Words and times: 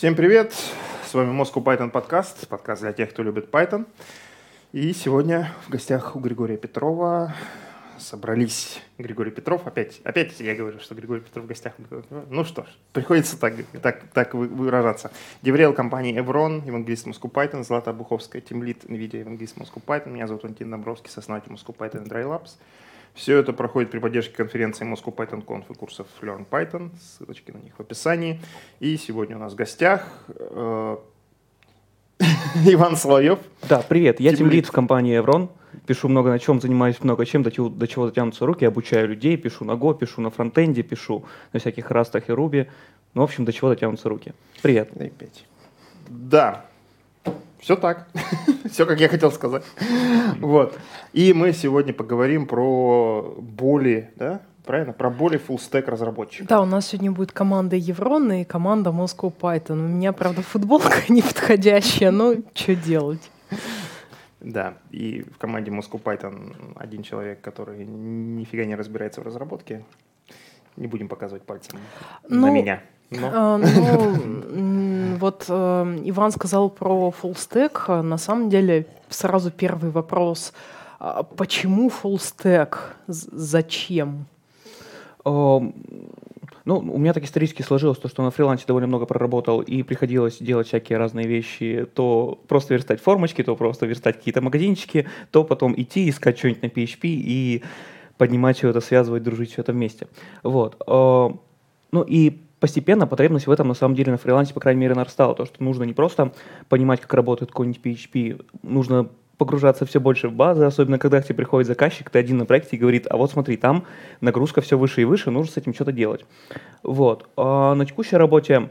Всем 0.00 0.14
привет! 0.14 0.54
С 1.04 1.12
вами 1.12 1.30
Moscow 1.38 1.62
Python 1.62 1.90
подкаст, 1.90 2.48
подкаст 2.48 2.80
для 2.80 2.94
тех, 2.94 3.10
кто 3.10 3.22
любит 3.22 3.50
Python. 3.50 3.84
И 4.72 4.94
сегодня 4.94 5.52
в 5.66 5.68
гостях 5.68 6.16
у 6.16 6.20
Григория 6.20 6.56
Петрова 6.56 7.34
собрались 7.98 8.80
Григорий 8.96 9.30
Петров. 9.30 9.66
Опять, 9.66 10.00
опять 10.04 10.40
я 10.40 10.54
говорю, 10.54 10.80
что 10.80 10.94
Григорий 10.94 11.20
Петров 11.20 11.44
в 11.44 11.48
гостях. 11.48 11.74
Ну 12.30 12.44
что 12.46 12.62
ж, 12.62 12.68
приходится 12.94 13.38
так, 13.38 13.56
так, 13.82 14.04
так 14.14 14.32
выражаться. 14.32 15.10
Деврел 15.42 15.74
компании 15.74 16.18
Evron, 16.18 16.66
евангелист 16.66 17.06
Moscow 17.06 17.30
Python, 17.30 17.62
Злата 17.62 17.92
Буховская, 17.92 18.40
тимлит 18.40 18.84
NVIDIA, 18.84 19.18
евангелист 19.18 19.58
Moscow 19.58 19.82
Python. 19.84 20.12
Меня 20.12 20.26
зовут 20.26 20.46
Антин 20.46 20.70
Домбровский, 20.70 21.10
сооснователь 21.10 21.52
Moscow 21.52 21.76
Python 21.76 22.08
Dry 22.08 22.24
Labs. 22.24 22.52
Все 23.20 23.36
это 23.36 23.52
проходит 23.52 23.90
при 23.90 23.98
поддержке 23.98 24.34
конференции 24.34 24.90
Moscow 24.90 25.14
Python 25.14 25.44
Conf 25.44 25.64
и 25.68 25.74
курсов 25.74 26.06
Learn 26.22 26.46
Python. 26.50 26.88
Ссылочки 26.98 27.50
на 27.50 27.58
них 27.58 27.74
в 27.76 27.80
описании. 27.80 28.40
И 28.78 28.96
сегодня 28.96 29.36
у 29.36 29.38
нас 29.38 29.52
в 29.52 29.56
гостях 29.56 30.08
э, 30.28 30.96
Иван 32.64 32.96
Соловьев. 32.96 33.38
Да, 33.68 33.84
привет. 33.86 34.20
Я 34.20 34.34
тимлид 34.34 34.64
в 34.64 34.72
компании 34.72 35.20
Evron. 35.20 35.50
Пишу 35.86 36.08
много 36.08 36.30
на 36.30 36.38
чем, 36.38 36.62
занимаюсь 36.62 36.96
много 37.02 37.26
чем, 37.26 37.42
до 37.42 37.50
чего, 37.50 37.68
до 37.68 37.86
чего 37.86 38.06
дотянутся 38.06 38.46
руки, 38.46 38.64
обучаю 38.64 39.08
людей, 39.08 39.36
пишу 39.36 39.66
на 39.66 39.72
Go, 39.72 39.94
пишу 39.98 40.22
на 40.22 40.30
фронтенде, 40.30 40.82
пишу 40.82 41.26
на 41.52 41.60
всяких 41.60 41.90
растах 41.90 42.30
и 42.30 42.32
руби. 42.32 42.68
Ну, 43.12 43.20
в 43.20 43.24
общем, 43.24 43.44
до 43.44 43.52
чего 43.52 43.68
дотянутся 43.68 44.08
руки. 44.08 44.32
Привет. 44.62 44.92
Да, 46.08 46.64
все 47.60 47.76
так. 47.76 48.08
Все, 48.70 48.86
как 48.86 49.00
я 49.00 49.08
хотел 49.08 49.30
сказать. 49.32 49.64
Вот. 50.38 50.78
И 51.12 51.32
мы 51.32 51.52
сегодня 51.52 51.92
поговорим 51.92 52.46
про 52.46 53.34
боли, 53.38 54.10
да? 54.16 54.40
Правильно? 54.64 54.92
Про 54.92 55.10
боли 55.10 55.38
фуллстек 55.38 55.88
разработчика. 55.88 56.46
Да, 56.46 56.60
у 56.60 56.64
нас 56.64 56.86
сегодня 56.86 57.10
будет 57.10 57.32
команда 57.32 57.76
Еврон 57.76 58.32
и 58.32 58.44
команда 58.44 58.90
Moscow 58.90 59.32
Python. 59.36 59.84
У 59.84 59.88
меня, 59.88 60.12
правда, 60.12 60.42
футболка 60.42 61.00
неподходящая, 61.08 62.10
но 62.10 62.34
что 62.54 62.76
делать? 62.76 63.30
Да, 64.40 64.74
и 64.90 65.22
в 65.22 65.38
команде 65.38 65.70
Moscow 65.70 66.00
Python 66.02 66.74
один 66.76 67.02
человек, 67.02 67.40
который 67.40 67.84
нифига 67.84 68.64
не 68.64 68.74
разбирается 68.74 69.20
в 69.20 69.24
разработке. 69.24 69.84
Не 70.76 70.86
будем 70.86 71.08
показывать 71.08 71.42
пальцем 71.42 71.78
ну, 72.28 72.46
на 72.46 72.50
меня. 72.50 72.82
Но. 73.10 73.30
А, 73.32 73.58
ну, 73.58 73.66
вот 75.18 75.46
э, 75.48 76.00
Иван 76.04 76.32
сказал 76.32 76.70
про 76.70 77.12
stack. 77.22 78.02
На 78.02 78.18
самом 78.18 78.50
деле, 78.50 78.86
сразу 79.08 79.50
первый 79.50 79.90
вопрос. 79.90 80.52
А 80.98 81.22
почему 81.22 81.88
stack? 81.88 82.76
Зачем? 83.06 84.26
Ну, 86.66 86.78
у 86.78 86.98
меня 86.98 87.12
так 87.12 87.24
исторически 87.24 87.62
сложилось, 87.62 87.98
то, 87.98 88.08
что 88.08 88.22
на 88.22 88.30
фрилансе 88.30 88.64
довольно 88.66 88.86
много 88.86 89.06
проработал, 89.06 89.60
и 89.60 89.82
приходилось 89.82 90.38
делать 90.38 90.68
всякие 90.68 90.98
разные 90.98 91.26
вещи, 91.26 91.86
то 91.94 92.38
просто 92.46 92.74
верстать 92.74 93.00
формочки, 93.00 93.42
то 93.42 93.56
просто 93.56 93.86
верстать 93.86 94.18
какие-то 94.18 94.40
магазинчики, 94.40 95.08
то 95.30 95.42
потом 95.42 95.74
идти, 95.76 96.08
искать 96.08 96.38
что-нибудь 96.38 96.62
на 96.62 96.66
PHP 96.66 96.98
и 97.02 97.62
поднимать 98.18 98.58
все 98.58 98.68
это, 98.68 98.80
связывать, 98.80 99.22
дружить 99.22 99.52
все 99.52 99.62
это 99.62 99.72
вместе. 99.72 100.06
Вот. 100.42 100.76
Ну 100.86 102.02
и 102.06 102.38
постепенно 102.60 103.06
потребность 103.06 103.46
в 103.46 103.50
этом 103.50 103.68
на 103.68 103.74
самом 103.74 103.94
деле 103.94 104.12
на 104.12 104.18
фрилансе, 104.18 104.54
по 104.54 104.60
крайней 104.60 104.82
мере, 104.82 104.94
нарастала. 104.94 105.34
То, 105.34 105.46
что 105.46 105.62
нужно 105.62 105.84
не 105.84 105.94
просто 105.94 106.32
понимать, 106.68 107.00
как 107.00 107.12
работает 107.14 107.50
какой-нибудь 107.50 107.80
PHP, 107.82 108.44
нужно 108.62 109.08
погружаться 109.38 109.86
все 109.86 110.00
больше 110.00 110.28
в 110.28 110.34
базы, 110.34 110.66
особенно 110.66 110.98
когда 110.98 111.22
к 111.22 111.24
тебе 111.24 111.36
приходит 111.36 111.66
заказчик, 111.66 112.10
ты 112.10 112.18
один 112.18 112.36
на 112.36 112.44
проекте 112.44 112.76
и 112.76 112.78
говорит, 112.78 113.06
а 113.08 113.16
вот 113.16 113.30
смотри, 113.30 113.56
там 113.56 113.86
нагрузка 114.20 114.60
все 114.60 114.76
выше 114.76 115.00
и 115.00 115.04
выше, 115.04 115.30
нужно 115.30 115.50
с 115.50 115.56
этим 115.56 115.72
что-то 115.72 115.92
делать. 115.92 116.26
Вот. 116.82 117.26
А 117.38 117.74
на 117.74 117.86
текущей 117.86 118.16
работе 118.16 118.68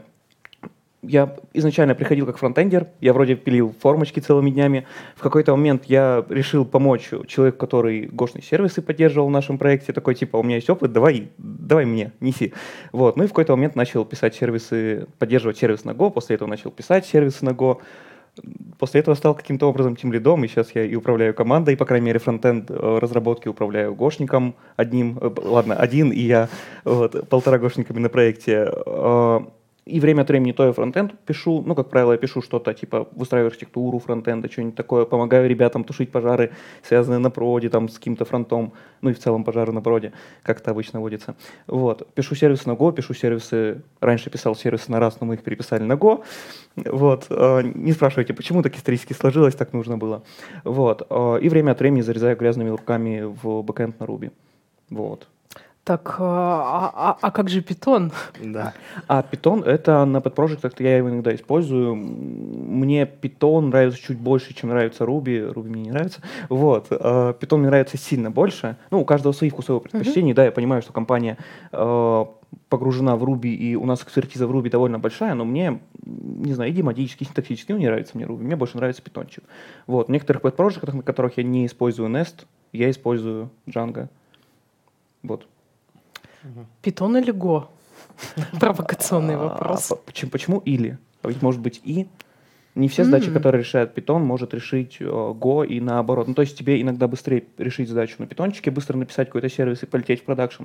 я 1.02 1.34
изначально 1.54 1.94
приходил 1.94 2.26
как 2.26 2.38
фронтендер, 2.38 2.88
я 3.00 3.12
вроде 3.12 3.34
пилил 3.34 3.74
формочки 3.80 4.20
целыми 4.20 4.50
днями. 4.50 4.86
В 5.16 5.22
какой-то 5.22 5.56
момент 5.56 5.84
я 5.86 6.24
решил 6.28 6.64
помочь 6.64 7.10
человеку, 7.26 7.58
который 7.58 8.06
гошные 8.06 8.42
сервисы 8.42 8.82
поддерживал 8.82 9.28
в 9.28 9.30
нашем 9.30 9.56
проекте, 9.56 9.92
такой 9.92 10.14
типа, 10.14 10.36
у 10.36 10.42
меня 10.42 10.56
есть 10.56 10.68
опыт, 10.68 10.92
давай, 10.92 11.30
давай 11.38 11.86
мне, 11.86 12.12
неси. 12.20 12.52
Вот. 12.92 13.16
Ну 13.16 13.24
и 13.24 13.26
в 13.26 13.30
какой-то 13.30 13.56
момент 13.56 13.76
начал 13.76 14.04
писать 14.04 14.34
сервисы, 14.34 15.06
поддерживать 15.18 15.56
сервис 15.56 15.84
на 15.84 15.92
Go, 15.92 16.10
после 16.10 16.36
этого 16.36 16.48
начал 16.48 16.70
писать 16.70 17.06
сервисы 17.06 17.44
на 17.44 17.50
Go. 17.50 17.78
После 18.78 19.00
этого 19.00 19.14
стал 19.16 19.34
каким-то 19.34 19.68
образом 19.68 19.96
тем 19.96 20.12
лидом, 20.12 20.44
и 20.44 20.48
сейчас 20.48 20.70
я 20.74 20.84
и 20.84 20.94
управляю 20.94 21.34
командой, 21.34 21.76
по 21.76 21.84
крайней 21.84 22.06
мере, 22.06 22.20
фронтенд 22.20 22.70
э, 22.70 22.98
разработки 23.00 23.48
управляю 23.48 23.94
гошником 23.94 24.54
одним, 24.76 25.18
э, 25.20 25.30
ладно, 25.42 25.74
один, 25.74 26.10
и 26.10 26.20
я 26.20 26.48
вот, 26.84 27.28
полтора 27.28 27.58
гошниками 27.58 27.98
на 27.98 28.08
проекте. 28.08 28.70
Э, 29.90 29.96
и 29.96 30.00
время 30.00 30.22
от 30.22 30.28
времени 30.28 30.52
то 30.52 30.64
я 30.64 30.72
фронтенд 30.72 31.12
пишу, 31.26 31.62
ну, 31.66 31.74
как 31.74 31.88
правило, 31.90 32.12
я 32.12 32.18
пишу 32.18 32.42
что-то, 32.42 32.72
типа, 32.74 33.08
выстраиваю 33.12 33.48
архитектуру 33.48 33.98
фронтенда, 33.98 34.50
что-нибудь 34.50 34.74
такое, 34.74 35.04
помогаю 35.04 35.48
ребятам 35.48 35.84
тушить 35.84 36.10
пожары, 36.10 36.50
связанные 36.82 37.18
на 37.18 37.30
проде, 37.30 37.68
там, 37.68 37.88
с 37.88 37.98
каким-то 37.98 38.24
фронтом, 38.24 38.72
ну, 39.02 39.10
и 39.10 39.12
в 39.12 39.18
целом 39.18 39.44
пожары 39.44 39.72
на 39.72 39.80
проде, 39.80 40.12
как 40.42 40.60
это 40.60 40.70
обычно 40.70 41.00
водится. 41.00 41.34
Вот. 41.66 42.06
Пишу 42.14 42.34
сервисы 42.34 42.68
на 42.68 42.72
Go, 42.72 42.92
пишу 42.92 43.14
сервисы, 43.14 43.82
раньше 44.00 44.30
писал 44.30 44.54
сервисы 44.54 44.90
на 44.90 45.00
раз, 45.00 45.20
но 45.20 45.26
мы 45.26 45.34
их 45.34 45.42
переписали 45.42 45.82
на 45.82 45.94
Go, 45.94 46.22
вот. 46.76 47.26
А, 47.30 47.62
не 47.62 47.92
спрашивайте, 47.92 48.34
почему 48.34 48.62
так 48.62 48.76
исторически 48.76 49.12
сложилось, 49.12 49.54
так 49.54 49.72
нужно 49.72 49.98
было. 49.98 50.22
Вот. 50.64 51.06
А, 51.10 51.36
и 51.36 51.48
время 51.48 51.72
от 51.72 51.80
времени 51.80 52.02
зарезаю 52.02 52.36
грязными 52.36 52.70
руками 52.70 53.22
в 53.22 53.62
бэкэнд 53.62 54.00
на 54.00 54.04
Ruby. 54.04 54.30
Вот. 54.90 55.28
Так, 55.82 56.16
а, 56.20 56.92
а, 56.94 57.18
а 57.20 57.30
как 57.30 57.48
же 57.48 57.62
питон? 57.62 58.12
Да. 58.40 58.74
А 59.08 59.22
питон 59.22 59.64
это 59.64 60.04
на 60.04 60.20
подпроектах 60.20 60.78
я 60.78 60.98
его 60.98 61.08
иногда 61.08 61.34
использую. 61.34 61.96
Мне 61.96 63.06
питон 63.06 63.70
нравится 63.70 63.98
чуть 64.00 64.18
больше, 64.18 64.54
чем 64.54 64.70
нравится 64.70 65.04
Ruby. 65.04 65.52
Ruby 65.52 65.68
мне 65.68 65.82
не 65.82 65.90
нравится. 65.90 66.20
Вот. 66.48 66.88
Питон 66.88 67.60
мне 67.60 67.70
нравится 67.70 67.96
сильно 67.96 68.30
больше. 68.30 68.76
Ну, 68.90 69.00
у 69.00 69.04
каждого 69.04 69.32
свои 69.32 69.50
вкусовые 69.50 69.80
предпочтения. 69.80 70.32
Uh-huh. 70.32 70.36
Да, 70.36 70.44
я 70.44 70.52
понимаю, 70.52 70.82
что 70.82 70.92
компания 70.92 71.38
погружена 72.68 73.16
в 73.16 73.24
Ruby, 73.24 73.48
и 73.48 73.74
у 73.74 73.84
нас 73.84 74.02
экспертиза 74.02 74.46
в 74.46 74.52
Ruby 74.52 74.70
довольно 74.70 74.98
большая, 74.98 75.34
но 75.34 75.44
мне, 75.44 75.80
не 76.04 76.52
знаю, 76.52 76.70
идиоматически, 76.72 77.24
синтаксически, 77.24 77.72
ну, 77.72 77.78
не 77.78 77.86
нравится 77.86 78.16
мне 78.16 78.26
Ruby, 78.26 78.42
мне 78.42 78.56
больше 78.56 78.76
нравится 78.76 79.02
питончик. 79.02 79.44
Вот, 79.86 80.08
в 80.08 80.10
некоторых 80.10 80.42
подпроектах, 80.42 80.94
на 80.94 81.02
которых 81.02 81.38
я 81.38 81.44
не 81.44 81.66
использую 81.66 82.08
Nest, 82.08 82.46
я 82.72 82.90
использую 82.90 83.50
Django. 83.66 84.08
Вот. 85.22 85.46
Питон 86.82 87.16
или 87.16 87.30
Го? 87.30 87.70
Провокационный 88.60 89.36
а, 89.36 89.38
вопрос. 89.38 89.92
Почему, 90.06 90.30
почему 90.30 90.58
или? 90.58 90.98
А 91.22 91.28
ведь 91.28 91.42
может 91.42 91.60
быть 91.60 91.80
и. 91.84 92.08
Не 92.76 92.88
все 92.88 93.02
задачи, 93.04 93.32
которые 93.32 93.62
решает 93.62 93.98
Python, 93.98 94.20
может 94.20 94.54
решить 94.54 94.98
э, 95.00 95.04
Go 95.04 95.66
и 95.66 95.80
наоборот. 95.80 96.28
Ну, 96.28 96.34
то 96.34 96.42
есть 96.42 96.56
тебе 96.56 96.80
иногда 96.80 97.08
быстрее 97.08 97.44
решить 97.58 97.88
задачу 97.88 98.14
на 98.18 98.26
питончике, 98.26 98.70
быстро 98.70 98.96
написать 98.96 99.26
какой-то 99.26 99.48
сервис 99.48 99.82
и 99.82 99.86
полететь 99.86 100.20
в 100.20 100.24
продакшн. 100.24 100.64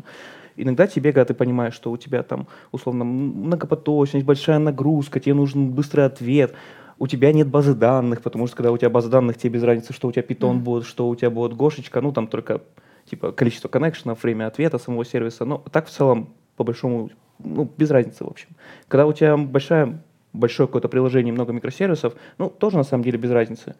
Иногда 0.56 0.86
тебе, 0.86 1.12
когда 1.12 1.25
ты 1.25 1.34
понимаешь, 1.34 1.74
что 1.74 1.92
у 1.92 1.97
тебя 1.97 2.22
там, 2.22 2.47
условно, 2.72 3.03
многопоточность, 3.03 4.25
большая 4.25 4.59
нагрузка, 4.59 5.19
тебе 5.19 5.34
нужен 5.34 5.72
быстрый 5.72 6.06
ответ, 6.06 6.53
у 7.00 7.07
тебя 7.07 7.34
нет 7.34 7.47
базы 7.47 7.74
данных, 7.74 8.22
потому 8.22 8.46
что 8.46 8.56
когда 8.56 8.72
у 8.72 8.78
тебя 8.78 8.92
база 8.92 9.09
данных, 9.09 9.38
тебе 9.38 9.56
без 9.56 9.63
разницы, 9.63 9.92
что 9.92 10.07
у 10.07 10.12
тебя 10.12 10.22
Python 10.22 10.57
mm. 10.57 10.59
будет, 10.59 10.86
что 10.86 11.09
у 11.09 11.16
тебя 11.16 11.31
будет 11.31 11.53
Гошечка, 11.56 12.02
ну, 12.02 12.12
там 12.12 12.28
только 12.28 12.62
типа 13.09 13.31
количество 13.31 13.67
коннекшенов, 13.67 14.23
время 14.23 14.47
ответа 14.47 14.77
самого 14.77 15.05
сервиса. 15.05 15.45
Но 15.45 15.59
так 15.71 15.88
в 15.88 15.89
целом, 15.89 16.33
по 16.55 16.63
большому, 16.63 17.09
ну, 17.39 17.69
без 17.77 17.91
разницы, 17.91 18.23
в 18.23 18.27
общем. 18.27 18.49
Когда 18.88 19.05
у 19.05 19.13
тебя 19.13 19.38
большая, 19.38 20.01
большое 20.33 20.67
какое-то 20.67 20.89
приложение, 20.89 21.33
много 21.33 21.53
микросервисов, 21.53 22.15
ну, 22.38 22.49
тоже 22.49 22.77
на 22.77 22.83
самом 22.83 23.03
деле 23.03 23.17
без 23.17 23.31
разницы. 23.31 23.75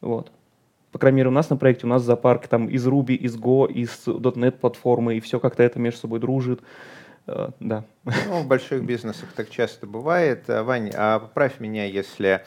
Вот. 0.00 0.32
По 0.90 0.98
крайней 0.98 1.18
мере, 1.18 1.28
у 1.28 1.32
нас 1.32 1.48
на 1.48 1.56
проекте, 1.56 1.86
у 1.86 1.90
нас 1.90 2.02
зоопарк 2.02 2.48
там 2.48 2.68
из 2.68 2.86
Ruby, 2.86 3.14
из 3.14 3.36
Go, 3.38 3.70
из 3.70 4.06
.NET 4.06 4.52
платформы, 4.52 5.16
и 5.16 5.20
все 5.20 5.40
как-то 5.40 5.62
это 5.62 5.78
между 5.78 6.00
собой 6.00 6.20
дружит. 6.20 6.60
Uh, 7.24 7.54
да. 7.60 7.84
Ну, 8.04 8.42
в 8.42 8.48
больших 8.48 8.82
бизнесах 8.86 9.32
так 9.34 9.48
часто 9.48 9.86
бывает. 9.86 10.44
Вань, 10.48 10.90
а 10.92 11.20
поправь 11.20 11.60
меня, 11.60 11.84
если 11.84 12.44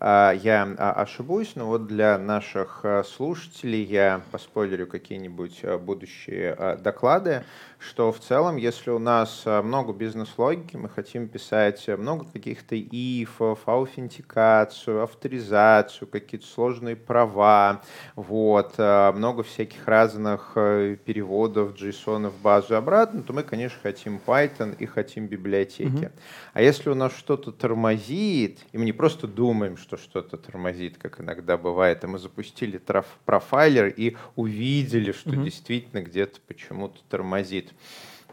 я 0.00 0.74
а, 0.78 0.92
ошибусь, 0.92 1.52
но 1.54 1.66
вот 1.66 1.86
для 1.86 2.18
наших 2.18 2.80
а, 2.84 3.02
слушателей 3.02 3.82
я 3.82 4.20
поспойлерю 4.30 4.86
какие-нибудь 4.86 5.64
будущие 5.80 6.76
доклады 6.82 7.44
что 7.78 8.10
в 8.10 8.20
целом, 8.20 8.56
если 8.56 8.90
у 8.90 8.98
нас 8.98 9.42
э, 9.44 9.62
много 9.62 9.92
бизнес-логики, 9.92 10.76
мы 10.76 10.88
хотим 10.88 11.28
писать 11.28 11.86
много 11.88 12.24
каких-то 12.24 12.74
ифов, 12.76 13.60
аутентикацию, 13.66 15.02
авторизацию, 15.02 16.08
какие-то 16.08 16.46
сложные 16.46 16.96
права, 16.96 17.82
вот, 18.14 18.74
э, 18.78 19.12
много 19.12 19.42
всяких 19.42 19.86
разных 19.86 20.52
э, 20.56 20.96
переводов 21.04 21.74
JSON 21.74 22.30
в 22.30 22.40
базу 22.40 22.76
обратно, 22.76 23.22
то 23.22 23.32
мы, 23.32 23.42
конечно, 23.42 23.78
хотим 23.82 24.20
Python 24.24 24.74
и 24.78 24.86
хотим 24.86 25.26
библиотеки. 25.26 25.90
Mm-hmm. 25.90 26.12
А 26.54 26.62
если 26.62 26.90
у 26.90 26.94
нас 26.94 27.14
что-то 27.16 27.52
тормозит, 27.52 28.60
и 28.72 28.78
мы 28.78 28.84
не 28.84 28.92
просто 28.92 29.26
думаем, 29.26 29.76
что 29.76 29.96
что-то 29.96 30.36
тормозит, 30.38 30.96
как 30.98 31.20
иногда 31.20 31.56
бывает, 31.56 32.02
а 32.04 32.08
мы 32.08 32.18
запустили 32.18 32.80
профайлер 33.24 33.88
и 33.88 34.16
увидели, 34.34 35.12
что 35.12 35.30
mm-hmm. 35.30 35.44
действительно 35.44 36.02
где-то 36.02 36.40
почему-то 36.46 37.00
тормозит, 37.08 37.65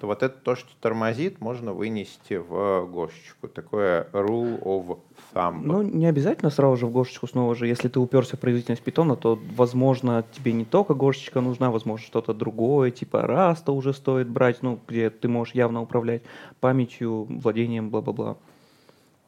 что 0.04 0.08
вот 0.08 0.22
это 0.22 0.38
то, 0.38 0.58
что 0.58 0.70
тормозит, 0.82 1.40
можно 1.40 1.72
вынести 1.72 2.34
в 2.34 2.86
гошечку. 2.88 3.48
Такое 3.48 4.06
rule 4.12 4.62
of 4.62 5.00
thumb. 5.34 5.62
Ну, 5.64 5.82
не 5.82 6.08
обязательно 6.08 6.52
сразу 6.52 6.76
же 6.76 6.88
в 6.88 6.92
гошечку 6.92 7.26
снова 7.26 7.56
же. 7.56 7.68
Если 7.68 7.88
ты 7.88 8.02
уперся 8.02 8.36
в 8.36 8.40
производительность 8.42 8.84
питона, 8.84 9.16
то, 9.16 9.40
возможно, 9.56 10.26
тебе 10.34 10.52
не 10.52 10.66
только 10.66 10.94
гошечка 10.94 11.40
нужна, 11.40 11.72
возможно, 11.72 12.06
что-то 12.06 12.34
другое, 12.34 12.92
типа 12.92 13.22
раста 13.22 13.72
уже 13.72 13.94
стоит 13.94 14.28
брать, 14.28 14.62
ну, 14.62 14.78
где 14.90 15.10
ты 15.10 15.30
можешь 15.30 15.56
явно 15.56 15.82
управлять 15.82 16.24
памятью, 16.60 17.24
владением, 17.30 17.90
бла-бла-бла. 17.90 18.36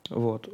Вот. 0.09 0.47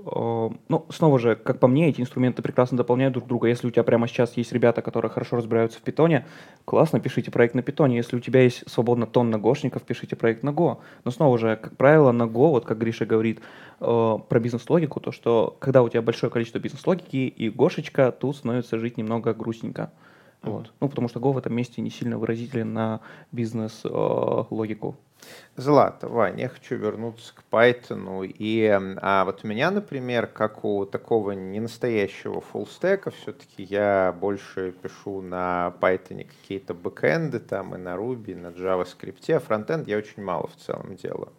Ну, 0.69 0.85
снова 0.89 1.19
же, 1.19 1.35
как 1.35 1.59
по 1.59 1.67
мне, 1.67 1.89
эти 1.89 1.99
инструменты 1.99 2.41
прекрасно 2.41 2.77
дополняют 2.77 3.13
друг 3.13 3.27
друга. 3.27 3.49
Если 3.49 3.67
у 3.67 3.71
тебя 3.71 3.83
прямо 3.83 4.07
сейчас 4.07 4.37
есть 4.37 4.53
ребята, 4.53 4.81
которые 4.81 5.11
хорошо 5.11 5.35
разбираются 5.35 5.79
в 5.79 5.81
питоне, 5.81 6.25
классно, 6.63 7.01
пишите 7.01 7.31
проект 7.31 7.53
на 7.53 7.61
питоне. 7.61 7.97
Если 7.97 8.15
у 8.15 8.21
тебя 8.21 8.43
есть 8.43 8.69
свободно 8.69 9.05
тонна 9.05 9.37
гошников, 9.37 9.83
пишите 9.83 10.15
проект 10.15 10.43
на 10.43 10.51
Go. 10.51 10.77
Но 11.03 11.11
снова 11.11 11.37
же, 11.37 11.57
как 11.61 11.75
правило, 11.75 12.13
на 12.13 12.23
Go, 12.23 12.51
вот 12.51 12.65
как 12.65 12.77
Гриша 12.77 13.05
говорит 13.05 13.41
э, 13.81 14.17
про 14.29 14.39
бизнес-логику, 14.39 15.01
то 15.01 15.11
что 15.11 15.57
когда 15.59 15.83
у 15.83 15.89
тебя 15.89 16.01
большое 16.01 16.31
количество 16.31 16.59
бизнес-логики 16.59 17.17
и 17.17 17.49
гошечка, 17.49 18.11
тут 18.13 18.37
становится 18.37 18.79
жить 18.79 18.97
немного 18.97 19.33
грустненько. 19.33 19.81
Mm-hmm. 19.81 20.49
Вот. 20.49 20.73
Ну, 20.79 20.89
потому 20.89 21.07
что 21.07 21.19
Go 21.19 21.33
в 21.33 21.37
этом 21.37 21.53
месте 21.53 21.81
не 21.81 21.89
сильно 21.89 22.17
выразителен 22.17 22.73
на 22.73 23.01
бизнес-логику. 23.31 24.95
Э, 24.97 25.10
Злата, 25.57 26.07
Вань, 26.07 26.39
я 26.39 26.49
хочу 26.49 26.75
вернуться 26.75 27.33
к 27.35 27.43
Python. 27.51 28.25
И 28.25 28.79
а 29.01 29.25
вот 29.25 29.41
у 29.43 29.47
меня, 29.47 29.69
например, 29.69 30.27
как 30.27 30.63
у 30.63 30.85
такого 30.85 31.31
ненастоящего 31.31 32.41
фуллстека, 32.41 33.11
все-таки 33.11 33.63
я 33.63 34.15
больше 34.19 34.71
пишу 34.71 35.21
на 35.21 35.73
Python 35.81 36.25
какие-то 36.25 36.73
бэкэнды 36.73 37.39
там 37.39 37.75
и 37.75 37.77
на 37.77 37.95
Ruby, 37.95 38.31
и 38.31 38.35
на 38.35 38.47
JavaScript, 38.47 39.31
а 39.33 39.39
фронтенд 39.39 39.87
я 39.87 39.97
очень 39.97 40.23
мало 40.23 40.47
в 40.47 40.55
целом 40.55 40.95
делаю. 40.95 41.31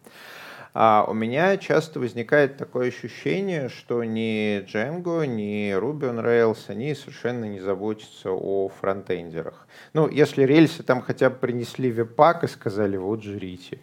А 0.73 1.05
у 1.07 1.13
меня 1.13 1.55
часто 1.57 1.99
возникает 1.99 2.57
такое 2.57 2.87
ощущение, 2.87 3.69
что 3.69 4.03
ни 4.03 4.65
Django, 4.65 5.23
ни 5.25 5.71
Ruby 5.71 6.11
on 6.11 6.23
Rails, 6.23 6.63
они 6.67 6.95
совершенно 6.95 7.45
не 7.45 7.59
заботятся 7.59 8.31
о 8.31 8.69
фронтендерах. 8.69 9.67
Ну, 9.93 10.09
если 10.09 10.43
рельсы 10.43 10.81
там 10.81 11.01
хотя 11.01 11.29
бы 11.29 11.35
принесли 11.35 11.91
веб-пак 11.91 12.43
и 12.43 12.47
сказали, 12.47 12.97
вот 12.97 13.21
жрите, 13.21 13.79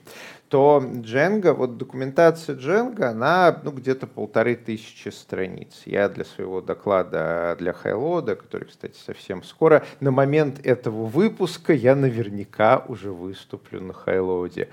то 0.49 0.83
Django, 0.85 1.53
вот 1.53 1.77
документация 1.77 2.57
Django, 2.57 3.05
она 3.05 3.61
ну, 3.63 3.71
где-то 3.71 4.09
полторы 4.09 4.57
тысячи 4.57 5.11
страниц. 5.11 5.83
Я 5.87 6.09
для 6.09 6.25
своего 6.25 6.61
доклада 6.61 7.55
для 7.61 7.73
Хайлода, 7.73 8.35
который, 8.35 8.65
кстати, 8.65 8.99
совсем 8.99 9.45
скоро, 9.45 9.85
на 10.01 10.11
момент 10.11 10.59
этого 10.67 11.05
выпуска 11.05 11.73
я 11.73 11.95
наверняка 11.95 12.85
уже 12.89 13.13
выступлю 13.13 13.81
на 13.81 13.93
Хайлоде. 13.93 14.69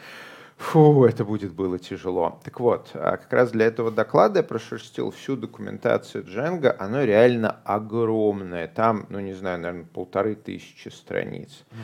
Фу, 0.57 1.05
это 1.05 1.23
будет 1.23 1.53
было 1.53 1.77
тяжело. 1.77 2.39
Так 2.43 2.59
вот, 2.59 2.89
а 2.95 3.17
как 3.17 3.31
раз 3.31 3.51
для 3.51 3.67
этого 3.67 3.91
доклада 3.91 4.39
я 4.39 4.43
прошерстил 4.43 5.11
всю 5.11 5.35
документацию 5.35 6.23
Django. 6.23 6.75
Оно 6.79 7.03
реально 7.03 7.57
огромное. 7.63 8.67
Там, 8.67 9.05
ну 9.09 9.19
не 9.19 9.33
знаю, 9.33 9.59
наверное, 9.59 9.85
полторы 9.85 10.35
тысячи 10.35 10.89
страниц. 10.89 11.63
Угу. 11.71 11.79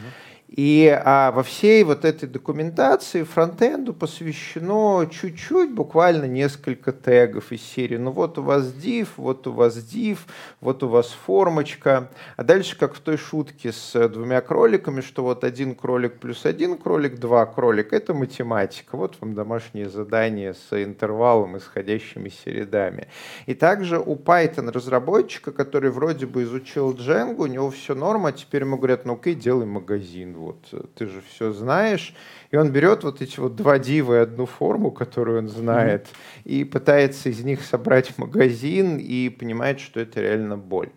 И 0.56 0.88
а, 1.04 1.32
во 1.32 1.42
всей 1.42 1.84
вот 1.84 2.06
этой 2.06 2.30
документации 2.30 3.24
фронтенду 3.24 3.92
посвящено 3.92 5.10
чуть-чуть, 5.12 5.72
буквально 5.72 6.26
несколько 6.26 6.92
тегов 6.92 7.52
из 7.52 7.64
серии. 7.64 7.98
Ну 7.98 8.12
вот 8.12 8.38
у 8.38 8.44
вас 8.44 8.72
div, 8.72 9.08
вот 9.18 9.48
у 9.48 9.52
вас 9.52 9.76
div, 9.78 10.20
вот 10.62 10.84
у 10.84 10.90
вас 10.90 11.08
формочка. 11.08 12.12
А 12.38 12.44
дальше, 12.44 12.78
как 12.78 12.94
в 12.94 13.00
той 13.00 13.18
шутке 13.18 13.72
с 13.72 14.08
двумя 14.10 14.42
кроликами, 14.42 15.02
что 15.02 15.24
вот 15.24 15.44
один 15.44 15.74
кролик 15.74 16.20
плюс 16.20 16.46
один 16.46 16.78
кролик, 16.78 17.18
два 17.18 17.48
кролика, 17.48 17.96
это 17.96 18.14
математика. 18.14 18.96
Вот 18.96 19.16
вам 19.22 19.34
домашнее 19.34 19.90
задание 19.90 20.54
с 20.54 20.84
интервалом, 20.84 21.58
исходящими 21.58 22.32
рядами. 22.46 23.08
И 23.48 23.56
также 23.56 24.00
у 24.00 24.16
Python 24.16 24.72
разработчика, 24.72 25.52
который 25.52 25.90
вроде 25.90 26.28
бы 26.28 26.44
изучил 26.44 26.94
Django, 26.94 27.42
у 27.42 27.48
него 27.48 27.72
все 27.72 27.96
норма, 27.96 28.30
а 28.30 28.32
теперь 28.34 28.62
ему 28.62 28.78
говорят, 28.78 29.06
ну 29.06 29.14
окей, 29.14 29.34
делай 29.34 29.66
магазин 29.66 30.43
вот 30.44 30.94
ты 30.96 31.08
же 31.08 31.22
все 31.30 31.52
знаешь. 31.52 32.14
И 32.52 32.58
он 32.58 32.72
берет 32.72 33.04
вот 33.04 33.22
эти 33.22 33.40
вот 33.40 33.56
два 33.56 33.80
дива 33.80 34.16
и 34.16 34.24
одну 34.24 34.46
форму, 34.46 34.92
которую 34.92 35.40
он 35.40 35.50
знает, 35.50 36.06
mm-hmm. 36.06 36.44
и 36.44 36.64
пытается 36.64 37.30
из 37.30 37.44
них 37.44 37.64
собрать 37.64 38.18
магазин 38.18 38.98
и 38.98 39.30
понимает, 39.30 39.80
что 39.80 40.00
это 40.00 40.22
реально 40.22 40.58
боль. 40.58 40.90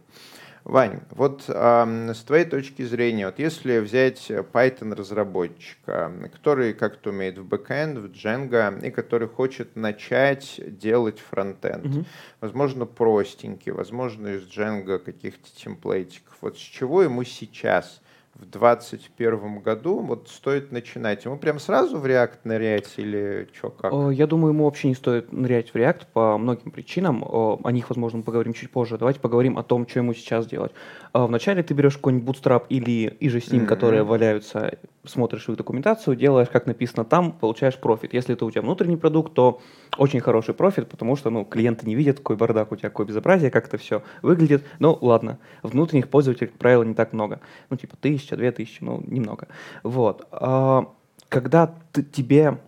Вань, 0.66 0.98
вот 1.10 1.44
э, 1.46 2.12
с 2.12 2.24
твоей 2.24 2.44
точки 2.44 2.82
зрения, 2.82 3.26
вот 3.26 3.38
если 3.38 3.78
взять 3.78 4.28
Python 4.28 4.96
разработчика, 4.96 6.12
который 6.32 6.74
как-то 6.74 7.10
умеет 7.10 7.38
в 7.38 7.46
бэкэнд, 7.46 7.98
в 7.98 8.06
Django, 8.06 8.84
и 8.84 8.90
который 8.90 9.28
хочет 9.28 9.76
начать 9.76 10.60
делать 10.66 11.20
фронтенд, 11.20 11.84
mm-hmm. 11.84 12.04
возможно, 12.40 12.84
простенький, 12.84 13.70
возможно, 13.70 14.26
из 14.26 14.42
Django 14.42 14.98
каких-то 14.98 15.48
темплейтиков, 15.56 16.36
вот 16.40 16.58
с 16.58 16.60
чего 16.60 17.04
ему 17.04 17.22
сейчас 17.22 18.02
в 18.38 18.44
2021 18.44 19.60
году, 19.60 20.00
вот 20.00 20.28
стоит 20.28 20.70
начинать? 20.72 21.24
Ему 21.24 21.38
прям 21.38 21.58
сразу 21.58 21.98
в 21.98 22.04
React 22.04 22.38
нырять 22.44 22.92
или 22.96 23.48
что, 23.52 23.70
как? 23.70 23.92
Я 24.12 24.26
думаю, 24.26 24.52
ему 24.52 24.64
вообще 24.64 24.88
не 24.88 24.94
стоит 24.94 25.32
нырять 25.32 25.70
в 25.70 25.74
React 25.74 26.02
по 26.12 26.36
многим 26.38 26.70
причинам. 26.70 27.24
О 27.24 27.70
них, 27.70 27.88
возможно, 27.88 28.18
мы 28.18 28.24
поговорим 28.24 28.52
чуть 28.52 28.70
позже. 28.70 28.98
Давайте 28.98 29.20
поговорим 29.20 29.58
о 29.58 29.62
том, 29.62 29.88
что 29.88 30.00
ему 30.00 30.12
сейчас 30.14 30.46
делать. 30.46 30.72
Вначале 31.12 31.62
ты 31.62 31.72
берешь 31.72 31.96
какой-нибудь 31.96 32.36
Bootstrap 32.36 32.64
или 32.68 33.16
иже 33.20 33.40
с 33.40 33.50
ним, 33.50 33.62
mm-hmm. 33.62 33.66
которые 33.66 34.02
валяются, 34.02 34.78
смотришь 35.04 35.48
их 35.48 35.56
документацию, 35.56 36.16
делаешь, 36.16 36.48
как 36.52 36.66
написано 36.66 37.04
там, 37.04 37.32
получаешь 37.32 37.78
профит. 37.78 38.12
Если 38.12 38.34
это 38.34 38.44
у 38.44 38.50
тебя 38.50 38.62
внутренний 38.62 38.96
продукт, 38.96 39.32
то 39.32 39.60
очень 39.96 40.20
хороший 40.20 40.52
профит, 40.52 40.88
потому 40.88 41.16
что 41.16 41.30
ну, 41.30 41.44
клиенты 41.44 41.86
не 41.86 41.94
видят, 41.94 42.18
какой 42.18 42.36
бардак 42.36 42.72
у 42.72 42.76
тебя, 42.76 42.90
какое 42.90 43.06
безобразие, 43.06 43.50
как 43.50 43.68
это 43.68 43.78
все 43.78 44.02
выглядит. 44.20 44.64
Ну, 44.78 44.98
ладно, 45.00 45.38
внутренних 45.62 46.08
пользователей, 46.08 46.48
как 46.48 46.58
правило, 46.58 46.82
не 46.82 46.94
так 46.94 47.12
много. 47.14 47.40
Ну, 47.70 47.76
типа 47.76 47.96
тысяча, 48.26 48.36
две 48.36 48.52
тысячи, 48.52 48.82
ну, 48.82 49.02
немного. 49.06 49.48
Вот. 49.82 50.26
А, 50.32 50.92
когда 51.28 51.74
ты, 51.92 52.02
тебе 52.02 52.58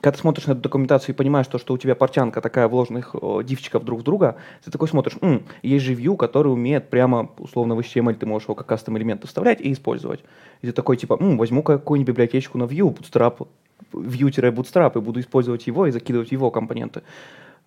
когда 0.00 0.14
ты 0.14 0.20
смотришь 0.20 0.46
на 0.46 0.52
эту 0.52 0.60
документацию 0.60 1.14
и 1.14 1.18
понимаешь, 1.18 1.48
то, 1.48 1.58
что 1.58 1.74
у 1.74 1.78
тебя 1.78 1.96
портянка 1.96 2.40
такая 2.40 2.68
вложенных 2.68 3.16
о, 3.20 3.42
дивчиков 3.42 3.82
друг 3.84 4.00
в 4.00 4.02
друга, 4.04 4.36
ты 4.64 4.70
такой 4.70 4.86
смотришь, 4.86 5.16
М, 5.20 5.42
есть 5.62 5.84
же 5.84 5.94
view, 5.94 6.16
который 6.16 6.52
умеет 6.52 6.90
прямо, 6.90 7.30
условно, 7.38 7.74
в 7.74 7.80
HTML 7.80 8.14
ты 8.14 8.24
можешь 8.24 8.46
его 8.46 8.54
как 8.54 8.66
кастом 8.66 8.96
элементы 8.98 9.26
вставлять 9.26 9.60
и 9.60 9.72
использовать. 9.72 10.20
И 10.62 10.66
ты 10.66 10.72
такой, 10.72 10.96
типа, 10.96 11.16
М, 11.18 11.36
возьму 11.38 11.62
какую-нибудь 11.62 12.12
библиотечку 12.12 12.56
на 12.56 12.64
view, 12.64 12.96
bootstrap, 12.96 13.48
view-bootstrap, 13.92 14.96
и 14.96 15.00
буду 15.00 15.18
использовать 15.18 15.66
его 15.66 15.86
и 15.86 15.90
закидывать 15.90 16.30
его 16.30 16.50
компоненты. 16.50 17.02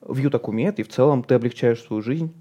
View 0.01 0.29
так 0.29 0.47
умеет, 0.47 0.79
и 0.79 0.83
в 0.83 0.87
целом 0.87 1.23
ты 1.23 1.35
облегчаешь 1.35 1.81
свою 1.81 2.01
жизнь, 2.01 2.31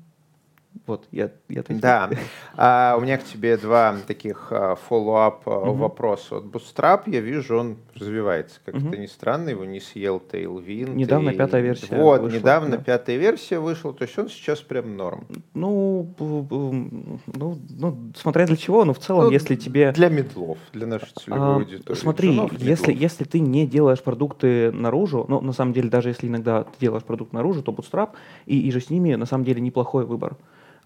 вот, 0.86 1.06
я, 1.12 1.30
я 1.48 1.62
такие. 1.62 1.80
Да. 1.80 2.10
А, 2.56 2.96
у 2.98 3.02
меня 3.02 3.18
к 3.18 3.24
тебе 3.24 3.56
два 3.56 3.96
таких 4.06 4.48
follow-up 4.50 5.44
uh, 5.44 5.76
вопроса. 5.76 6.36
Вот 6.36 6.44
Bootstrap, 6.46 7.02
я 7.06 7.20
вижу, 7.20 7.58
он 7.58 7.76
развивается. 7.94 8.60
Как-то 8.64 8.80
uh-huh. 8.80 8.96
ни 8.96 9.06
странно, 9.06 9.50
его 9.50 9.64
не 9.64 9.80
съел 9.80 10.22
Tailwind. 10.32 10.94
Недавно 10.94 11.30
и... 11.30 11.36
пятая 11.36 11.60
версия 11.60 11.94
Вот, 11.94 12.22
вышла, 12.22 12.38
недавно 12.38 12.76
да. 12.78 12.82
пятая 12.82 13.16
версия 13.16 13.58
вышла, 13.58 13.92
то 13.92 14.04
есть 14.04 14.18
он 14.18 14.28
сейчас 14.28 14.60
прям 14.60 14.96
норм. 14.96 15.26
Ну, 15.54 16.14
ну, 16.18 17.58
ну 17.68 18.12
смотря 18.16 18.46
для 18.46 18.56
чего, 18.56 18.84
но 18.84 18.94
в 18.94 18.98
целом, 18.98 19.26
ну, 19.26 19.30
если 19.30 19.56
тебе... 19.56 19.92
Для 19.92 20.08
медлов, 20.08 20.58
для 20.72 20.86
нашей 20.86 21.08
целевой 21.22 21.40
а, 21.40 21.56
аудитории. 21.56 21.98
Смотри, 21.98 22.40
если, 22.58 22.94
если 22.94 23.24
ты 23.24 23.40
не 23.40 23.66
делаешь 23.66 24.02
продукты 24.02 24.72
наружу, 24.72 25.26
ну, 25.28 25.40
на 25.40 25.52
самом 25.52 25.72
деле, 25.72 25.90
даже 25.90 26.08
если 26.08 26.28
иногда 26.28 26.64
ты 26.64 26.72
делаешь 26.80 27.04
продукт 27.04 27.32
наружу, 27.32 27.62
то 27.62 27.72
Bootstrap 27.72 28.10
и, 28.46 28.58
и 28.58 28.70
же 28.70 28.80
с 28.80 28.90
ними, 28.90 29.14
на 29.14 29.26
самом 29.26 29.44
деле, 29.44 29.60
неплохой 29.60 30.06
выбор. 30.06 30.36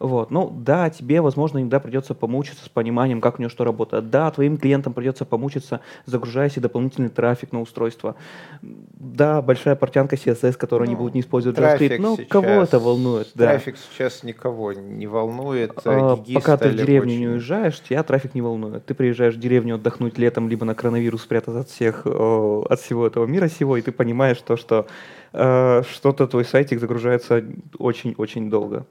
Вот. 0.03 0.33
Ну, 0.33 0.51
да, 0.51 0.91
тебе, 0.91 1.21
возможно, 1.21 1.59
иногда 1.59 1.79
придется 1.79 2.15
помучиться 2.15 2.65
с 2.65 2.69
пониманием, 2.69 3.21
как 3.21 3.39
у 3.39 3.43
него 3.43 3.49
что 3.49 3.63
работает. 3.63 4.11
Да, 4.11 4.33
твоим 4.33 4.57
клиентам 4.57 4.95
придется 4.95 5.25
помучиться, 5.25 5.81
загружая 6.07 6.51
себе 6.51 6.63
дополнительный 6.63 7.09
трафик 7.09 7.53
на 7.53 7.61
устройство. 7.61 8.17
Да, 8.63 9.41
большая 9.43 9.77
портянка 9.77 10.17
CSS, 10.17 10.55
которую 10.55 10.87
ну, 10.87 10.91
они 10.91 10.99
будут 10.99 11.15
не 11.15 11.21
использовать 11.21 11.57
JavaScript. 11.57 11.99
Ну, 12.01 12.19
кого 12.29 12.49
это 12.49 12.81
волнует? 12.81 13.31
Да. 13.37 13.51
Трафик 13.51 13.77
сейчас 13.77 14.25
никого 14.25 14.73
не 14.73 15.07
волнует. 15.07 15.71
А, 15.85 16.17
пока 16.17 16.57
ты 16.57 16.71
в 16.71 16.75
деревню 16.75 17.13
очень... 17.13 17.21
не 17.21 17.29
уезжаешь, 17.29 17.81
тебя 17.81 18.03
трафик 18.03 18.35
не 18.35 18.43
волнует. 18.43 18.85
Ты 18.85 18.95
приезжаешь 18.95 19.37
в 19.37 19.39
деревню 19.39 19.77
отдохнуть 19.77 20.19
летом, 20.19 20.49
либо 20.49 20.65
на 20.65 20.75
коронавирус 20.75 21.23
спрятаться 21.23 21.61
от 21.61 21.69
всех, 21.69 22.07
от 22.07 22.81
всего 22.81 23.07
этого 23.07 23.27
мира 23.27 23.47
сего, 23.47 23.77
и 23.77 23.83
ты 23.83 23.93
понимаешь 23.93 24.39
то, 24.39 24.57
что 24.57 24.89
э, 25.33 25.83
что-то 25.89 26.27
твой 26.27 26.45
сайтик 26.45 26.81
загружается 26.81 27.45
очень-очень 27.79 28.51
долго. 28.51 28.85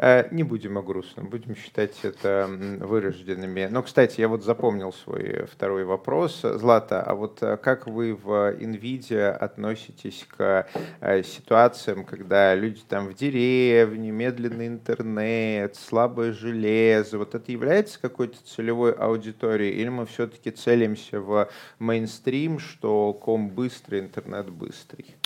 Э, 0.00 0.28
не 0.30 0.44
будем 0.44 0.78
о 0.78 0.82
грустном, 0.82 1.28
будем 1.28 1.56
считать 1.56 1.96
это 2.04 2.48
вырожденными. 2.48 3.66
Но, 3.68 3.82
кстати, 3.82 4.20
я 4.20 4.28
вот 4.28 4.44
запомнил 4.44 4.92
свой 4.92 5.46
второй 5.50 5.84
вопрос. 5.84 6.42
Злата, 6.42 7.02
а 7.02 7.14
вот 7.16 7.42
э, 7.42 7.56
как 7.56 7.88
вы 7.88 8.14
в 8.14 8.54
NVIDIA 8.54 9.30
относитесь 9.30 10.24
к 10.36 10.68
э, 11.00 11.22
ситуациям, 11.24 12.04
когда 12.04 12.54
люди 12.54 12.80
там 12.88 13.08
в 13.08 13.14
деревне, 13.14 14.12
медленный 14.12 14.68
интернет, 14.68 15.74
слабое 15.74 16.32
железо, 16.32 17.18
вот 17.18 17.34
это 17.34 17.50
является 17.50 18.00
какой-то 18.00 18.38
целевой 18.44 18.92
аудиторией? 18.92 19.80
Или 19.80 19.88
мы 19.88 20.06
все-таки 20.06 20.52
целимся 20.52 21.20
в 21.20 21.48
мейнстрим, 21.80 22.60
что 22.60 23.12
ком 23.14 23.50
быстрый, 23.50 23.98
интернет 23.98 24.48
быстрый? 24.48 25.16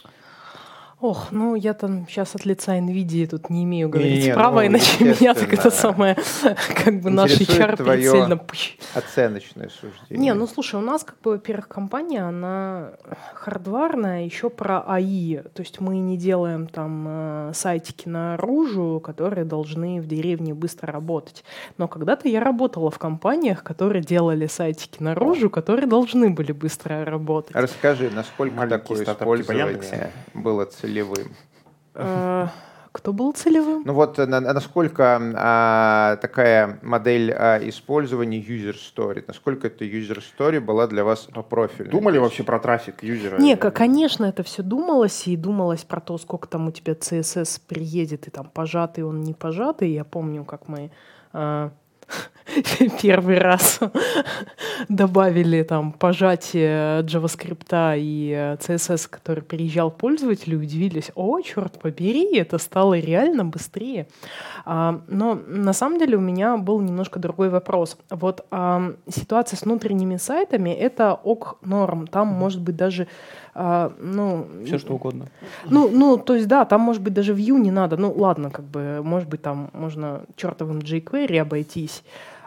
Ох, 1.02 1.32
ну 1.32 1.56
я 1.56 1.75
там 1.75 2.06
сейчас 2.09 2.37
от 2.37 2.44
лица 2.44 2.78
NVIDIA 2.78 3.26
тут 3.26 3.50
не 3.50 3.64
имею 3.64 3.88
говорить 3.88 4.25
не, 4.25 4.32
права, 4.32 4.61
ну, 4.61 4.68
иначе 4.68 5.04
меня 5.04 5.35
так 5.35 5.52
это 5.52 5.73
самое, 5.73 6.16
как 6.85 7.00
бы 7.00 7.11
наш 7.11 7.32
HR 7.40 8.00
сильно 8.00 8.40
оценочное 8.94 9.68
суждение. 9.68 10.26
Не, 10.26 10.35
ну 10.35 10.47
слушай, 10.47 10.76
у 10.76 10.80
нас 10.80 11.02
как 11.02 11.21
бы, 11.23 11.32
во-первых, 11.32 11.66
компания, 11.66 12.23
она 12.23 12.92
хардварная, 13.35 14.25
еще 14.25 14.49
про 14.49 14.85
АИ. 14.87 15.38
То 15.54 15.62
есть 15.62 15.80
мы 15.80 15.99
не 15.99 16.16
делаем 16.16 16.68
там 16.68 17.04
э, 17.09 17.52
сайтики 17.52 18.09
наружу, 18.09 19.00
которые 19.04 19.44
должны 19.44 20.00
в 20.00 20.06
деревне 20.06 20.54
быстро 20.54 20.92
работать. 20.92 21.42
Но 21.78 21.88
когда-то 21.88 22.28
я 22.28 22.38
работала 22.38 22.92
в 22.92 23.00
компаниях, 23.00 23.64
которые 23.64 24.04
делали 24.04 24.47
сайтики 24.47 25.02
наружу, 25.02 25.50
которые 25.50 25.88
должны 25.88 26.30
были 26.30 26.52
быстро 26.52 27.04
работать. 27.04 27.56
Расскажи, 27.56 28.09
насколько 28.09 28.54
Маленькие 28.54 29.04
такое 29.04 29.40
использование 29.40 30.12
было 30.32 30.64
целью 30.66 30.91
целевым? 30.92 31.34
Э, 31.94 32.49
кто 32.92 33.12
был 33.12 33.32
целевым? 33.32 33.82
Ну 33.87 33.94
вот 33.94 34.18
насколько 34.18 35.18
а, 35.34 36.16
такая 36.16 36.78
модель 36.82 37.32
а, 37.32 37.58
использования 37.66 38.40
user 38.40 38.75
story, 38.75 39.25
насколько 39.26 39.68
эта 39.68 39.84
user 39.84 40.22
story 40.22 40.61
была 40.61 40.87
для 40.87 41.02
вас 41.04 41.28
по 41.32 41.42
профилю? 41.42 41.90
Думали 41.90 42.18
вообще 42.18 42.42
про 42.42 42.58
трафик 42.58 43.02
юзера? 43.02 43.38
Не, 43.38 43.56
конечно, 43.56 44.26
это 44.26 44.42
все 44.42 44.62
думалось, 44.62 45.26
и 45.26 45.37
думалось 45.37 45.84
про 45.84 46.00
то, 46.00 46.18
сколько 46.18 46.49
там 46.49 46.68
у 46.68 46.70
тебя 46.70 46.92
CSS 46.92 47.62
приедет, 47.66 48.28
и 48.28 48.30
там 48.30 48.50
пожатый 48.52 49.04
он, 49.04 49.22
не 49.22 49.32
пожатый. 49.32 49.90
Я 49.90 50.04
помню, 50.04 50.44
как 50.44 50.68
мы 50.68 50.90
а, 51.32 51.72
первый 53.02 53.38
раз 53.38 53.81
добавили 54.88 55.62
там 55.62 55.92
пожатие 55.92 57.02
JavaScript 57.02 57.97
и 57.99 58.57
CSS, 58.59 59.09
который 59.09 59.42
приезжал 59.42 59.90
пользователю, 59.90 60.59
удивились, 60.59 61.11
о, 61.14 61.40
черт 61.40 61.78
побери, 61.81 62.37
это 62.37 62.59
стало 62.59 62.99
реально 62.99 63.45
быстрее. 63.45 64.07
А, 64.64 65.00
но 65.09 65.35
на 65.35 65.73
самом 65.73 65.99
деле 65.99 66.16
у 66.16 66.21
меня 66.21 66.57
был 66.57 66.81
немножко 66.81 67.19
другой 67.19 67.49
вопрос. 67.49 67.97
Вот 68.11 68.45
а, 68.50 68.92
ситуация 69.09 69.57
с 69.57 69.62
внутренними 69.62 70.16
сайтами— 70.16 70.71
это 70.71 71.14
ок 71.14 71.59
норм. 71.62 72.07
Там 72.07 72.28
может 72.28 72.61
быть 72.61 72.76
даже 72.76 73.09
а, 73.54 73.92
ну, 73.99 74.47
Все 74.64 74.78
что 74.78 74.94
угодно. 74.94 75.26
Ну, 75.66 75.90
ну, 75.90 76.16
то 76.16 76.35
есть, 76.35 76.49
да, 76.49 76.64
там, 76.64 76.80
может 76.80 77.02
быть, 77.02 77.12
даже 77.12 77.35
view 77.35 77.59
не 77.59 77.71
надо. 77.71 77.97
Ну, 77.97 78.12
ладно, 78.12 78.50
как 78.50 78.64
бы, 78.64 79.02
может 79.02 79.28
быть, 79.28 79.42
там 79.42 79.71
можно 79.73 80.23
чертовым 80.37 80.78
jQuery 80.78 81.38
обойтись. 81.38 82.02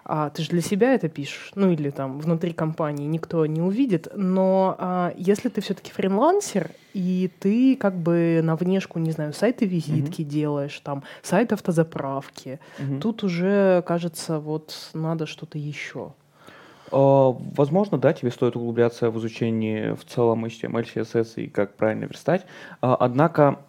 А 0.07 0.29
ты 0.29 0.43
же 0.43 0.49
для 0.49 0.61
себя 0.61 0.93
это 0.93 1.09
пишешь, 1.09 1.51
ну 1.55 1.71
или 1.71 1.89
там 1.89 2.19
внутри 2.19 2.53
компании 2.53 3.07
никто 3.07 3.43
не 3.47 3.59
увидит, 3.59 4.07
но 4.15 4.75
а, 4.77 5.11
если 5.17 5.49
ты 5.49 5.61
все-таки 5.61 5.91
фрилансер, 5.91 6.69
и 6.93 7.31
ты 7.39 7.75
как 7.75 7.95
бы 7.95 8.41
на 8.43 8.55
внешку, 8.55 8.99
не 8.99 9.09
знаю, 9.09 9.33
сайты 9.33 9.65
визитки 9.65 10.21
mm-hmm. 10.21 10.25
делаешь, 10.25 10.79
там, 10.83 11.01
сайт 11.23 11.53
автозаправки, 11.53 12.59
mm-hmm. 12.77 12.99
тут 12.99 13.23
уже, 13.23 13.83
кажется, 13.87 14.39
вот 14.39 14.91
надо 14.93 15.25
что-то 15.25 15.57
еще. 15.57 16.13
А, 16.95 17.35
возможно, 17.55 17.97
да, 17.97 18.13
тебе 18.13 18.31
стоит 18.31 18.55
углубляться 18.55 19.11
в 19.11 19.19
изучение 19.19 19.95
в 19.95 20.05
целом 20.05 20.45
HTML, 20.45 20.85
CSS 20.95 21.43
и 21.43 21.47
как 21.47 21.75
правильно 21.75 22.05
верстать. 22.05 22.45
А, 22.79 22.95
однако 22.95 23.59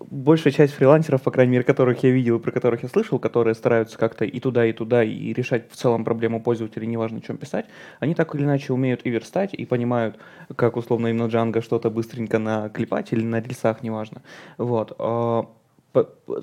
большая 0.00 0.52
часть 0.52 0.74
фрилансеров, 0.74 1.22
по 1.22 1.30
крайней 1.30 1.52
мере, 1.52 1.64
которых 1.64 2.02
я 2.02 2.10
видел, 2.10 2.38
про 2.38 2.52
которых 2.52 2.82
я 2.82 2.90
слышал, 2.90 3.18
которые 3.18 3.54
стараются 3.54 3.96
как-то 3.96 4.26
и 4.26 4.40
туда, 4.40 4.66
и 4.66 4.74
туда, 4.74 5.02
и 5.02 5.32
решать 5.32 5.70
в 5.70 5.76
целом 5.76 6.04
проблему 6.04 6.42
пользователя, 6.42 6.84
неважно, 6.84 7.22
чем 7.22 7.38
писать, 7.38 7.64
они 7.98 8.14
так 8.14 8.34
или 8.34 8.44
иначе 8.44 8.74
умеют 8.74 9.00
и 9.04 9.08
верстать, 9.08 9.54
и 9.54 9.64
понимают, 9.64 10.18
как 10.54 10.76
условно 10.76 11.06
им 11.06 11.16
на 11.16 11.28
Django 11.28 11.62
что-то 11.62 11.88
быстренько 11.88 12.38
наклепать 12.38 13.14
или 13.14 13.24
на 13.24 13.40
рельсах, 13.40 13.82
неважно. 13.82 14.20
Вот. 14.58 14.94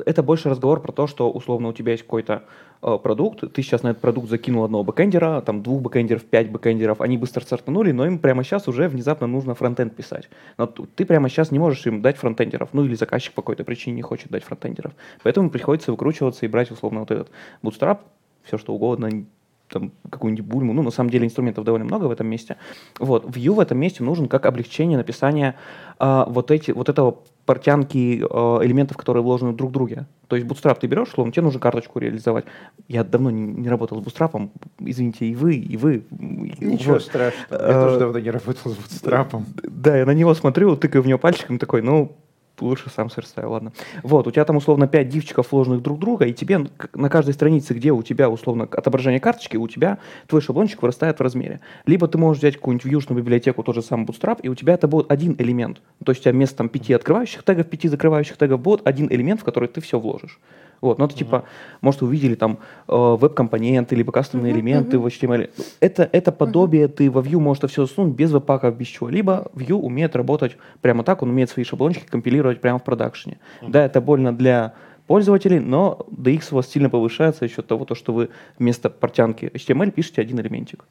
Это 0.05 0.23
больше 0.23 0.49
разговор 0.49 0.81
про 0.81 0.91
то, 0.91 1.07
что 1.07 1.31
условно 1.31 1.69
у 1.69 1.73
тебя 1.73 1.91
есть 1.91 2.03
какой-то 2.03 2.43
э, 2.81 2.97
продукт, 3.01 3.43
ты 3.53 3.61
сейчас 3.61 3.83
на 3.83 3.89
этот 3.89 4.01
продукт 4.01 4.29
закинул 4.29 4.63
одного 4.63 4.83
бэкэндера, 4.83 5.41
там 5.41 5.63
двух 5.63 5.81
бэкэндеров, 5.81 6.23
пять 6.23 6.49
бэкэндеров, 6.49 7.01
они 7.01 7.17
быстро 7.17 7.41
стартанули, 7.41 7.91
но 7.91 8.05
им 8.05 8.19
прямо 8.19 8.43
сейчас 8.43 8.67
уже 8.67 8.87
внезапно 8.87 9.27
нужно 9.27 9.55
фронтенд 9.55 9.95
писать. 9.95 10.29
Но 10.57 10.67
ты 10.67 11.05
прямо 11.05 11.29
сейчас 11.29 11.51
не 11.51 11.59
можешь 11.59 11.85
им 11.85 12.01
дать 12.01 12.17
фронтендеров, 12.17 12.69
ну 12.73 12.85
или 12.85 12.95
заказчик 12.95 13.33
по 13.33 13.41
какой-то 13.41 13.63
причине 13.63 13.95
не 13.97 14.01
хочет 14.01 14.29
дать 14.31 14.43
фронтендеров. 14.43 14.93
Поэтому 15.23 15.49
приходится 15.49 15.91
выкручиваться 15.91 16.45
и 16.45 16.49
брать 16.49 16.71
условно 16.71 17.01
вот 17.01 17.11
этот 17.11 17.29
bootstrap, 17.61 17.99
все 18.43 18.57
что 18.57 18.73
угодно, 18.73 19.25
там, 19.73 19.91
какую-нибудь 20.09 20.45
бульму. 20.45 20.73
Ну, 20.73 20.83
на 20.83 20.91
самом 20.91 21.09
деле, 21.09 21.25
инструментов 21.25 21.65
довольно 21.65 21.85
много 21.85 22.05
в 22.05 22.11
этом 22.11 22.27
месте. 22.27 22.57
Вот. 22.99 23.25
Vue 23.25 23.53
в 23.53 23.59
этом 23.59 23.79
месте 23.79 24.03
нужен 24.03 24.27
как 24.27 24.45
облегчение 24.45 24.97
написания 24.97 25.55
э, 25.99 26.23
вот, 26.27 26.51
эти, 26.51 26.71
вот 26.71 26.89
этого 26.89 27.17
портянки 27.45 28.21
э, 28.21 28.65
элементов, 28.65 28.97
которые 28.97 29.23
вложены 29.23 29.53
друг 29.53 29.71
в 29.71 29.73
друге. 29.73 30.05
То 30.27 30.35
есть 30.35 30.47
Bootstrap 30.47 30.77
ты 30.79 30.87
берешь, 30.87 31.09
словно 31.09 31.33
тебе 31.33 31.43
нужно 31.43 31.59
карточку 31.59 31.99
реализовать. 31.99 32.45
Я 32.87 33.03
давно 33.03 33.31
не, 33.31 33.41
не 33.41 33.67
работал 33.67 34.01
с 34.01 34.05
Bootstrap, 34.05 34.49
извините, 34.79 35.25
и 35.25 35.35
вы, 35.35 35.55
и 35.55 35.75
вы. 35.75 36.03
Ничего 36.11 36.93
вот. 36.93 37.03
страшного, 37.03 37.51
я 37.51 37.57
а, 37.59 37.85
тоже 37.85 37.99
давно 37.99 38.19
не 38.19 38.29
работал 38.29 38.71
с 38.71 38.77
Bootstrap. 38.77 39.43
Да, 39.63 39.97
я 39.97 40.05
на 40.05 40.13
него 40.13 40.33
смотрю, 40.35 40.75
тыкаю 40.75 41.03
в 41.03 41.07
него 41.07 41.19
пальчиком, 41.19 41.57
такой, 41.57 41.81
ну, 41.81 42.15
лучше 42.63 42.89
сам 42.89 43.09
сверстаю, 43.09 43.51
ладно. 43.51 43.71
Вот, 44.01 44.27
у 44.27 44.31
тебя 44.31 44.45
там 44.45 44.57
условно 44.57 44.87
5 44.87 45.09
дивчиков 45.09 45.51
вложенных 45.51 45.81
друг 45.81 45.99
друга, 45.99 46.25
и 46.25 46.33
тебе 46.33 46.67
на 46.93 47.09
каждой 47.09 47.33
странице, 47.33 47.73
где 47.73 47.91
у 47.91 48.01
тебя 48.03 48.29
условно 48.29 48.67
отображение 48.71 49.19
карточки, 49.19 49.57
у 49.57 49.67
тебя 49.67 49.99
твой 50.27 50.41
шаблончик 50.41 50.81
вырастает 50.81 51.19
в 51.19 51.21
размере. 51.21 51.59
Либо 51.85 52.07
ты 52.07 52.17
можешь 52.17 52.39
взять 52.39 52.55
какую-нибудь 52.55 52.85
вьюшную 52.85 53.21
библиотеку, 53.21 53.63
тот 53.63 53.75
же 53.75 53.81
самый 53.81 54.05
Bootstrap, 54.05 54.39
и 54.41 54.49
у 54.49 54.55
тебя 54.55 54.73
это 54.73 54.87
будет 54.87 55.11
один 55.11 55.35
элемент. 55.37 55.81
То 56.03 56.11
есть 56.11 56.21
у 56.21 56.23
тебя 56.23 56.33
вместо 56.33 56.57
там, 56.57 56.69
пяти 56.69 56.93
открывающих 56.93 57.43
тегов, 57.43 57.67
пяти 57.67 57.87
закрывающих 57.87 58.37
тегов 58.37 58.59
будет 58.59 58.87
один 58.87 59.07
элемент, 59.11 59.41
в 59.41 59.43
который 59.43 59.69
ты 59.69 59.81
все 59.81 59.99
вложишь. 59.99 60.39
Вот, 60.83 60.99
но 60.99 61.05
это 61.05 61.13
uh-huh. 61.13 61.19
типа, 61.19 61.45
может, 61.79 62.01
увидели 62.01 62.35
там 62.35 62.59
э, 62.89 62.93
веб-компоненты, 62.93 63.95
либо 63.95 64.11
кастомные 64.11 64.51
uh-huh, 64.51 64.57
элементы 64.57 64.97
uh-huh. 64.97 64.99
в 64.99 65.05
HTML. 65.07 65.49
Это, 65.79 66.09
это 66.11 66.33
подобие, 66.33 66.85
uh-huh. 66.85 66.89
ты 66.89 67.09
во 67.09 67.21
Vue 67.21 67.39
можешь 67.39 67.59
это 67.59 67.67
все 67.69 67.85
засунуть 67.85 68.15
без 68.15 68.31
веб-паков, 68.31 68.75
без 68.75 68.87
чего. 68.87 69.07
Либо 69.07 69.49
Vue 69.55 69.75
умеет 69.75 70.15
работать 70.17 70.57
прямо 70.81 71.05
так, 71.05 71.23
он 71.23 71.29
умеет 71.29 71.49
свои 71.49 71.63
шаблончики 71.63 72.05
компилировать 72.05 72.59
прямо 72.59 72.79
в 72.79 72.83
продакшене. 72.83 73.37
Uh-huh. 73.61 73.69
Да, 73.69 73.85
это 73.85 74.01
больно 74.01 74.35
для 74.35 74.73
пользователей, 75.07 75.59
но 75.59 76.05
DX 76.11 76.47
у 76.51 76.55
вас 76.55 76.67
сильно 76.67 76.89
повышается 76.89 77.47
за 77.47 77.53
счет 77.53 77.65
того, 77.65 77.87
что 77.93 78.11
вы 78.11 78.29
вместо 78.59 78.89
портянки 78.89 79.45
HTML 79.45 79.91
пишете 79.91 80.21
один 80.21 80.41
элементик. 80.41 80.83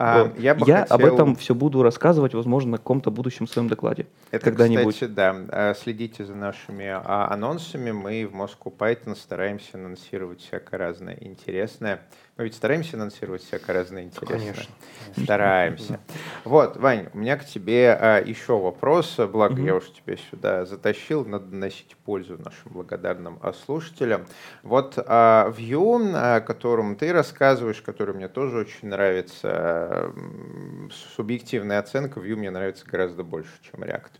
А, 0.00 0.32
я 0.38 0.54
бы 0.54 0.64
я 0.66 0.82
хотел... 0.82 0.94
об 0.94 1.04
этом 1.04 1.34
все 1.34 1.54
буду 1.54 1.82
рассказывать, 1.82 2.32
возможно, 2.32 2.72
на 2.72 2.78
каком-то 2.78 3.10
будущем 3.10 3.48
своем 3.48 3.68
докладе. 3.68 4.06
Это, 4.30 4.44
когда-нибудь. 4.44 4.94
кстати, 4.94 5.10
да. 5.10 5.36
А, 5.48 5.74
следите 5.74 6.24
за 6.24 6.36
нашими 6.36 6.86
а, 6.86 7.28
анонсами. 7.32 7.90
Мы 7.90 8.24
в 8.24 8.34
Moscow 8.34 8.72
Python 8.76 9.16
стараемся 9.16 9.70
анонсировать 9.74 10.40
всякое 10.40 10.78
разное 10.78 11.18
интересное. 11.20 12.02
Мы 12.38 12.44
ведь 12.44 12.54
стараемся 12.54 12.96
анонсировать 12.96 13.42
всякое 13.42 13.72
разное 13.72 14.04
интересное. 14.04 14.38
Конечно. 14.38 14.74
Стараемся. 15.24 16.00
Вот, 16.44 16.76
Вань, 16.76 17.08
у 17.12 17.18
меня 17.18 17.36
к 17.36 17.44
тебе 17.44 17.90
а, 17.90 18.22
еще 18.22 18.56
вопрос. 18.56 19.16
Благо, 19.16 19.54
угу. 19.54 19.62
я 19.62 19.74
уж 19.74 19.90
тебя 19.90 20.16
сюда 20.30 20.64
затащил. 20.64 21.24
Надо 21.24 21.52
носить 21.56 21.96
пользу 22.04 22.38
нашим 22.38 22.72
благодарным 22.72 23.40
а, 23.42 23.52
слушателям. 23.52 24.24
Вот 24.62 24.94
а, 25.04 25.50
Vue, 25.50 26.14
о 26.14 26.40
котором 26.40 26.94
ты 26.94 27.12
рассказываешь, 27.12 27.82
который 27.82 28.14
мне 28.14 28.28
тоже 28.28 28.58
очень 28.58 28.86
нравится, 28.88 30.12
субъективная 31.16 31.80
оценка 31.80 32.20
Vue 32.20 32.36
мне 32.36 32.52
нравится 32.52 32.86
гораздо 32.86 33.24
больше, 33.24 33.50
чем 33.62 33.82
React 33.82 34.12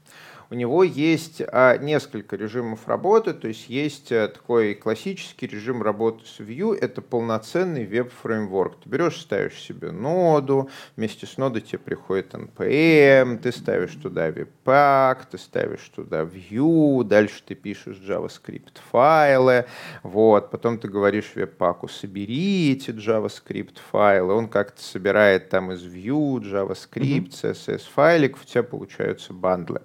у 0.50 0.54
него 0.54 0.82
есть 0.82 1.42
а, 1.46 1.76
несколько 1.76 2.36
режимов 2.36 2.88
работы, 2.88 3.34
то 3.34 3.48
есть 3.48 3.68
есть 3.68 4.10
а, 4.12 4.28
такой 4.28 4.74
классический 4.74 5.46
режим 5.46 5.82
работы 5.82 6.24
с 6.24 6.40
Vue, 6.40 6.74
это 6.74 7.02
полноценный 7.02 7.84
веб 7.84 8.08
веб-фреймворк. 8.08 8.76
Ты 8.82 8.88
берешь, 8.88 9.20
ставишь 9.20 9.60
себе 9.60 9.90
ноду, 9.90 10.70
вместе 10.96 11.26
с 11.26 11.36
нодой 11.36 11.60
тебе 11.60 11.78
приходит 11.78 12.32
NPM, 12.32 13.38
ты 13.38 13.52
ставишь 13.52 13.94
туда 13.94 14.30
Webpack, 14.30 15.26
ты 15.30 15.36
ставишь 15.38 15.90
туда 15.94 16.22
Vue, 16.22 17.04
дальше 17.04 17.42
ты 17.44 17.54
пишешь 17.54 17.98
JavaScript 17.98 18.78
файлы, 18.90 19.66
вот, 20.02 20.50
потом 20.50 20.78
ты 20.78 20.88
говоришь 20.88 21.32
Webpack, 21.34 21.90
собери 21.90 22.72
эти 22.72 22.90
JavaScript 22.90 23.76
файлы, 23.90 24.32
он 24.32 24.48
как-то 24.48 24.82
собирает 24.82 25.50
там 25.50 25.72
из 25.72 25.84
Vue, 25.84 26.40
JavaScript, 26.40 27.30
CSS 27.30 27.82
файлик, 27.94 28.36
у 28.36 28.44
тебя 28.44 28.62
получаются 28.62 29.34
бандлы. 29.34 29.82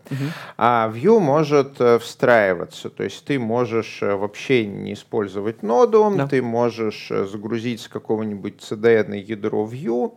А 0.57 0.89
Vue 0.89 1.19
может 1.19 1.81
э, 1.81 1.97
встраиваться, 1.99 2.89
то 2.89 3.03
есть 3.03 3.25
ты 3.25 3.39
можешь 3.39 4.01
э, 4.01 4.15
вообще 4.15 4.65
не 4.65 4.93
использовать 4.93 5.63
ноду, 5.63 6.13
да. 6.15 6.27
ты 6.27 6.41
можешь 6.41 7.09
э, 7.09 7.25
загрузить 7.25 7.81
с 7.81 7.87
какого-нибудь 7.87 8.57
CDN 8.59 9.17
ядро 9.17 9.65
Vue, 9.65 10.13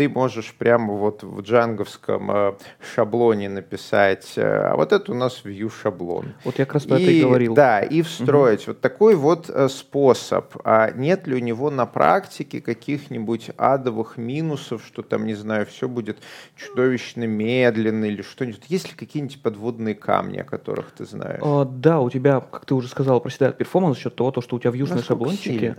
ты 0.00 0.08
можешь 0.08 0.54
прямо 0.54 0.94
вот 0.94 1.22
в 1.22 1.42
джанговском 1.42 2.30
э, 2.30 2.52
шаблоне 2.94 3.50
написать, 3.50 4.32
э, 4.36 4.42
а 4.42 4.74
вот 4.74 4.94
это 4.94 5.12
у 5.12 5.14
нас 5.14 5.42
view 5.44 5.70
шаблон. 5.70 6.32
Вот 6.42 6.58
я 6.58 6.64
как 6.64 6.72
раз 6.72 6.86
про 6.86 6.98
это 6.98 7.10
и 7.10 7.20
говорил. 7.20 7.52
Да, 7.52 7.80
и 7.80 8.00
встроить. 8.00 8.62
Угу. 8.62 8.68
Вот 8.68 8.80
такой 8.80 9.14
вот 9.14 9.50
э, 9.50 9.68
способ. 9.68 10.56
А 10.64 10.90
нет 10.92 11.26
ли 11.26 11.34
у 11.34 11.38
него 11.38 11.68
на 11.70 11.84
практике 11.84 12.62
каких-нибудь 12.62 13.50
адовых 13.58 14.16
минусов, 14.16 14.82
что 14.86 15.02
там, 15.02 15.26
не 15.26 15.34
знаю, 15.34 15.66
все 15.66 15.86
будет 15.86 16.16
чудовищно 16.56 17.24
медленно 17.24 18.06
или 18.06 18.22
что-нибудь? 18.22 18.62
Есть 18.68 18.88
ли 18.88 18.94
какие-нибудь 18.96 19.42
подводные 19.42 19.94
камни, 19.94 20.38
о 20.38 20.44
которых 20.44 20.92
ты 20.92 21.04
знаешь? 21.04 21.42
А, 21.44 21.66
да, 21.66 22.00
у 22.00 22.08
тебя, 22.08 22.40
как 22.40 22.64
ты 22.64 22.74
уже 22.74 22.88
сказал, 22.88 23.20
проседает 23.20 23.58
performance 23.58 23.98
за 23.98 24.04
счет 24.04 24.16
того, 24.16 24.32
что 24.40 24.56
у 24.56 24.58
тебя 24.58 24.70
вьюшные 24.70 25.02
шаблончики. 25.02 25.74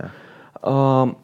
Сильно? 0.62 1.16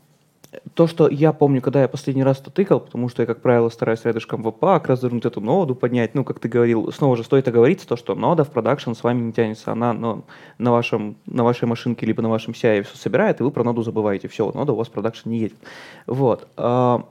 То, 0.75 0.87
что 0.87 1.09
я 1.09 1.33
помню, 1.33 1.61
когда 1.61 1.83
я 1.83 1.88
последний 1.88 2.25
раз 2.25 2.40
это 2.40 2.50
тыкал, 2.50 2.81
потому 2.81 3.09
что 3.09 3.23
я, 3.23 3.26
как 3.26 3.43
правило, 3.43 3.69
стараюсь 3.69 4.05
рядышком 4.05 4.43
Webpack 4.42 4.87
развернуть 4.87 5.25
эту 5.25 5.40
ноду, 5.40 5.75
поднять, 5.75 6.14
ну, 6.14 6.25
как 6.25 6.38
ты 6.38 6.49
говорил, 6.49 6.90
снова 6.93 7.17
же 7.17 7.25
стоит 7.25 7.47
оговориться, 7.49 7.87
то, 7.87 7.97
что 7.97 8.14
нода 8.14 8.45
в 8.45 8.50
продакшн 8.50 8.93
с 8.93 9.02
вами 9.02 9.21
не 9.21 9.33
тянется, 9.33 9.73
она 9.73 9.93
ну, 9.93 10.25
на, 10.59 10.73
вашем, 10.73 11.17
на 11.26 11.45
вашей 11.45 11.67
машинке 11.67 12.07
либо 12.07 12.23
на 12.23 12.31
вашем 12.31 12.55
CI 12.55 12.83
все 12.83 12.97
собирает, 12.97 13.40
и 13.40 13.43
вы 13.43 13.50
про 13.50 13.62
ноду 13.62 13.83
забываете, 13.83 14.28
все, 14.28 14.50
нода 14.52 14.73
у 14.73 14.76
вас 14.76 14.88
в 14.88 14.93
продакшн 14.93 15.28
не 15.28 15.38
едет. 15.38 15.59
Вот. 16.07 16.49
А, 16.57 17.05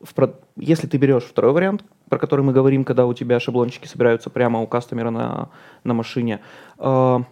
в, 0.00 0.34
если 0.56 0.86
ты 0.86 0.98
берешь 0.98 1.24
второй 1.24 1.52
вариант, 1.52 1.84
про 2.08 2.18
который 2.18 2.44
мы 2.44 2.52
говорим, 2.52 2.84
когда 2.84 3.06
у 3.06 3.14
тебя 3.14 3.40
шаблончики 3.40 3.86
собираются 3.86 4.30
прямо 4.30 4.60
у 4.60 4.66
кастомера 4.66 5.10
на, 5.10 5.48
на 5.82 5.94
машине, 5.94 6.40
а, 6.78 7.22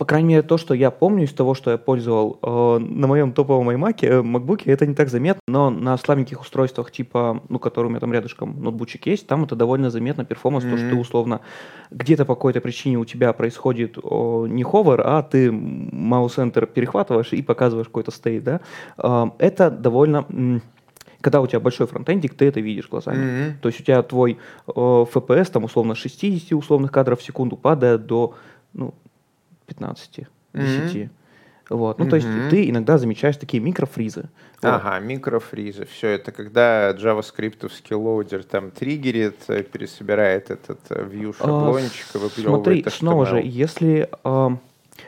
по 0.00 0.06
крайней 0.06 0.28
мере, 0.28 0.42
то, 0.42 0.56
что 0.56 0.72
я 0.72 0.90
помню 0.90 1.24
из 1.24 1.32
того, 1.34 1.52
что 1.52 1.70
я 1.72 1.76
пользовал 1.76 2.38
э, 2.42 2.78
на 2.78 3.06
моем 3.06 3.34
топовом 3.34 3.68
iMac, 3.68 3.98
э, 4.00 4.22
MacBook, 4.22 4.62
это 4.64 4.86
не 4.86 4.94
так 4.94 5.10
заметно, 5.10 5.42
но 5.46 5.68
на 5.68 5.98
слабеньких 5.98 6.40
устройствах, 6.40 6.90
типа, 6.90 7.42
ну, 7.50 7.58
которые 7.58 7.88
у 7.88 7.90
меня 7.90 8.00
там 8.00 8.10
рядышком 8.10 8.62
ноутбучик 8.62 9.04
есть, 9.04 9.26
там 9.26 9.44
это 9.44 9.56
довольно 9.56 9.90
заметно, 9.90 10.24
performance, 10.24 10.64
mm-hmm. 10.64 10.70
то, 10.70 10.78
что 10.78 10.88
ты 10.88 10.96
условно 10.96 11.40
где-то 11.90 12.24
по 12.24 12.34
какой-то 12.34 12.62
причине 12.62 12.96
у 12.96 13.04
тебя 13.04 13.34
происходит 13.34 13.98
о, 14.02 14.46
не 14.46 14.62
ховер, 14.62 15.02
а 15.04 15.22
ты 15.22 15.52
mouseenter 15.52 16.64
перехватываешь 16.64 17.34
и 17.34 17.42
показываешь 17.42 17.88
какой-то 17.88 18.10
state, 18.10 18.42
да, 18.42 18.60
э, 18.96 19.26
это 19.36 19.70
довольно... 19.70 20.24
когда 21.20 21.42
у 21.42 21.46
тебя 21.46 21.60
большой 21.60 21.86
фронтендик, 21.86 22.32
ты 22.32 22.46
это 22.46 22.60
видишь 22.60 22.88
глазами. 22.88 23.18
Mm-hmm. 23.18 23.52
То 23.60 23.68
есть 23.68 23.80
у 23.82 23.84
тебя 23.84 24.02
твой 24.02 24.38
э, 24.66 24.70
FPS, 24.72 25.50
там, 25.50 25.64
условно, 25.64 25.94
60 25.94 26.52
условных 26.52 26.90
кадров 26.90 27.20
в 27.20 27.22
секунду 27.22 27.58
падает 27.58 28.06
до, 28.06 28.32
ну, 28.72 28.94
15, 29.70 30.26
10. 30.52 30.94
Mm-hmm. 30.94 31.08
Вот. 31.70 31.98
Ну, 31.98 32.04
mm-hmm. 32.04 32.10
то 32.10 32.16
есть 32.16 32.28
ты 32.50 32.68
иногда 32.68 32.98
замечаешь 32.98 33.36
такие 33.36 33.62
микрофризы. 33.62 34.28
Вот. 34.60 34.68
Ага, 34.68 34.98
микрофризы. 34.98 35.86
Все 35.86 36.08
это 36.08 36.32
когда 36.32 36.90
JavaScript 36.90 37.94
loader 37.94 38.42
там 38.42 38.72
триггерит, 38.72 39.36
э, 39.46 39.62
пересобирает 39.62 40.50
этот 40.50 40.80
э, 40.90 41.04
view 41.04 41.34
а, 41.38 41.44
шаблончик, 41.44 42.06
а, 42.14 42.40
Смотри, 42.40 42.82
HTML. 42.82 42.90
снова 42.90 43.26
же, 43.26 43.40
если 43.44 44.10
э, 44.24 44.48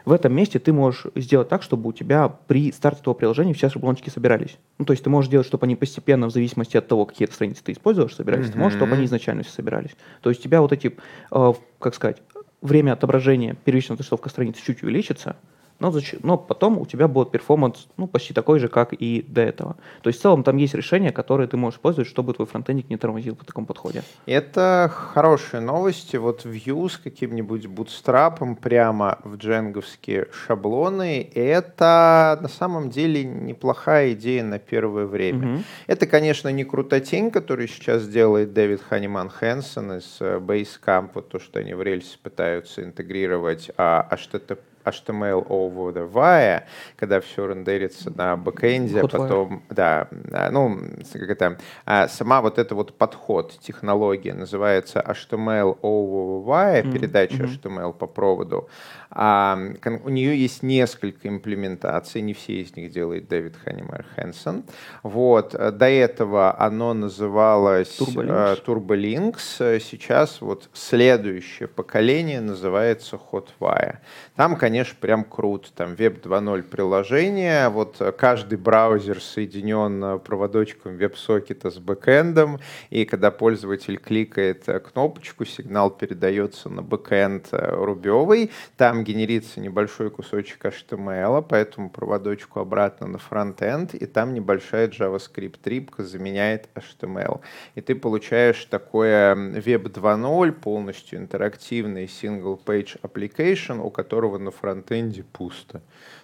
в 0.04 0.12
этом 0.12 0.32
месте 0.34 0.58
ты 0.58 0.72
можешь 0.72 1.06
сделать 1.16 1.48
так, 1.48 1.62
чтобы 1.62 1.90
у 1.90 1.92
тебя 1.92 2.28
при 2.28 2.72
старте 2.72 3.02
твоего 3.02 3.18
приложения 3.18 3.54
все 3.54 3.68
шаблончики 3.68 4.10
собирались. 4.10 4.56
Ну, 4.78 4.84
то 4.84 4.92
есть 4.92 5.02
ты 5.04 5.10
можешь 5.10 5.30
делать, 5.30 5.46
чтобы 5.46 5.66
они 5.66 5.76
постепенно, 5.76 6.28
в 6.28 6.30
зависимости 6.30 6.76
от 6.76 6.88
того, 6.88 7.06
какие 7.06 7.28
страницы 7.28 7.62
ты 7.64 7.72
используешь, 7.72 8.14
собирались. 8.14 8.46
Mm-hmm. 8.46 8.52
Ты 8.52 8.58
можешь, 8.58 8.78
чтобы 8.78 8.94
они 8.94 9.04
изначально 9.06 9.42
все 9.42 9.52
собирались. 9.52 9.96
То 10.20 10.30
есть 10.30 10.40
у 10.40 10.44
тебя 10.44 10.60
вот 10.60 10.72
эти, 10.72 10.96
э, 11.30 11.52
как 11.78 11.94
сказать, 11.94 12.22
время 12.62 12.92
отображения 12.92 13.54
первичная 13.64 13.96
тестовка 13.96 14.30
страницы 14.30 14.64
чуть 14.64 14.82
увеличится, 14.82 15.36
но, 15.82 16.00
но 16.22 16.38
потом 16.38 16.78
у 16.78 16.86
тебя 16.86 17.08
будет 17.08 17.32
перформанс 17.32 17.88
ну, 17.96 18.06
почти 18.06 18.32
такой 18.32 18.60
же, 18.60 18.68
как 18.68 18.92
и 18.92 19.24
до 19.26 19.40
этого. 19.40 19.76
То 20.02 20.08
есть 20.08 20.20
в 20.20 20.22
целом 20.22 20.44
там 20.44 20.56
есть 20.56 20.74
решения, 20.74 21.10
которые 21.10 21.48
ты 21.48 21.56
можешь 21.56 21.78
использовать, 21.78 22.08
чтобы 22.08 22.34
твой 22.34 22.46
фронтендик 22.46 22.88
не 22.88 22.96
тормозил 22.96 23.34
по 23.34 23.44
такому 23.44 23.66
подходе. 23.66 24.02
Это 24.26 24.90
хорошие 24.94 25.60
новости. 25.60 26.16
Вот 26.16 26.44
Vue 26.44 26.88
с 26.88 26.98
каким-нибудь 26.98 27.66
бутстрапом 27.66 28.56
прямо 28.56 29.18
в 29.24 29.36
дженговские 29.36 30.28
шаблоны, 30.32 31.28
это 31.34 32.38
на 32.40 32.48
самом 32.48 32.90
деле 32.90 33.24
неплохая 33.24 34.12
идея 34.12 34.44
на 34.44 34.58
первое 34.58 35.06
время. 35.06 35.54
Угу. 35.54 35.62
Это, 35.88 36.06
конечно, 36.06 36.48
не 36.48 36.64
крутотень, 36.64 37.30
который 37.30 37.66
сейчас 37.68 38.06
делает 38.06 38.52
Дэвид 38.52 38.82
Ханиман 38.88 39.28
Хэнсон 39.28 39.98
из 39.98 40.18
э, 40.20 40.38
Basecamp, 40.38 41.10
вот 41.14 41.28
то, 41.30 41.38
что 41.38 41.58
они 41.58 41.74
в 41.74 41.82
рельсе 41.82 42.18
пытаются 42.22 42.84
интегрировать 42.84 43.70
а 43.76 44.08
HTTP 44.10 44.58
HTML 44.84 45.46
over 45.48 45.92
the 45.92 46.62
когда 46.96 47.20
все 47.20 47.46
рендерится 47.46 48.10
на 48.16 48.36
бэкэнде, 48.36 49.00
а 49.00 49.08
потом, 49.08 49.62
да, 49.70 50.08
ну, 50.50 50.78
как 51.12 51.30
это, 51.30 51.58
а 51.84 52.08
сама 52.08 52.40
вот 52.40 52.58
эта 52.58 52.74
вот 52.74 52.96
подход, 52.96 53.58
технология 53.60 54.34
называется 54.34 55.00
HTML 55.00 55.78
over 55.80 56.44
wire, 56.44 56.82
mm-hmm. 56.82 56.92
передача 56.92 57.36
mm-hmm. 57.36 57.62
HTML 57.62 57.92
по 57.92 58.06
проводу. 58.06 58.68
А, 59.14 59.58
у 60.04 60.08
нее 60.08 60.40
есть 60.40 60.62
несколько 60.62 61.28
имплементаций, 61.28 62.22
не 62.22 62.32
все 62.32 62.62
из 62.62 62.74
них 62.76 62.90
делает 62.92 63.28
Дэвид 63.28 63.56
Ханимер 63.62 64.06
Хэнсон. 64.14 64.64
Вот, 65.02 65.54
э, 65.54 65.70
до 65.70 65.86
этого 65.86 66.58
оно 66.58 66.94
называлось 66.94 68.00
Turbolinks. 68.00 68.56
Э, 68.56 68.56
Turbolinks. 68.66 69.80
Сейчас 69.80 70.40
вот 70.40 70.70
следующее 70.72 71.68
поколение 71.68 72.40
называется 72.40 73.20
Hotwire. 73.30 73.98
Там, 74.34 74.56
конечно, 74.56 74.96
прям 74.98 75.24
круто. 75.24 75.68
Там 75.74 75.92
Web 75.92 76.22
2.0 76.22 76.62
приложение. 76.62 77.68
Вот 77.68 78.00
каждый 78.16 78.56
браузер 78.56 79.20
соединен 79.20 80.20
проводочком 80.20 80.96
веб-сокета 80.96 81.70
с 81.70 81.76
бэкэндом. 81.78 82.60
И 82.88 83.04
когда 83.04 83.30
пользователь 83.30 83.98
кликает 83.98 84.64
кнопочку, 84.64 85.44
сигнал 85.44 85.90
передается 85.90 86.70
на 86.70 86.80
бэкэнд 86.80 87.48
рубевый. 87.50 88.50
Там 88.78 89.01
генерится 89.04 89.60
небольшой 89.60 90.10
кусочек 90.10 90.64
HTML, 90.64 91.44
поэтому 91.48 91.90
проводочку 91.90 92.60
обратно 92.60 93.06
на 93.06 93.18
фронтенд, 93.18 93.94
и 93.94 94.06
там 94.06 94.34
небольшая 94.34 94.88
JavaScript 94.88 95.56
трипка 95.62 96.04
заменяет 96.04 96.68
HTML. 96.74 97.40
И 97.74 97.80
ты 97.80 97.94
получаешь 97.94 98.64
такое 98.64 99.34
Web 99.34 99.92
2.0, 99.92 100.52
полностью 100.52 101.18
интерактивный 101.18 102.04
single-page 102.04 103.00
application, 103.02 103.80
у 103.80 103.90
которого 103.90 104.38
на 104.38 104.50
фронтенде 104.50 105.24
пусто. 105.24 105.82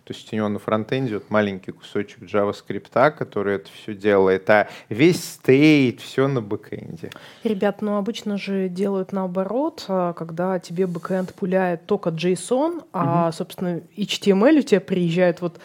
То 0.08 0.14
есть 0.14 0.32
у 0.32 0.36
него 0.36 0.48
на 0.48 0.58
фронтенде 0.58 1.16
вот 1.16 1.28
маленький 1.28 1.70
кусочек 1.70 2.22
JavaScript, 2.22 3.10
который 3.10 3.56
это 3.56 3.68
все 3.70 3.94
делает, 3.94 4.48
а 4.48 4.66
весь 4.88 5.22
state, 5.22 6.00
все 6.00 6.28
на 6.28 6.40
бэкенде. 6.40 7.10
Ребят, 7.44 7.82
ну 7.82 7.98
обычно 7.98 8.38
же 8.38 8.70
делают 8.70 9.12
наоборот, 9.12 9.84
а, 9.86 10.14
когда 10.14 10.58
тебе 10.60 10.86
бэкенд 10.86 11.34
пуляет 11.34 11.84
только 11.84 12.08
JSON, 12.08 12.84
а, 12.94 13.30
собственно, 13.32 13.82
HTML 13.98 14.60
у 14.60 14.62
тебя 14.62 14.80
приезжает 14.80 15.42
вот 15.42 15.60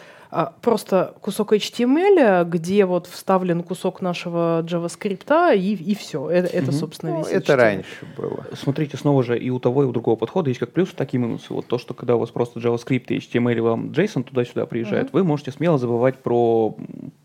просто 0.60 1.14
кусок 1.20 1.52
HTML, 1.52 2.44
где 2.44 2.84
вот 2.84 3.06
вставлен 3.06 3.62
кусок 3.62 4.00
нашего 4.00 4.62
JavaScript, 4.62 5.56
и, 5.56 5.74
и 5.74 5.94
все. 5.94 6.28
Это, 6.28 6.48
это 6.48 6.72
собственно, 6.72 7.12
ну, 7.12 7.18
весь 7.18 7.28
Это 7.28 7.52
HTML. 7.52 7.56
раньше 7.56 8.06
было. 8.16 8.46
Смотрите, 8.54 8.96
снова 8.96 9.22
же 9.22 9.38
и 9.38 9.50
у 9.50 9.58
того, 9.58 9.84
и 9.84 9.86
у 9.86 9.92
другого 9.92 10.16
подхода 10.16 10.50
есть 10.50 10.60
как 10.60 10.72
плюсы, 10.72 10.94
так 10.94 11.14
и 11.14 11.18
минусы. 11.18 11.52
Вот 11.52 11.66
то, 11.66 11.78
что 11.78 11.94
когда 11.94 12.16
у 12.16 12.18
вас 12.18 12.30
просто 12.30 12.60
JavaScript 12.60 13.06
и 13.08 13.18
HTML, 13.18 13.60
вам 13.62 13.86
JSON 13.90 14.24
туда-сюда 14.24 14.66
приезжает, 14.66 15.06
mm-hmm. 15.06 15.12
вы 15.12 15.24
можете 15.24 15.52
смело 15.52 15.78
забывать 15.78 16.18
про 16.18 16.76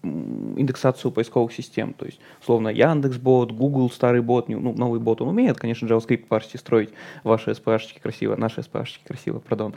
индексацию 0.04 1.12
поисковых 1.12 1.54
систем. 1.54 1.94
То 1.94 2.06
есть, 2.06 2.20
словно 2.46 2.70
Яндекс.Бот, 2.70 3.52
Google 3.52 3.90
старый 3.90 4.22
бот, 4.22 4.50
ну, 4.50 4.74
новый 4.74 5.00
бот 5.00 5.22
он 5.22 5.30
умеет, 5.30 5.58
конечно, 5.58 5.86
JavaScript 5.86 6.26
парсить, 6.28 6.60
строить 6.60 6.90
ваши 7.24 7.52
SPH-чики 7.52 8.00
красиво, 8.02 8.36
наши 8.36 8.62
SPH-чики 8.62 9.08
красиво, 9.08 9.40
пардон. 9.40 9.74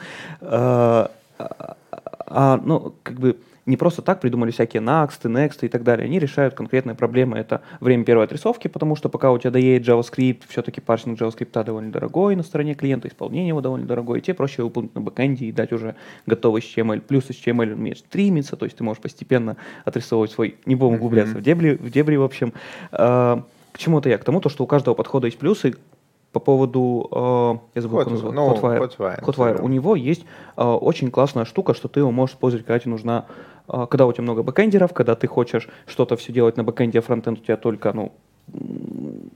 А, 2.34 2.60
ну, 2.62 2.94
как 3.02 3.20
бы 3.20 3.36
не 3.66 3.76
просто 3.76 4.02
так 4.02 4.20
придумали 4.20 4.50
всякие 4.50 4.82
Next, 4.82 5.22
Next 5.22 5.58
и 5.62 5.68
так 5.68 5.84
далее. 5.84 6.06
Они 6.06 6.18
решают 6.18 6.54
конкретные 6.54 6.96
проблемы. 6.96 7.38
Это 7.38 7.62
время 7.80 8.04
первой 8.04 8.24
отрисовки, 8.24 8.68
потому 8.68 8.96
что 8.96 9.08
пока 9.08 9.30
у 9.30 9.38
тебя 9.38 9.50
доедет 9.50 9.86
JavaScript, 9.86 10.42
все-таки 10.48 10.80
парсинг 10.80 11.20
JavaScript 11.20 11.64
довольно 11.64 11.92
дорогой 11.92 12.34
на 12.34 12.42
стороне 12.42 12.74
клиента, 12.74 13.08
исполнение 13.08 13.48
его 13.48 13.60
довольно 13.60 13.86
дорогое, 13.86 14.18
и 14.18 14.22
тебе 14.22 14.34
проще 14.34 14.62
выполнить 14.62 14.94
на 14.94 15.00
бэкэнде 15.00 15.46
и 15.46 15.52
дать 15.52 15.72
уже 15.72 15.94
готовый 16.26 16.60
HTML. 16.60 17.00
Плюс 17.00 17.24
HTML 17.30 17.74
умеет 17.74 17.98
стримиться, 17.98 18.56
то 18.56 18.64
есть 18.64 18.76
ты 18.76 18.84
можешь 18.84 19.02
постепенно 19.02 19.56
отрисовывать 19.84 20.32
свой, 20.32 20.56
не 20.66 20.74
будем 20.74 20.94
углубляться 20.94 21.34
mm-hmm. 21.34 21.40
в 21.40 21.42
дебри, 21.42 21.74
в 21.74 21.90
дебри, 21.90 22.16
в 22.16 22.22
общем. 22.22 22.52
А, 22.90 23.44
к 23.72 23.78
чему 23.78 24.00
это 24.00 24.08
я? 24.08 24.18
К 24.18 24.24
тому, 24.24 24.40
то, 24.40 24.48
что 24.48 24.64
у 24.64 24.66
каждого 24.66 24.94
подхода 24.94 25.26
есть 25.26 25.38
плюсы, 25.38 25.74
по 26.32 26.40
поводу, 26.40 27.08
э, 27.10 27.76
я 27.76 27.82
забыл, 27.82 27.98
Hot, 27.98 28.04
как 28.04 28.12
называется, 28.12 28.40
ну, 28.40 28.54
Hotwire. 28.54 28.80
Hotwire. 28.80 29.24
Hotwire. 29.24 29.62
У 29.62 29.68
него 29.68 29.94
есть 29.96 30.24
э, 30.56 30.64
очень 30.64 31.10
классная 31.10 31.44
штука, 31.44 31.74
что 31.74 31.88
ты 31.88 32.00
его 32.00 32.10
можешь 32.10 32.34
использовать, 32.34 32.66
когда 32.66 32.78
тебе 32.78 32.92
нужна, 32.92 33.26
э, 33.68 33.86
когда 33.88 34.06
у 34.06 34.12
тебя 34.12 34.22
много 34.22 34.42
бэкэндеров, 34.42 34.92
когда 34.94 35.14
ты 35.14 35.26
хочешь 35.26 35.68
что-то 35.86 36.16
все 36.16 36.32
делать 36.32 36.56
на 36.56 36.64
бэкэнде, 36.64 36.98
а 36.98 37.02
фронтенд 37.02 37.40
у 37.40 37.42
тебя 37.42 37.56
только, 37.56 37.92
ну, 37.92 38.12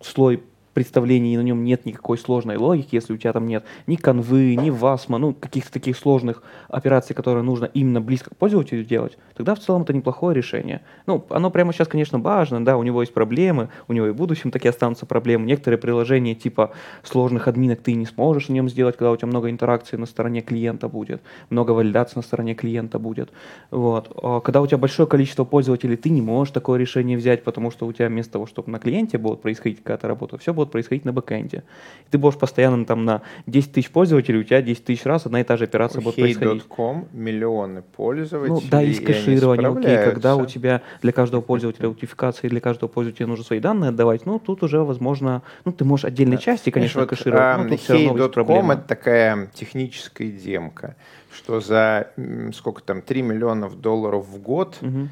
слой 0.03 0.43
представления, 0.77 1.33
и 1.33 1.37
на 1.39 1.41
нем 1.41 1.65
нет 1.65 1.87
никакой 1.87 2.19
сложной 2.19 2.59
логики, 2.59 2.95
если 2.97 3.15
у 3.15 3.17
тебя 3.17 3.33
там 3.33 3.47
нет 3.47 3.65
ни 3.87 3.97
канвы, 3.97 4.57
ни 4.57 4.69
васма, 4.69 5.17
ну, 5.17 5.33
каких-то 5.33 5.73
таких 5.73 5.97
сложных 5.97 6.43
операций, 6.69 7.17
которые 7.17 7.43
нужно 7.43 7.65
именно 7.65 8.03
близко 8.03 8.29
к 8.29 8.37
пользователю 8.37 8.85
делать, 8.85 9.17
тогда 9.35 9.55
в 9.55 9.59
целом 9.59 9.83
это 9.83 9.95
неплохое 9.95 10.37
решение. 10.37 10.83
Ну, 11.07 11.25
оно 11.31 11.51
прямо 11.51 11.73
сейчас, 11.73 11.89
конечно, 11.89 12.19
важно, 12.19 12.63
да, 12.63 12.77
у 12.77 12.83
него 12.83 13.01
есть 13.01 13.15
проблемы, 13.15 13.71
у 13.89 13.95
него 13.95 14.09
и 14.09 14.11
в 14.11 14.17
будущем 14.17 14.51
такие 14.51 14.69
останутся 14.69 15.07
проблемы. 15.07 15.47
Некоторые 15.47 15.79
приложения 15.79 16.35
типа 16.35 16.73
сложных 17.03 17.49
админок 17.49 17.81
ты 17.81 17.95
не 17.95 18.05
сможешь 18.05 18.49
на 18.49 18.53
нем 18.53 18.69
сделать, 18.69 18.99
когда 18.99 19.13
у 19.13 19.17
тебя 19.17 19.29
много 19.29 19.49
интеракции 19.49 19.97
на 19.97 20.05
стороне 20.05 20.43
клиента 20.43 20.91
будет, 20.91 21.23
много 21.49 21.71
валидации 21.71 22.17
на 22.17 22.23
стороне 22.23 22.55
клиента 22.55 22.99
будет. 22.99 23.31
Вот. 23.71 24.13
А 24.23 24.41
когда 24.41 24.61
у 24.61 24.67
тебя 24.67 24.77
большое 24.77 25.09
количество 25.09 25.45
пользователей, 25.45 25.97
ты 25.97 26.11
не 26.11 26.21
можешь 26.21 26.53
такое 26.53 26.79
решение 26.79 27.17
взять, 27.17 27.45
потому 27.45 27.71
что 27.71 27.87
у 27.87 27.93
тебя 27.95 28.09
вместо 28.09 28.33
того, 28.33 28.45
чтобы 28.45 28.71
на 28.71 28.79
клиенте 28.79 29.17
будет 29.17 29.41
происходить 29.41 29.79
какая-то 29.79 30.07
работа, 30.07 30.37
все 30.37 30.53
будет 30.53 30.66
будет 30.67 30.73
происходить 30.73 31.05
на 31.05 31.13
бэкэнде. 31.13 31.65
И 32.07 32.11
ты 32.11 32.19
будешь 32.19 32.39
постоянно 32.39 32.85
там 32.85 33.05
на 33.05 33.23
10 33.47 33.73
тысяч 33.73 33.91
пользователей, 33.91 34.41
у 34.41 34.45
тебя 34.45 34.63
10 34.63 34.85
тысяч 34.85 35.05
раз 35.05 35.27
одна 35.27 35.41
и 35.41 35.45
та 35.45 35.57
же 35.57 35.65
операция 35.65 36.01
у 36.01 36.05
будет 36.05 36.17
происходить. 36.17 36.63
Hey.com 36.63 37.09
миллионы 37.13 37.83
пользователей. 37.83 38.55
Ну 38.55 38.63
да, 38.71 38.81
есть 38.81 39.05
кэширование, 39.05 39.69
окей, 39.69 40.13
когда 40.13 40.37
у 40.37 40.47
тебя 40.47 40.83
для 41.03 41.13
каждого 41.13 41.41
пользователя 41.41 41.87
аутентификация, 41.87 42.51
для 42.51 42.61
каждого 42.61 42.89
пользователя 42.89 43.27
нужно 43.27 43.45
свои 43.45 43.61
данные 43.61 43.89
отдавать, 43.91 44.27
ну 44.27 44.39
тут 44.39 44.63
уже 44.63 44.83
возможно, 44.83 45.43
ну 45.65 45.73
ты 45.73 45.85
можешь 45.85 46.05
отдельные 46.05 46.37
да. 46.37 46.43
части, 46.43 46.71
конечно, 46.71 47.03
Знаешь, 47.03 47.11
кэшировать, 47.11 47.57
вот, 47.57 47.65
но 47.65 47.69
тут 47.71 47.81
все 47.81 47.93
равно 47.95 48.19
есть 48.19 48.33
проблема. 48.33 48.75
это 48.75 48.83
такая 48.83 49.51
техническая 49.55 50.31
демка, 50.31 50.97
что 51.33 51.61
за 51.61 52.11
сколько 52.55 52.83
там, 52.83 53.03
3 53.03 53.23
миллионов 53.23 53.81
долларов 53.81 54.27
в 54.27 54.39
год 54.41 54.79
угу 54.81 55.09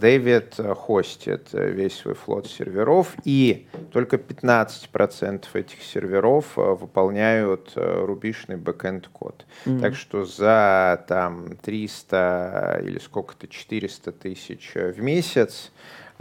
Дэвид 0.00 0.58
хостит 0.76 1.48
весь 1.52 1.96
свой 1.96 2.14
флот 2.14 2.48
серверов, 2.48 3.14
и 3.24 3.68
только 3.92 4.16
15% 4.16 5.44
этих 5.54 5.82
серверов 5.82 6.58
э, 6.58 6.60
выполняют 6.60 7.72
э, 7.76 8.04
рубишный 8.04 8.56
бэкенд 8.56 9.06
код. 9.08 9.46
Mm-hmm. 9.64 9.80
Так 9.80 9.94
что 9.94 10.24
за 10.24 11.04
там 11.06 11.56
300 11.56 12.80
или 12.82 12.98
сколько-то 12.98 13.46
400 13.46 14.10
тысяч 14.12 14.72
в 14.74 15.00
месяц 15.00 15.70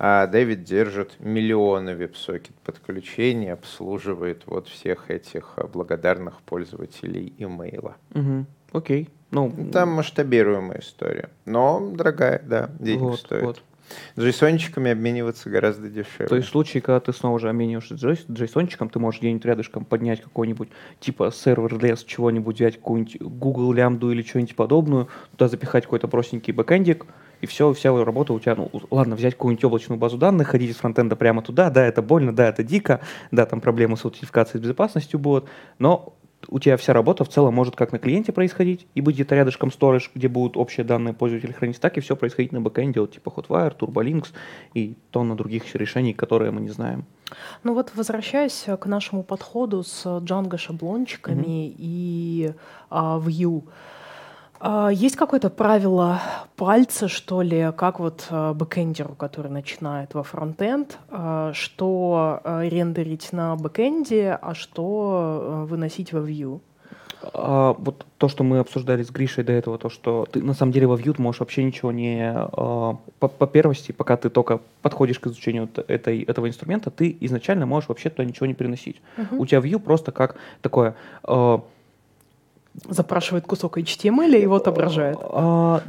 а 0.04 0.26
Дэвид 0.26 0.64
держит 0.64 1.20
миллионы 1.20 1.96
веб-сокет 1.96 2.56
подключений, 2.64 3.54
обслуживает 3.54 4.48
вот 4.48 4.68
всех 4.68 5.12
этих 5.12 5.60
благодарных 5.72 6.42
пользователей 6.42 7.36
имейла. 7.38 7.98
Угу. 8.16 8.46
Окей. 8.72 9.10
Ну, 9.32 9.54
Там 9.72 9.90
масштабируемая 9.90 10.80
история. 10.80 11.30
Но 11.46 11.92
дорогая, 11.94 12.42
да, 12.46 12.70
денег 12.80 13.02
вот, 13.02 13.20
стоит. 13.20 13.44
Вот. 13.44 13.64
Джейсончиками 14.18 14.92
обмениваться 14.92 15.50
гораздо 15.50 15.90
дешевле. 15.90 16.28
То 16.28 16.36
есть 16.36 16.48
в 16.48 16.52
случае, 16.52 16.82
когда 16.82 17.00
ты 17.00 17.14
снова 17.14 17.40
же 17.40 17.50
обмениваешься 17.50 17.96
джейс, 17.96 18.26
джейсончиком, 18.30 18.90
ты 18.90 19.00
можешь 19.00 19.20
где-нибудь 19.20 19.46
рядышком 19.46 19.86
поднять 19.86 20.22
какой-нибудь 20.22 20.70
типа 21.00 21.32
сервер 21.32 21.78
лес 21.82 22.04
чего-нибудь, 22.04 22.56
взять 22.56 22.76
какую-нибудь 22.76 23.18
Google 23.22 23.74
лямбду 23.74 24.12
или 24.12 24.22
что-нибудь 24.22 24.56
подобную, 24.56 25.08
туда 25.32 25.48
запихать 25.48 25.86
какой-то 25.86 26.08
простенький 26.08 26.54
бэкэндик, 26.54 27.06
и 27.42 27.48
все, 27.48 27.74
вся 27.74 27.92
работа 28.04 28.34
у 28.34 28.40
тебя, 28.40 28.56
ну, 28.56 28.70
ладно, 28.92 29.16
взять 29.16 29.34
какую-нибудь 29.34 29.64
облачную 29.64 30.00
базу 30.00 30.18
данных, 30.18 30.50
ходить 30.50 30.72
из 30.72 30.76
фронтенда 30.76 31.16
прямо 31.16 31.42
туда, 31.42 31.70
да, 31.72 31.86
это 31.86 32.02
больно, 32.02 32.36
да, 32.36 32.48
это 32.48 32.64
дико, 32.64 33.02
да, 33.32 33.46
там 33.46 33.62
проблемы 33.62 33.98
с 33.98 34.06
аутентификацией, 34.06 34.60
с 34.60 34.64
безопасностью 34.64 35.20
будут, 35.20 35.50
но 35.80 36.14
у 36.48 36.60
тебя 36.60 36.78
вся 36.78 36.94
работа 36.94 37.24
в 37.24 37.30
целом 37.30 37.54
может 37.54 37.76
как 37.76 37.92
на 37.92 38.00
клиенте 38.00 38.32
происходить, 38.32 38.88
и 38.96 39.02
быть 39.02 39.16
где-то 39.16 39.36
рядышком 39.36 39.70
storage, 39.70 40.10
где 40.16 40.28
будут 40.28 40.58
общие 40.58 40.84
данные 40.84 41.14
пользователя 41.14 41.54
хранить, 41.54 41.80
так 41.80 41.98
и 41.98 42.02
все 42.02 42.16
происходить 42.16 42.52
на 42.52 42.62
бэкэнде, 42.62 43.00
вот 43.00 43.12
типа 43.12 43.30
Hotwire, 43.30 43.78
TurboLinks 43.78 44.30
и 44.74 44.96
тонна 45.12 45.36
других 45.36 45.74
решений, 45.76 46.14
которые 46.14 46.52
мы 46.52 46.62
не 46.62 46.70
знаем. 46.70 47.06
Ну 47.64 47.74
вот 47.74 47.92
возвращаясь 47.96 48.66
к 48.80 48.86
нашему 48.86 49.24
подходу 49.24 49.84
с 49.84 50.06
Django 50.06 50.58
шаблончиками 50.58 51.68
mm-hmm. 51.68 51.76
и 51.78 52.54
а, 52.90 53.20
Vue, 53.20 53.64
есть 54.92 55.16
какое-то 55.16 55.50
правило 55.50 56.22
пальца, 56.56 57.08
что 57.08 57.42
ли, 57.42 57.72
как 57.76 58.00
вот 58.00 58.28
а, 58.30 58.54
бэкэндеру, 58.54 59.16
который 59.16 59.50
начинает 59.52 60.14
во 60.14 60.24
фронтенд, 60.24 61.00
а, 61.10 61.52
что 61.54 62.42
рендерить 62.44 63.34
на 63.34 63.56
бэкэнде, 63.56 64.38
а 64.42 64.54
что 64.54 65.66
выносить 65.68 66.14
во 66.14 66.20
Vue? 66.20 66.62
А, 67.34 67.76
вот 67.78 68.06
то, 68.18 68.28
что 68.28 68.44
мы 68.44 68.60
обсуждали 68.60 69.04
с 69.04 69.12
Гришей 69.12 69.44
до 69.44 69.54
этого, 69.54 69.78
то, 69.78 69.90
что 69.90 70.26
ты 70.32 70.42
на 70.42 70.54
самом 70.54 70.72
деле 70.72 70.88
во 70.88 70.96
Vue 70.96 71.16
можешь 71.20 71.40
вообще 71.40 71.64
ничего 71.64 71.92
не... 71.92 72.32
А, 72.34 72.98
по, 73.20 73.28
по 73.28 73.48
первости, 73.48 73.92
пока 73.92 74.18
ты 74.18 74.30
только 74.30 74.60
подходишь 74.82 75.20
к 75.20 75.28
изучению 75.28 75.70
этой, 75.88 76.24
этого 76.24 76.48
инструмента, 76.48 76.90
ты 76.90 77.16
изначально 77.22 77.66
можешь 77.66 77.90
вообще 77.90 78.10
туда 78.10 78.26
ничего 78.26 78.46
не 78.46 78.54
переносить. 78.54 79.02
Uh-huh. 79.18 79.38
У 79.38 79.46
тебя 79.46 79.60
Vue 79.60 79.80
просто 79.80 80.12
как 80.12 80.36
такое... 80.62 80.96
А, 81.24 81.62
запрашивает 82.90 83.46
кусок 83.46 83.78
HTML 83.78 84.38
и 84.38 84.42
его 84.42 84.56
отображает. 84.56 85.18
А, 85.22 85.82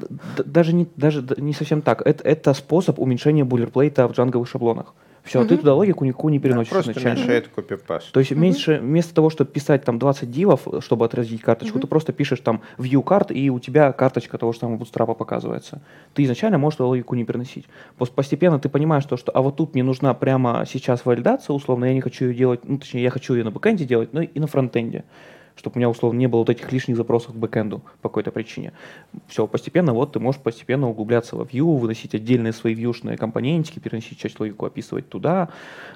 даже, 0.44 0.74
не, 0.74 0.88
даже 0.96 1.24
не 1.36 1.52
совсем 1.52 1.82
так. 1.82 2.02
Это, 2.06 2.24
это 2.24 2.54
способ 2.54 2.98
уменьшения 2.98 3.44
буллерплейта 3.44 4.08
в 4.08 4.12
джанговых 4.12 4.48
шаблонах. 4.48 4.94
Все, 5.22 5.40
угу. 5.40 5.48
ты 5.48 5.56
туда 5.56 5.74
логику 5.74 6.04
никакую 6.04 6.32
не 6.32 6.40
переносишь 6.40 6.70
да, 6.70 6.76
просто 6.76 6.92
изначально. 6.92 7.20
уменьшает 7.20 7.48
копипаст. 7.48 8.10
То 8.10 8.18
есть 8.18 8.32
угу. 8.32 8.40
меньше, 8.40 8.80
вместо 8.82 9.14
того, 9.14 9.30
чтобы 9.30 9.52
писать 9.52 9.84
там 9.84 10.00
20 10.00 10.30
дивов, 10.30 10.66
чтобы 10.80 11.04
отразить 11.04 11.40
карточку, 11.40 11.78
угу. 11.78 11.82
ты 11.82 11.86
просто 11.86 12.12
пишешь 12.12 12.40
там 12.40 12.62
view 12.76 13.02
карт, 13.02 13.30
и 13.30 13.48
у 13.48 13.60
тебя 13.60 13.92
карточка 13.92 14.36
того 14.36 14.52
же 14.52 14.58
самого 14.58 14.78
Bootstrap 14.78 15.14
показывается. 15.14 15.80
Ты 16.14 16.24
изначально 16.24 16.58
можешь 16.58 16.78
эту 16.78 16.88
логику 16.88 17.14
не 17.14 17.24
переносить. 17.24 17.66
Постепенно 18.16 18.58
ты 18.58 18.68
понимаешь, 18.68 19.04
то, 19.04 19.16
что 19.16 19.30
а 19.30 19.42
вот 19.42 19.56
тут 19.56 19.74
мне 19.74 19.84
нужна 19.84 20.12
прямо 20.14 20.64
сейчас 20.68 21.04
валидация, 21.04 21.54
условно, 21.54 21.84
я 21.84 21.94
не 21.94 22.00
хочу 22.00 22.24
ее 22.24 22.34
делать, 22.34 22.60
ну, 22.64 22.78
точнее, 22.78 23.04
я 23.04 23.10
хочу 23.10 23.34
ее 23.34 23.44
на 23.44 23.52
бэкэнде 23.52 23.84
делать, 23.84 24.12
но 24.12 24.22
и 24.22 24.40
на 24.40 24.48
фронтенде 24.48 25.04
чтобы 25.56 25.74
у 25.74 25.78
меня, 25.78 25.88
условно, 25.88 26.18
не 26.18 26.26
было 26.26 26.40
вот 26.40 26.50
этих 26.50 26.70
лишних 26.72 26.96
запросов 26.96 27.34
к 27.34 27.36
бэкэнду 27.36 27.82
по 28.00 28.08
какой-то 28.08 28.30
причине. 28.30 28.72
Все, 29.28 29.46
постепенно 29.46 29.92
вот 29.92 30.12
ты 30.12 30.20
можешь 30.20 30.40
постепенно 30.40 30.88
углубляться 30.88 31.36
во 31.36 31.44
Vue, 31.44 31.78
выносить 31.78 32.14
отдельные 32.14 32.52
свои 32.52 32.74
вьюшные 32.74 33.16
компонентики, 33.16 33.78
переносить 33.78 34.18
часть 34.18 34.38
логику, 34.40 34.66
описывать 34.66 35.08
туда. 35.08 35.48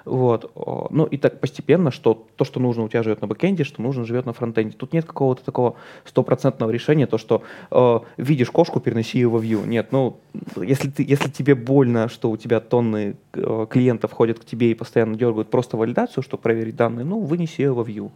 Вот. 0.05 0.51
Ну 0.91 1.05
и 1.05 1.17
так 1.17 1.41
постепенно, 1.41 1.91
что 1.91 2.27
то, 2.37 2.45
что 2.45 2.61
нужно 2.61 2.85
у 2.85 2.89
тебя 2.89 3.03
живет 3.03 3.21
на 3.21 3.27
бэкэнде, 3.27 3.65
что 3.65 3.83
нужно 3.83 4.05
живет 4.05 4.27
на 4.27 4.33
фронтенде. 4.33 4.77
Тут 4.77 4.93
нет 4.93 5.05
какого-то 5.05 5.45
такого 5.45 5.77
стопроцентного 6.05 6.71
решения, 6.71 7.07
то, 7.07 7.19
что 7.19 7.43
э, 7.71 8.01
видишь 8.17 8.51
кошку, 8.51 8.81
переноси 8.81 9.19
ее 9.19 9.29
во 9.29 9.39
Vue. 9.39 9.67
Нет, 9.67 9.93
ну, 9.93 10.19
если, 10.57 10.91
ты, 10.91 11.03
если 11.03 11.31
тебе 11.31 11.55
больно, 11.55 12.09
что 12.09 12.31
у 12.31 12.37
тебя 12.37 12.61
тонны 12.61 13.17
э, 13.33 13.67
клиентов 13.69 14.13
ходят 14.13 14.39
к 14.39 14.45
тебе 14.45 14.71
и 14.71 14.75
постоянно 14.75 15.17
дергают 15.17 15.51
просто 15.51 15.77
валидацию, 15.77 16.23
чтобы 16.23 16.43
проверить 16.43 16.77
данные, 16.77 17.05
ну, 17.05 17.21
вынеси 17.21 17.63
ее 17.63 17.73
во 17.73 17.83
Vue. 17.83 18.11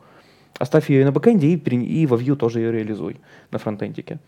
Оставь 0.59 0.91
ее 0.91 1.03
и 1.03 1.05
на 1.05 1.13
бэкэнде, 1.13 1.49
и, 1.49 1.57
и 1.57 2.07
во 2.07 2.17
Vue 2.17 2.37
тоже 2.37 2.61
ее 2.61 2.73
реализуй 2.73 3.17
на 3.51 3.59
фронтендике. 3.59 4.19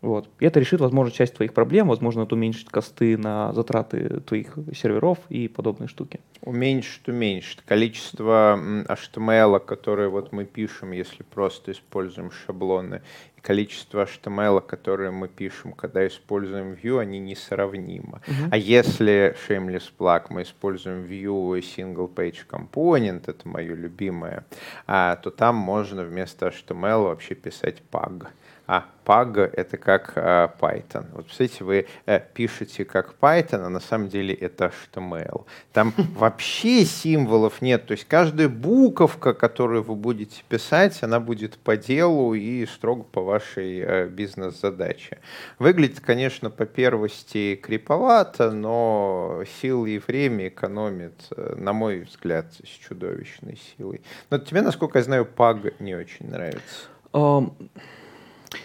Вот. 0.00 0.30
И 0.38 0.46
это 0.46 0.60
решит, 0.60 0.80
возможно, 0.80 1.12
часть 1.12 1.34
твоих 1.34 1.52
проблем, 1.52 1.88
возможно, 1.88 2.22
это 2.22 2.34
уменьшит 2.34 2.70
косты 2.70 3.18
на 3.18 3.52
затраты 3.52 4.20
твоих 4.20 4.56
серверов 4.74 5.18
и 5.28 5.46
подобные 5.46 5.88
штуки. 5.88 6.20
Уменьшит, 6.40 7.06
уменьшит. 7.06 7.62
Количество 7.66 8.58
HTML, 8.58 9.60
которое 9.60 10.08
вот 10.08 10.32
мы 10.32 10.46
пишем, 10.46 10.92
если 10.92 11.22
просто 11.22 11.72
используем 11.72 12.30
шаблоны, 12.30 13.02
количество 13.42 14.04
HTML, 14.04 14.60
которое 14.60 15.10
мы 15.10 15.28
пишем, 15.28 15.72
когда 15.72 16.06
используем 16.06 16.72
Vue, 16.72 17.00
они 17.00 17.18
несравнимы. 17.18 18.20
Uh-huh. 18.26 18.48
А 18.50 18.56
если 18.56 19.36
shameless 19.48 19.90
plug 19.98 20.26
мы 20.30 20.42
используем 20.42 21.04
Vue 21.04 21.60
Single 21.60 22.12
Page 22.12 22.46
Component, 22.48 23.24
это 23.26 23.48
мое 23.48 23.74
любимое, 23.74 24.44
а, 24.86 25.16
то 25.16 25.30
там 25.30 25.56
можно 25.56 26.02
вместо 26.04 26.48
HTML 26.48 27.04
вообще 27.04 27.34
писать 27.34 27.82
pug 27.90 28.28
а 28.70 28.84
Pug— 29.04 29.40
это 29.56 29.76
как 29.76 30.12
э, 30.14 30.48
Python. 30.60 31.06
Вот, 31.12 31.26
представляете, 31.26 31.64
вы 31.64 31.86
э, 32.06 32.20
пишете 32.32 32.84
как 32.84 33.16
Python, 33.20 33.64
а 33.64 33.68
на 33.68 33.80
самом 33.80 34.08
деле 34.08 34.32
это 34.32 34.72
HTML. 34.94 35.44
Там 35.72 35.92
вообще 36.16 36.84
символов 36.84 37.62
нет, 37.62 37.86
то 37.86 37.92
есть 37.92 38.04
каждая 38.04 38.48
буковка, 38.48 39.34
которую 39.34 39.82
вы 39.82 39.96
будете 39.96 40.44
писать, 40.48 41.02
она 41.02 41.18
будет 41.18 41.58
по 41.58 41.76
делу 41.76 42.34
и 42.34 42.64
строго 42.66 43.02
по 43.02 43.22
вашей 43.30 43.80
э, 43.80 44.08
бизнес-задаче. 44.08 45.18
Выглядит, 45.58 46.00
конечно, 46.00 46.50
по 46.50 46.66
первости 46.66 47.54
криповато, 47.62 48.50
но 48.50 49.42
силы 49.60 49.90
и 49.90 49.98
время 49.98 50.48
экономит, 50.48 51.28
э, 51.36 51.54
на 51.56 51.72
мой 51.72 52.00
взгляд, 52.00 52.46
с 52.52 52.68
чудовищной 52.68 53.58
силой. 53.76 54.02
Но 54.30 54.38
тебе, 54.38 54.62
насколько 54.62 54.98
я 54.98 55.04
знаю, 55.04 55.28
PAG 55.36 55.74
не 55.78 55.94
очень 55.94 56.28
нравится. 56.28 56.88
Um... 57.12 57.52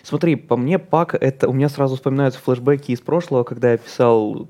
Смотри, 0.02 0.36
по 0.36 0.58
мне, 0.58 0.80
пак 0.80 1.14
это 1.14 1.48
у 1.48 1.54
меня 1.54 1.70
сразу 1.70 1.96
вспоминаются 1.96 2.40
флешбеки 2.40 2.92
из 2.92 3.02
прошлого, 3.02 3.44
когда 3.44 3.72
я 3.72 3.78
писал 3.78 4.48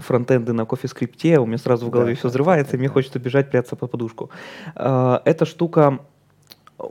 фронтенды 0.00 0.52
на 0.52 0.66
кофе-скрипте, 0.66 1.38
у 1.38 1.46
меня 1.46 1.58
сразу 1.58 1.86
в 1.86 1.90
голове 1.90 2.12
да, 2.12 2.18
все 2.18 2.28
взрывается, 2.28 2.72
да, 2.72 2.76
и 2.76 2.78
мне 2.78 2.88
да. 2.88 2.94
хочется 2.94 3.18
бежать, 3.18 3.50
прятаться 3.50 3.76
под 3.76 3.90
подушку. 3.90 4.30
А, 4.74 5.22
эта 5.24 5.46
штука 5.46 6.00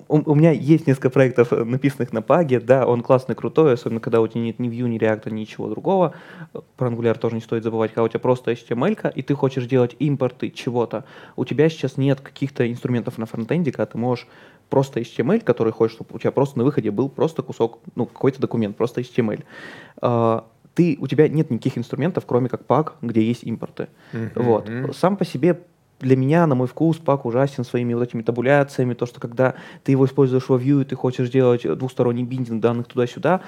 у, 0.07 0.35
меня 0.35 0.51
есть 0.51 0.87
несколько 0.87 1.09
проектов, 1.09 1.53
э, 1.53 1.63
написанных 1.63 2.13
на 2.13 2.21
паге, 2.21 2.59
да, 2.59 2.85
он 2.85 3.01
классный, 3.01 3.35
крутой, 3.35 3.73
особенно 3.73 3.99
когда 3.99 4.21
у 4.21 4.27
тебя 4.27 4.41
нет 4.41 4.59
ни 4.59 4.69
Vue, 4.69 4.87
ни 4.87 4.99
React, 4.99 5.31
ничего 5.31 5.69
другого. 5.69 6.13
Про 6.77 6.89
Angular 6.89 7.17
тоже 7.17 7.35
не 7.35 7.41
стоит 7.41 7.63
забывать, 7.63 7.91
когда 7.91 8.03
у 8.03 8.07
тебя 8.07 8.19
просто 8.19 8.51
HTML, 8.51 9.13
и 9.13 9.21
ты 9.21 9.33
хочешь 9.33 9.65
делать 9.65 9.95
импорты 9.99 10.49
чего-то. 10.49 11.05
У 11.35 11.45
тебя 11.45 11.69
сейчас 11.69 11.97
нет 11.97 12.21
каких-то 12.21 12.69
инструментов 12.69 13.17
на 13.17 13.25
фронтенде, 13.25 13.71
когда 13.71 13.85
ты 13.85 13.97
можешь 13.97 14.27
просто 14.69 14.99
HTML, 14.99 15.41
который 15.41 15.73
хочешь, 15.73 15.95
чтобы 15.95 16.15
у 16.15 16.19
тебя 16.19 16.31
просто 16.31 16.57
на 16.59 16.63
выходе 16.63 16.91
был 16.91 17.09
просто 17.09 17.41
кусок, 17.41 17.79
ну, 17.95 18.05
какой-то 18.05 18.39
документ, 18.39 18.77
просто 18.77 19.01
HTML 19.01 19.43
ты, 20.75 20.97
у 21.01 21.07
тебя 21.07 21.27
нет 21.27 21.51
никаких 21.51 21.77
инструментов, 21.77 22.25
кроме 22.25 22.47
как 22.47 22.63
пак, 22.63 22.95
где 23.01 23.21
есть 23.21 23.43
импорты. 23.43 23.89
Mm-hmm. 24.13 24.31
Вот. 24.41 24.95
Сам 24.95 25.17
по 25.17 25.25
себе 25.25 25.59
для 25.99 26.15
меня, 26.15 26.47
на 26.47 26.55
мой 26.55 26.67
вкус, 26.67 26.97
пак 26.97 27.25
ужасен 27.25 27.63
своими 27.63 27.93
вот 27.93 28.03
этими 28.03 28.21
табуляциями, 28.21 28.93
то, 28.93 29.05
что 29.05 29.19
когда 29.19 29.55
ты 29.83 29.91
его 29.91 30.05
используешь 30.05 30.47
во 30.47 30.57
Vue, 30.57 30.81
и 30.81 30.85
ты 30.85 30.95
хочешь 30.95 31.27
сделать 31.27 31.63
двухсторонний 31.77 32.23
биндинг 32.23 32.61
данных 32.61 32.87
туда-сюда, 32.87 33.41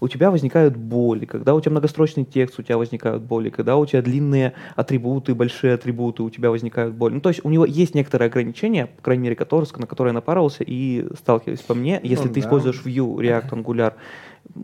у 0.00 0.08
тебя 0.08 0.30
возникают 0.30 0.76
боли. 0.76 1.24
Когда 1.24 1.54
у 1.54 1.60
тебя 1.60 1.72
многострочный 1.72 2.24
текст, 2.24 2.58
у 2.58 2.62
тебя 2.62 2.76
возникают 2.76 3.22
боли. 3.22 3.48
Когда 3.48 3.76
у 3.76 3.86
тебя 3.86 4.02
длинные 4.02 4.52
атрибуты, 4.76 5.34
большие 5.34 5.74
атрибуты, 5.74 6.22
у 6.22 6.30
тебя 6.30 6.50
возникают 6.50 6.94
боли. 6.94 7.14
Ну, 7.14 7.20
то 7.20 7.30
есть 7.30 7.40
у 7.42 7.48
него 7.48 7.64
есть 7.64 7.94
некоторые 7.94 8.26
ограничения, 8.26 8.86
по 8.86 9.02
крайней 9.02 9.22
мере, 9.22 9.36
которые, 9.36 9.68
на 9.76 9.86
которые 9.86 10.10
я 10.10 10.14
напарывался 10.14 10.62
и 10.64 11.06
сталкиваюсь 11.16 11.60
по 11.60 11.74
мне. 11.74 12.00
Если 12.02 12.28
ну, 12.28 12.34
ты 12.34 12.40
да. 12.40 12.46
используешь 12.46 12.82
Vue, 12.84 13.16
React, 13.16 13.50
Angular, 13.50 13.94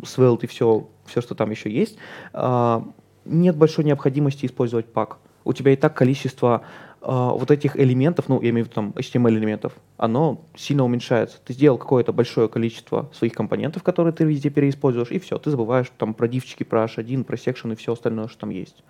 Svelte 0.03 0.45
и 0.45 0.47
все, 0.47 0.89
все, 1.07 1.21
что 1.23 1.35
там 1.35 1.51
еще 1.51 1.71
есть, 1.71 1.97
а, 2.35 2.87
нет 3.25 3.57
большой 3.57 3.85
необходимости 3.85 4.45
использовать 4.45 4.93
пак. 4.93 5.19
У 5.45 5.53
тебя 5.55 5.73
и 5.73 5.77
так 5.77 5.95
количество 5.95 6.63
вот 7.01 7.51
этих 7.51 7.77
элементов, 7.77 8.29
ну, 8.29 8.41
я 8.43 8.51
имею 8.51 8.67
в 8.67 8.69
виду 8.69 8.75
там 8.75 8.91
HTML-элементов, 8.91 9.73
оно 10.01 10.41
сильно 10.57 10.83
уменьшается. 10.83 11.37
Ты 11.45 11.53
сделал 11.53 11.77
какое-то 11.77 12.15
большое 12.15 12.49
количество 12.49 13.11
своих 13.13 13.35
компонентов, 13.35 13.83
которые 13.83 14.15
ты 14.15 14.25
везде 14.25 14.49
переиспользуешь, 14.49 15.11
и 15.11 15.19
все, 15.19 15.37
ты 15.37 15.51
забываешь 15.51 15.93
там 15.99 16.15
про 16.15 16.27
дивчики, 16.27 16.63
про 16.63 16.85
H1, 16.85 17.23
про 17.25 17.37
секшн 17.37 17.73
и 17.73 17.77
все 17.77 17.93
остальное, 17.93 18.29
что 18.29 18.39
там 18.39 18.51
есть. 18.51 18.83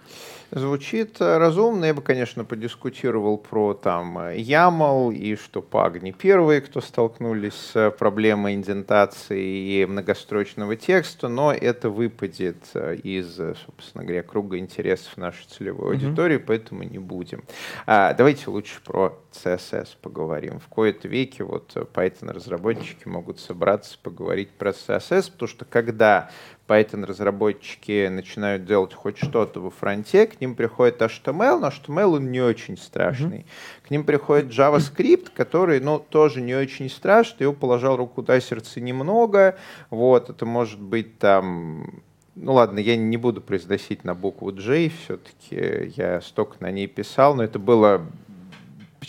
Звучит 0.53 1.21
э, 1.21 1.39
разумно. 1.39 1.87
Я 1.87 1.95
бы, 1.95 2.03
конечно, 2.03 2.45
подискутировал 2.45 3.39
про 3.39 3.75
там 3.75 4.19
YAML 4.19 5.13
и 5.13 5.35
что 5.35 5.61
PAG 5.69 5.99
не 6.01 6.13
первые, 6.13 6.61
кто 6.61 6.81
столкнулись 6.81 7.55
с 7.55 7.91
проблемой 7.99 8.55
индентации 8.55 9.81
и 9.83 9.87
многострочного 9.87 10.77
текста, 10.77 11.27
но 11.27 11.53
это 11.53 11.91
выпадет 11.91 12.59
э, 12.75 12.95
из, 12.95 13.35
собственно 13.35 14.05
говоря, 14.05 14.23
круга 14.23 14.59
интересов 14.59 15.17
нашей 15.17 15.45
целевой 15.49 15.97
mm-hmm. 15.97 16.05
аудитории, 16.05 16.37
поэтому 16.37 16.85
не 16.85 16.99
будем. 16.99 17.43
А, 17.87 18.15
давайте 18.15 18.49
лучше 18.49 18.81
про 18.85 19.19
CSS 19.33 19.89
поговорим. 20.01 20.61
В 20.61 20.69
кои-то 21.01 21.09
веке 21.09 21.45
вот 21.45 21.73
Python-разработчики 21.95 23.09
могут 23.09 23.41
собраться 23.41 23.99
поговорить 24.03 24.51
про 24.51 24.71
CSS, 24.71 25.33
потому 25.33 25.49
что 25.49 25.65
когда 25.65 26.31
Python-разработчики 26.69 28.09
начинают 28.09 28.65
делать 28.65 28.95
хоть 28.95 29.19
что-то 29.19 29.61
во 29.61 29.71
фронте, 29.71 30.27
к 30.27 30.41
ним 30.41 30.55
приходит 30.55 31.01
HTML, 31.01 31.59
но 31.59 31.69
HTML 31.69 32.17
он 32.17 32.31
не 32.31 32.41
очень 32.41 32.77
страшный. 32.77 33.39
Mm-hmm. 33.39 33.87
К 33.87 33.91
ним 33.91 34.05
приходит 34.05 34.53
JavaScript, 34.53 35.31
который, 35.35 35.81
ну, 35.81 35.99
тоже 35.99 36.41
не 36.41 36.55
очень 36.55 36.89
страшный, 36.91 37.45
его 37.45 37.53
положил 37.53 37.97
руку 37.97 38.23
до 38.23 38.41
сердца 38.41 38.81
немного, 38.81 39.57
вот, 39.91 40.31
это 40.31 40.47
может 40.47 40.81
быть 40.81 41.19
там 41.19 42.03
ну 42.37 42.55
ладно, 42.55 42.79
я 42.79 42.97
не 42.97 43.17
буду 43.19 43.43
произносить 43.43 44.05
на 44.05 44.15
букву 44.15 44.53
J, 44.53 44.89
все-таки 44.89 45.93
я 45.97 46.23
столько 46.23 46.57
на 46.61 46.71
ней 46.71 46.87
писал, 46.87 47.35
но 47.35 47.43
это 47.43 47.59
было 47.59 48.07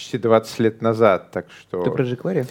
почти 0.02 0.18
20 0.18 0.60
лет 0.60 0.82
назад, 0.82 1.32
так 1.32 1.46
что... 1.60 1.84
Ты 1.84 1.92
про 1.92 2.04
jQuery? 2.04 2.48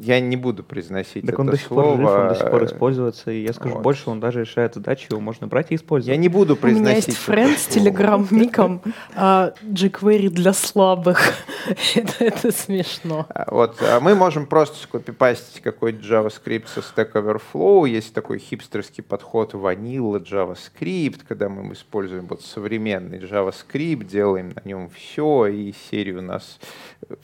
Я 0.00 0.20
не 0.20 0.36
буду 0.36 0.62
произносить 0.62 1.22
так 1.24 1.34
это 1.34 1.40
он 1.40 1.46
до 1.48 1.56
сих 1.56 1.66
слово. 1.66 1.96
пор 1.96 1.96
жив, 1.96 2.08
он 2.08 2.28
до 2.28 2.34
сих 2.34 2.50
пор 2.50 2.64
используется, 2.64 3.30
и 3.30 3.42
я 3.42 3.52
скажу 3.52 3.74
вот. 3.74 3.82
больше, 3.82 4.10
он 4.10 4.20
даже 4.20 4.40
решает 4.40 4.74
задачи, 4.74 5.06
его 5.10 5.20
можно 5.20 5.46
брать 5.46 5.70
и 5.70 5.74
использовать. 5.74 6.14
Я 6.14 6.20
не 6.20 6.28
буду 6.28 6.56
произносить. 6.56 6.86
У 6.86 6.88
меня 6.88 6.96
есть 7.06 7.18
френд 7.18 7.58
с 7.58 7.66
телеграм-ником 7.66 8.82
а, 9.14 9.54
jQuery 9.62 10.28
для 10.28 10.52
слабых. 10.52 11.34
это, 11.94 12.24
это 12.24 12.52
смешно. 12.52 13.26
А, 13.28 13.46
вот, 13.50 13.82
а 13.82 14.00
мы 14.00 14.14
можем 14.14 14.46
просто 14.46 14.76
скопипастить 14.82 15.62
какой-то 15.62 15.98
JavaScript 16.00 16.66
со 16.68 16.80
Stack 16.80 17.12
Overflow. 17.12 17.88
Есть 17.88 18.14
такой 18.14 18.38
хипстерский 18.38 19.02
подход 19.02 19.54
Vanilla 19.54 20.22
JavaScript, 20.22 21.20
когда 21.26 21.48
мы 21.48 21.72
используем 21.72 22.26
вот 22.26 22.42
современный 22.42 23.18
JavaScript, 23.18 24.04
делаем 24.04 24.52
на 24.54 24.68
нем 24.68 24.90
все, 24.90 25.46
и 25.46 25.74
серию 25.90 26.18
у 26.18 26.22
нас 26.22 26.58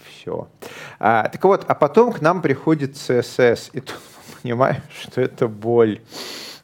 все. 0.06 0.48
А, 0.98 1.28
так 1.28 1.42
вот, 1.44 1.64
а 1.66 1.74
потом 1.74 2.12
к 2.12 2.20
нам 2.20 2.42
приходит 2.48 2.92
CSS, 2.92 3.72
и 3.74 3.80
тут 3.80 4.00
мы 4.26 4.36
понимаем, 4.42 4.80
что 5.02 5.20
это 5.20 5.48
боль 5.48 6.00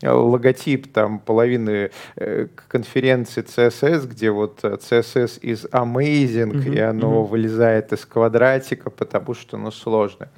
логотип 0.03 0.91
там 0.91 1.19
половины 1.19 1.91
э, 2.17 2.47
конференции 2.69 3.43
CSS, 3.43 4.07
где 4.07 4.31
вот 4.31 4.65
CSS 4.65 5.43
is 5.43 5.71
amazing, 5.73 6.53
mm-hmm. 6.53 6.75
и 6.75 6.79
оно 6.79 7.21
mm-hmm. 7.21 7.27
вылезает 7.27 7.93
из 7.93 8.07
квадратика, 8.07 8.89
потому 8.89 9.35
что 9.35 9.59
оно 9.59 9.71
сложно. 9.71 10.31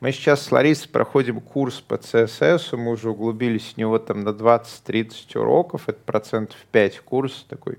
Мы 0.00 0.10
сейчас 0.10 0.42
с 0.42 0.50
Ларисой 0.50 0.88
проходим 0.90 1.40
курс 1.40 1.80
по 1.80 1.94
CSS, 1.94 2.76
мы 2.76 2.90
уже 2.90 3.10
углубились 3.10 3.74
в 3.74 3.76
него 3.76 4.00
там 4.00 4.24
на 4.24 4.30
20-30 4.30 5.38
уроков, 5.38 5.82
это 5.86 6.00
процентов 6.04 6.56
5 6.72 7.00
курс 7.00 7.46
такой 7.48 7.78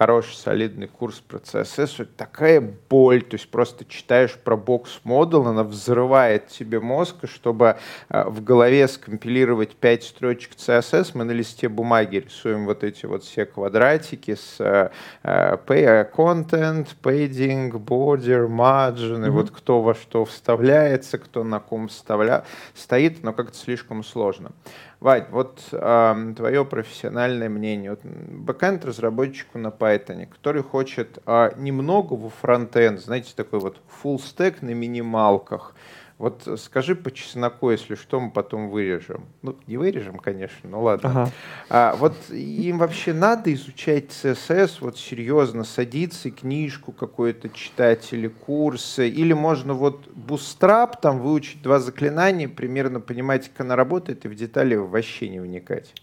хороший, 0.00 0.34
солидный 0.34 0.86
курс 0.86 1.20
про 1.20 1.40
CSS, 1.40 2.04
это 2.04 2.12
такая 2.16 2.62
боль, 2.88 3.20
то 3.20 3.34
есть 3.34 3.50
просто 3.50 3.84
читаешь 3.84 4.34
про 4.34 4.56
бокс 4.56 4.98
модул, 5.04 5.46
она 5.46 5.62
взрывает 5.62 6.48
тебе 6.48 6.80
мозг, 6.80 7.16
и 7.24 7.26
чтобы 7.26 7.76
э, 8.08 8.24
в 8.24 8.42
голове 8.42 8.88
скомпилировать 8.88 9.76
5 9.76 10.02
строчек 10.02 10.52
CSS, 10.56 11.10
мы 11.12 11.24
на 11.24 11.32
листе 11.32 11.68
бумаги 11.68 12.16
рисуем 12.16 12.64
вот 12.64 12.82
эти 12.82 13.04
вот 13.04 13.24
все 13.24 13.44
квадратики 13.44 14.36
с 14.36 14.56
э, 14.58 14.88
э 15.22 16.04
content, 16.16 16.88
padding, 17.02 17.70
border, 17.72 18.48
margin, 18.48 19.18
mm-hmm. 19.18 19.26
и 19.26 19.28
вот 19.28 19.50
кто 19.50 19.82
во 19.82 19.94
что 19.94 20.24
вставляется, 20.24 21.18
кто 21.18 21.44
на 21.44 21.60
ком 21.60 21.88
вставля... 21.88 22.44
стоит, 22.74 23.22
но 23.22 23.34
как-то 23.34 23.58
слишком 23.58 24.02
сложно. 24.02 24.52
Вань, 25.00 25.24
вот 25.30 25.62
э, 25.72 26.32
твое 26.36 26.64
профессиональное 26.66 27.48
мнение. 27.48 27.90
Вот, 27.90 28.00
бэкэнд 28.04 28.84
разработчику 28.84 29.58
на 29.58 29.68
Python, 29.68 30.26
который 30.26 30.62
хочет 30.62 31.20
э, 31.24 31.52
немного 31.56 32.12
во 32.12 32.28
фронтенд, 32.28 33.00
знаете, 33.00 33.32
такой 33.34 33.60
вот 33.60 33.80
full 34.02 34.16
stack 34.18 34.56
на 34.60 34.74
минималках. 34.74 35.74
Вот 36.20 36.46
скажи 36.60 36.94
по 36.94 37.10
чесноку, 37.10 37.70
если 37.70 37.94
что, 37.94 38.20
мы 38.20 38.30
потом 38.30 38.68
вырежем. 38.68 39.24
Ну, 39.40 39.56
не 39.66 39.78
вырежем, 39.78 40.18
конечно, 40.18 40.68
ну 40.68 40.82
ладно. 40.82 41.08
Ага. 41.08 41.30
А, 41.70 41.96
вот 41.96 42.14
им 42.28 42.76
вообще 42.76 43.14
надо 43.14 43.50
изучать 43.54 44.10
CSS, 44.10 44.72
вот 44.80 44.98
серьезно 44.98 45.64
садиться 45.64 46.30
книжку 46.30 46.92
какую-то 46.92 47.48
читать 47.48 48.12
или 48.12 48.28
курсы, 48.28 49.08
или 49.08 49.32
можно 49.32 49.72
вот 49.72 50.08
Bootstrap, 50.08 51.00
там 51.00 51.20
выучить 51.20 51.62
два 51.62 51.78
заклинания, 51.78 52.50
примерно 52.50 53.00
понимать, 53.00 53.48
как 53.48 53.62
она 53.62 53.74
работает, 53.74 54.26
и 54.26 54.28
в 54.28 54.34
детали 54.34 54.74
вообще 54.74 55.30
не 55.30 55.40
вникать. 55.40 55.94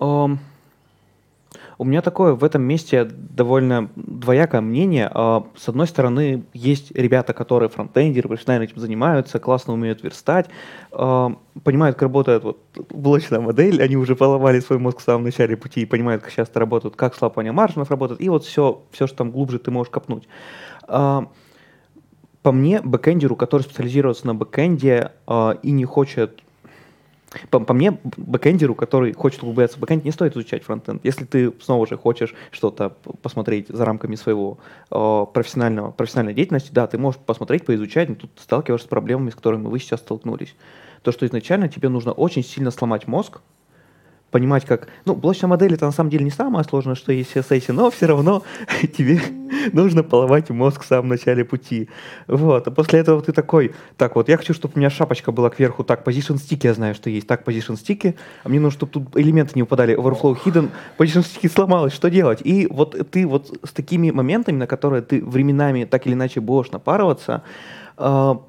Um, 0.00 0.38
у 1.78 1.84
меня 1.84 2.02
такое 2.02 2.34
в 2.34 2.44
этом 2.44 2.62
месте 2.62 3.04
довольно 3.04 3.90
двоякое 3.96 4.60
мнение. 4.60 5.10
А, 5.12 5.46
с 5.56 5.68
одной 5.68 5.86
стороны, 5.86 6.44
есть 6.52 6.90
ребята, 6.92 7.32
которые 7.32 7.68
фронтендеры, 7.68 8.28
профессионально 8.28 8.64
этим 8.64 8.80
занимаются, 8.80 9.38
классно 9.38 9.74
умеют 9.74 10.02
верстать, 10.02 10.46
а, 10.92 11.36
понимают, 11.62 11.96
как 11.96 12.02
работает 12.02 12.42
вот 12.42 12.58
блочная 12.90 13.40
модель, 13.40 13.82
они 13.82 13.96
уже 13.96 14.16
поломали 14.16 14.60
свой 14.60 14.78
мозг 14.78 14.98
в 14.98 15.02
самом 15.02 15.24
начале 15.24 15.56
пути 15.56 15.82
и 15.82 15.86
понимают, 15.86 16.22
как 16.22 16.32
часто 16.32 16.58
работают, 16.60 16.96
как 16.96 17.14
схлопывание 17.14 17.52
маржинов 17.52 17.90
работает, 17.90 18.20
и 18.20 18.28
вот 18.28 18.44
все, 18.44 18.82
все, 18.90 19.06
что 19.06 19.18
там 19.18 19.30
глубже 19.30 19.58
ты 19.58 19.70
можешь 19.70 19.90
копнуть. 19.90 20.28
А, 20.86 21.28
по 22.42 22.52
мне, 22.52 22.80
бэкэндеру, 22.82 23.36
который 23.36 23.62
специализируется 23.62 24.26
на 24.26 24.34
бэкэнде 24.34 25.12
и 25.62 25.70
не 25.70 25.84
хочет 25.84 26.40
По, 27.50 27.60
по 27.60 27.74
мне, 27.74 27.98
бэкэндеру, 28.16 28.74
который 28.74 29.12
хочет 29.12 29.42
углубляться 29.42 29.76
в 29.76 29.80
бэкэнд, 29.80 30.04
не 30.04 30.12
стоит 30.12 30.34
изучать 30.34 30.64
фронтенд. 30.64 31.04
Если 31.04 31.24
ты 31.24 31.52
снова 31.60 31.86
же 31.86 31.96
хочешь 31.96 32.34
что-то 32.50 32.90
посмотреть 33.22 33.68
за 33.68 33.84
рамками 33.84 34.14
своего 34.14 34.58
э, 34.90 35.26
профессионального, 35.32 35.90
профессиональной 35.90 36.34
деятельности, 36.34 36.70
да, 36.72 36.86
ты 36.86 36.96
можешь 36.96 37.20
посмотреть, 37.20 37.66
поизучать, 37.66 38.08
но 38.08 38.14
тут 38.14 38.30
сталкиваешься 38.36 38.86
с 38.86 38.90
проблемами, 38.90 39.30
с 39.30 39.34
которыми 39.34 39.66
вы 39.66 39.78
сейчас 39.78 40.00
столкнулись. 40.00 40.54
То, 41.02 41.12
что 41.12 41.26
изначально 41.26 41.68
тебе 41.68 41.88
нужно 41.88 42.12
очень 42.12 42.42
сильно 42.42 42.70
сломать 42.70 43.06
мозг, 43.06 43.40
понимать, 44.30 44.64
как... 44.64 44.88
Ну, 45.04 45.14
блочная 45.14 45.48
модель 45.48 45.74
это 45.74 45.86
на 45.86 45.92
самом 45.92 46.10
деле 46.10 46.24
не 46.24 46.30
самое 46.30 46.64
сложное, 46.64 46.94
что 46.94 47.12
есть 47.12 47.30
в 47.30 47.36
CSS, 47.36 47.72
но 47.72 47.90
все 47.90 48.06
равно 48.06 48.42
тебе 48.96 49.20
нужно 49.72 50.02
поломать 50.02 50.50
мозг 50.50 50.82
в 50.82 50.86
самом 50.86 51.08
начале 51.08 51.44
пути. 51.44 51.88
Вот. 52.26 52.66
А 52.66 52.70
после 52.70 53.00
этого 53.00 53.22
ты 53.22 53.32
такой, 53.32 53.74
так 53.96 54.16
вот, 54.16 54.28
я 54.28 54.36
хочу, 54.36 54.52
чтобы 54.54 54.74
у 54.76 54.78
меня 54.78 54.90
шапочка 54.90 55.32
была 55.32 55.50
кверху, 55.50 55.84
так, 55.84 56.06
position 56.06 56.36
stick 56.36 56.60
я 56.64 56.74
знаю, 56.74 56.94
что 56.94 57.10
есть, 57.10 57.26
так, 57.26 57.46
position 57.46 57.74
stick, 57.74 58.14
а 58.44 58.48
мне 58.48 58.60
нужно, 58.60 58.76
чтобы 58.76 58.92
тут 58.92 59.16
элементы 59.16 59.52
не 59.54 59.62
упадали, 59.62 59.96
overflow 59.96 60.36
hidden, 60.44 60.70
position 60.98 61.24
stick 61.24 61.50
сломалось, 61.50 61.92
что 61.92 62.10
делать? 62.10 62.40
И 62.44 62.66
вот 62.70 63.10
ты 63.10 63.26
вот 63.26 63.58
с 63.62 63.72
такими 63.72 64.10
моментами, 64.10 64.56
на 64.56 64.66
которые 64.66 65.02
ты 65.02 65.24
временами 65.24 65.84
так 65.84 66.06
или 66.06 66.14
иначе 66.14 66.40
будешь 66.40 66.70
напарываться, 66.70 67.42
а, 67.96 68.42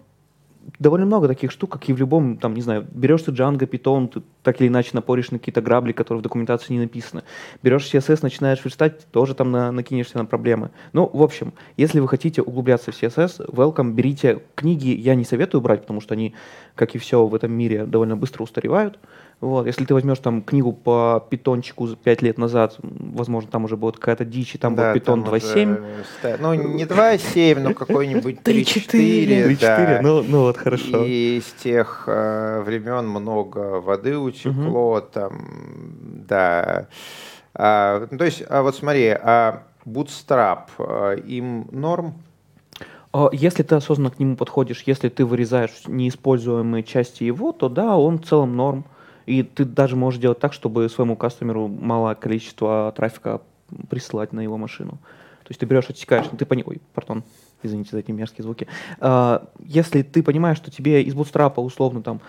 довольно 0.78 1.06
много 1.06 1.28
таких 1.28 1.52
штук, 1.52 1.72
как 1.72 1.90
и 1.90 1.94
в 1.94 1.98
любом, 1.98 2.38
там, 2.38 2.54
не 2.54 2.62
знаю, 2.62 2.86
берешь 2.92 3.24
ты 3.24 3.32
Django, 3.32 3.68
Python, 3.70 4.08
ты 4.08 4.22
так 4.44 4.62
или 4.62 4.68
иначе 4.68 4.92
напоришь 4.94 5.32
на 5.32 5.40
какие-то 5.40 5.62
грабли, 5.62 5.92
которые 5.92 6.20
в 6.20 6.24
документации 6.24 6.74
не 6.74 6.80
написаны. 6.80 7.24
Берешь 7.64 7.92
CSS, 7.92 8.20
начинаешь 8.22 8.64
верстать, 8.64 9.08
тоже 9.12 9.34
там 9.36 9.52
на, 9.52 9.72
накинешься 9.72 10.18
на 10.18 10.26
проблемы. 10.26 10.72
Ну, 10.94 11.10
в 11.12 11.24
общем, 11.24 11.54
если 11.78 12.00
вы 12.00 12.08
хотите 12.08 12.42
углубляться 12.42 12.92
в 12.92 13.02
CSS, 13.02 13.50
welcome, 13.52 13.94
берите 13.94 14.42
книги, 14.56 14.90
я 14.90 15.16
не 15.16 15.26
советую 15.26 15.62
брать, 15.62 15.82
потому 15.82 16.02
что 16.02 16.14
они, 16.14 16.36
как 16.76 16.96
и 16.96 16.98
все 16.98 17.26
в 17.26 17.34
этом 17.36 17.52
мире, 17.52 17.86
довольно 17.86 18.16
быстро 18.16 18.44
устаревают. 18.44 19.00
Вот. 19.42 19.68
Если 19.68 19.86
ты 19.86 19.94
возьмешь 19.94 20.20
там 20.20 20.42
книгу 20.42 20.74
по 20.74 21.26
питончику 21.30 21.88
5 21.88 22.22
лет 22.22 22.38
назад, 22.38 22.78
возможно, 22.82 23.50
там 23.50 23.64
уже 23.64 23.78
будет 23.78 23.96
какая-то 23.96 24.26
дичь, 24.26 24.56
и 24.56 24.58
там 24.58 24.76
да, 24.76 24.92
будет 24.92 25.02
питон 25.02 25.24
2.7. 25.24 26.38
Ну, 26.42 26.54
не 26.54 26.84
2.7, 26.84 27.60
но 27.60 27.74
какой-нибудь 27.74 28.40
3.4. 28.44 29.58
3.4, 29.58 30.02
ну, 30.02 30.24
ну 30.24 30.42
вот 30.42 30.58
хорошо. 30.58 31.04
И 31.06 31.42
с 31.42 31.54
тех 31.62 32.04
э, 32.08 32.62
времен 32.66 33.08
много 33.08 33.80
воды 33.80 34.18
утекло, 34.18 34.98
угу. 34.98 35.02
там, 35.02 35.32
да. 36.28 36.88
А, 37.54 38.08
ну, 38.12 38.18
то 38.18 38.26
есть, 38.26 38.44
а 38.50 38.62
вот 38.62 38.76
смотри, 38.76 39.08
а 39.08 39.64
Bootstrap, 39.86 40.68
а, 40.78 41.16
им 41.16 41.68
норм? 41.72 42.14
А, 43.14 43.30
если 43.32 43.64
ты 43.64 43.76
осознанно 43.76 44.12
к 44.12 44.20
нему 44.20 44.36
подходишь, 44.36 44.84
если 44.86 45.10
ты 45.10 45.26
вырезаешь 45.26 45.84
неиспользуемые 45.88 46.84
части 46.84 47.24
его, 47.24 47.52
то 47.54 47.70
да, 47.70 47.98
он 47.98 48.20
в 48.20 48.26
целом 48.26 48.56
норм. 48.56 48.86
И 49.30 49.44
ты 49.44 49.64
даже 49.64 49.96
можешь 49.96 50.20
делать 50.20 50.40
так, 50.40 50.54
чтобы 50.54 50.90
своему 50.90 51.16
кастомеру 51.16 51.68
малое 51.68 52.16
количество 52.16 52.92
трафика 52.96 53.42
присылать 53.88 54.34
на 54.34 54.40
его 54.40 54.58
машину. 54.58 54.94
То 55.44 55.52
есть 55.52 55.60
ты 55.60 55.68
берешь, 55.68 55.88
отсекаешь, 55.88 56.26
ну, 56.32 56.38
ты 56.40 56.48
пони... 56.48 56.64
Ой, 56.66 56.82
пардон, 56.96 57.24
извините 57.62 57.92
за 57.92 58.00
эти 58.00 58.10
мерзкие 58.10 58.42
звуки. 58.42 58.68
А, 59.00 59.48
если 59.60 60.02
ты 60.02 60.24
понимаешь, 60.24 60.58
что 60.58 60.72
тебе 60.72 61.04
из 61.04 61.14
Bootstrap 61.14 61.62
условно 61.62 62.02
там 62.02 62.22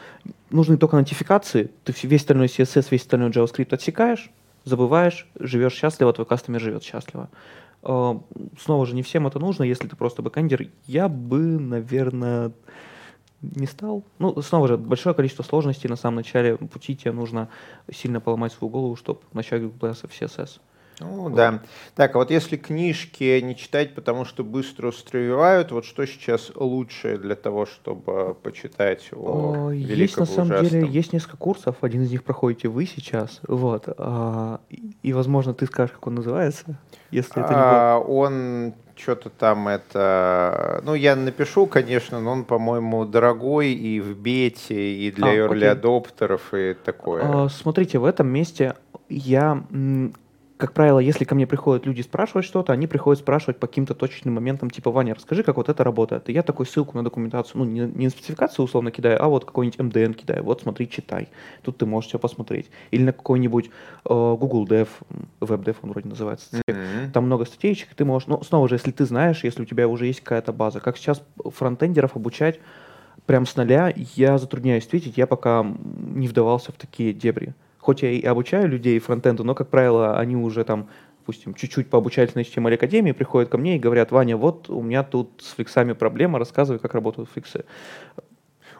нужны 0.50 0.76
только 0.76 0.96
нотификации, 0.96 1.70
ты 1.84 1.94
весь 2.02 2.20
остальной 2.20 2.48
CSS, 2.48 2.88
весь 2.90 3.00
остальной 3.00 3.30
JavaScript 3.30 3.72
отсекаешь, 3.74 4.30
забываешь, 4.64 5.26
живешь 5.38 5.72
счастливо, 5.72 6.12
твой 6.12 6.26
кастомер 6.26 6.60
живет 6.60 6.82
счастливо. 6.82 7.30
А, 7.82 8.20
снова 8.62 8.84
же, 8.84 8.94
не 8.94 9.02
всем 9.02 9.26
это 9.26 9.38
нужно, 9.38 9.62
если 9.62 9.88
ты 9.88 9.96
просто 9.96 10.20
бэкэндер. 10.20 10.68
Я 10.86 11.08
бы, 11.08 11.38
наверное, 11.58 12.52
не 13.42 13.66
стал. 13.66 14.04
Ну, 14.18 14.40
снова 14.42 14.68
же, 14.68 14.76
большое 14.76 15.14
количество 15.14 15.42
сложностей 15.42 15.88
на 15.88 15.96
самом 15.96 16.16
начале 16.16 16.56
пути 16.56 16.96
тебе 16.96 17.12
нужно 17.12 17.48
сильно 17.90 18.20
поломать 18.20 18.52
свою 18.52 18.70
голову, 18.70 18.96
чтобы 18.96 19.20
начать 19.32 19.62
углубляться 19.62 20.08
в 20.08 20.10
CSS. 20.10 20.60
Ну 21.00 21.08
вот. 21.22 21.34
да. 21.34 21.62
Так, 21.94 22.14
а 22.14 22.18
вот 22.18 22.30
если 22.30 22.56
книжки 22.56 23.40
не 23.40 23.56
читать, 23.56 23.94
потому 23.94 24.24
что 24.24 24.44
быстро 24.44 24.88
устаревают, 24.88 25.72
вот 25.72 25.84
что 25.84 26.06
сейчас 26.06 26.52
лучше 26.54 27.16
для 27.16 27.34
того, 27.34 27.66
чтобы 27.66 28.34
почитать 28.34 29.08
о, 29.12 29.68
о 29.68 29.70
Есть 29.70 30.18
на 30.18 30.26
самом 30.26 30.50
ужасном? 30.50 30.70
деле, 30.70 30.88
есть 30.88 31.12
несколько 31.12 31.38
курсов, 31.38 31.76
один 31.80 32.02
из 32.02 32.10
них 32.10 32.22
проходите 32.22 32.68
вы 32.68 32.84
сейчас, 32.84 33.40
вот, 33.48 33.84
а, 33.96 34.60
и, 35.02 35.12
возможно, 35.12 35.54
ты 35.54 35.66
скажешь, 35.66 35.94
как 35.94 36.06
он 36.06 36.16
называется, 36.16 36.78
если 37.10 37.42
это 37.42 37.50
не 37.50 37.58
а, 37.58 37.98
Он 37.98 38.74
что-то 39.00 39.30
там 39.30 39.68
это... 39.68 40.80
Ну, 40.84 40.94
я 40.94 41.16
напишу, 41.16 41.66
конечно, 41.66 42.20
но 42.20 42.32
он, 42.32 42.44
по-моему, 42.44 43.04
дорогой 43.04 43.72
и 43.72 44.00
в 44.00 44.16
бете, 44.16 44.92
и 44.94 45.10
для 45.10 45.28
а, 45.28 45.36
early 45.36 45.66
адоптеров, 45.66 46.52
и 46.54 46.74
такое. 46.74 47.22
А, 47.24 47.48
смотрите, 47.48 47.98
в 47.98 48.04
этом 48.04 48.28
месте 48.28 48.76
я 49.08 49.62
как 50.60 50.72
правило, 50.72 50.98
если 50.98 51.24
ко 51.24 51.34
мне 51.34 51.46
приходят 51.46 51.86
люди 51.86 52.02
спрашивать 52.02 52.44
что-то, 52.44 52.72
они 52.72 52.86
приходят 52.86 53.20
спрашивать 53.20 53.58
по 53.58 53.66
каким-то 53.66 53.94
точечным 53.94 54.34
моментам, 54.34 54.70
типа, 54.70 54.90
Ваня, 54.90 55.14
расскажи, 55.14 55.42
как 55.42 55.56
вот 55.56 55.68
это 55.68 55.82
работает. 55.82 56.28
И 56.28 56.32
я 56.32 56.42
такой 56.42 56.66
ссылку 56.66 56.96
на 56.96 57.02
документацию, 57.02 57.58
ну, 57.58 57.64
не, 57.64 57.80
не 57.80 58.04
на 58.04 58.10
спецификацию 58.10 58.64
условно 58.64 58.90
кидаю, 58.90 59.22
а 59.22 59.28
вот 59.28 59.44
какой-нибудь 59.44 59.80
MDN 59.80 60.14
кидаю. 60.14 60.44
Вот 60.44 60.60
смотри, 60.60 60.88
читай. 60.88 61.28
Тут 61.62 61.78
ты 61.78 61.86
можешь 61.86 62.08
все 62.10 62.18
посмотреть. 62.18 62.70
Или 62.90 63.04
на 63.04 63.12
какой-нибудь 63.12 63.66
э, 63.66 64.08
Google 64.08 64.66
Dev, 64.66 64.88
WebDev 65.40 65.76
он 65.82 65.90
вроде 65.90 66.08
называется. 66.08 66.48
Mm-hmm. 66.68 67.10
Там 67.12 67.24
много 67.24 67.46
статейчек, 67.46 67.94
ты 67.94 68.04
можешь, 68.04 68.28
ну, 68.28 68.42
снова 68.42 68.68
же, 68.68 68.74
если 68.74 68.90
ты 68.90 69.06
знаешь, 69.06 69.42
если 69.42 69.62
у 69.62 69.66
тебя 69.66 69.88
уже 69.88 70.06
есть 70.06 70.20
какая-то 70.20 70.52
база, 70.52 70.80
как 70.80 70.98
сейчас 70.98 71.22
фронтендеров 71.42 72.16
обучать 72.16 72.60
прям 73.26 73.46
с 73.46 73.56
нуля, 73.56 73.92
я 74.14 74.38
затрудняюсь 74.38 74.86
ответить, 74.86 75.16
я 75.16 75.26
пока 75.26 75.64
не 75.64 76.28
вдавался 76.28 76.70
в 76.72 76.76
такие 76.76 77.12
дебри 77.12 77.54
хоть 77.90 78.02
я 78.02 78.12
и 78.12 78.24
обучаю 78.24 78.68
людей 78.68 79.00
фронтенду, 79.00 79.42
но, 79.42 79.56
как 79.56 79.68
правило, 79.68 80.16
они 80.16 80.36
уже 80.36 80.62
там, 80.62 80.88
допустим, 81.18 81.54
чуть-чуть 81.54 81.90
пообучались 81.90 82.36
на 82.36 82.40
HTML 82.40 82.74
Академии, 82.74 83.10
приходят 83.10 83.50
ко 83.50 83.58
мне 83.58 83.74
и 83.74 83.80
говорят, 83.80 84.12
Ваня, 84.12 84.36
вот 84.36 84.70
у 84.70 84.80
меня 84.80 85.02
тут 85.02 85.42
с 85.42 85.54
флексами 85.54 85.92
проблема, 85.92 86.38
рассказывай, 86.38 86.78
как 86.78 86.94
работают 86.94 87.28
флексы. 87.30 87.64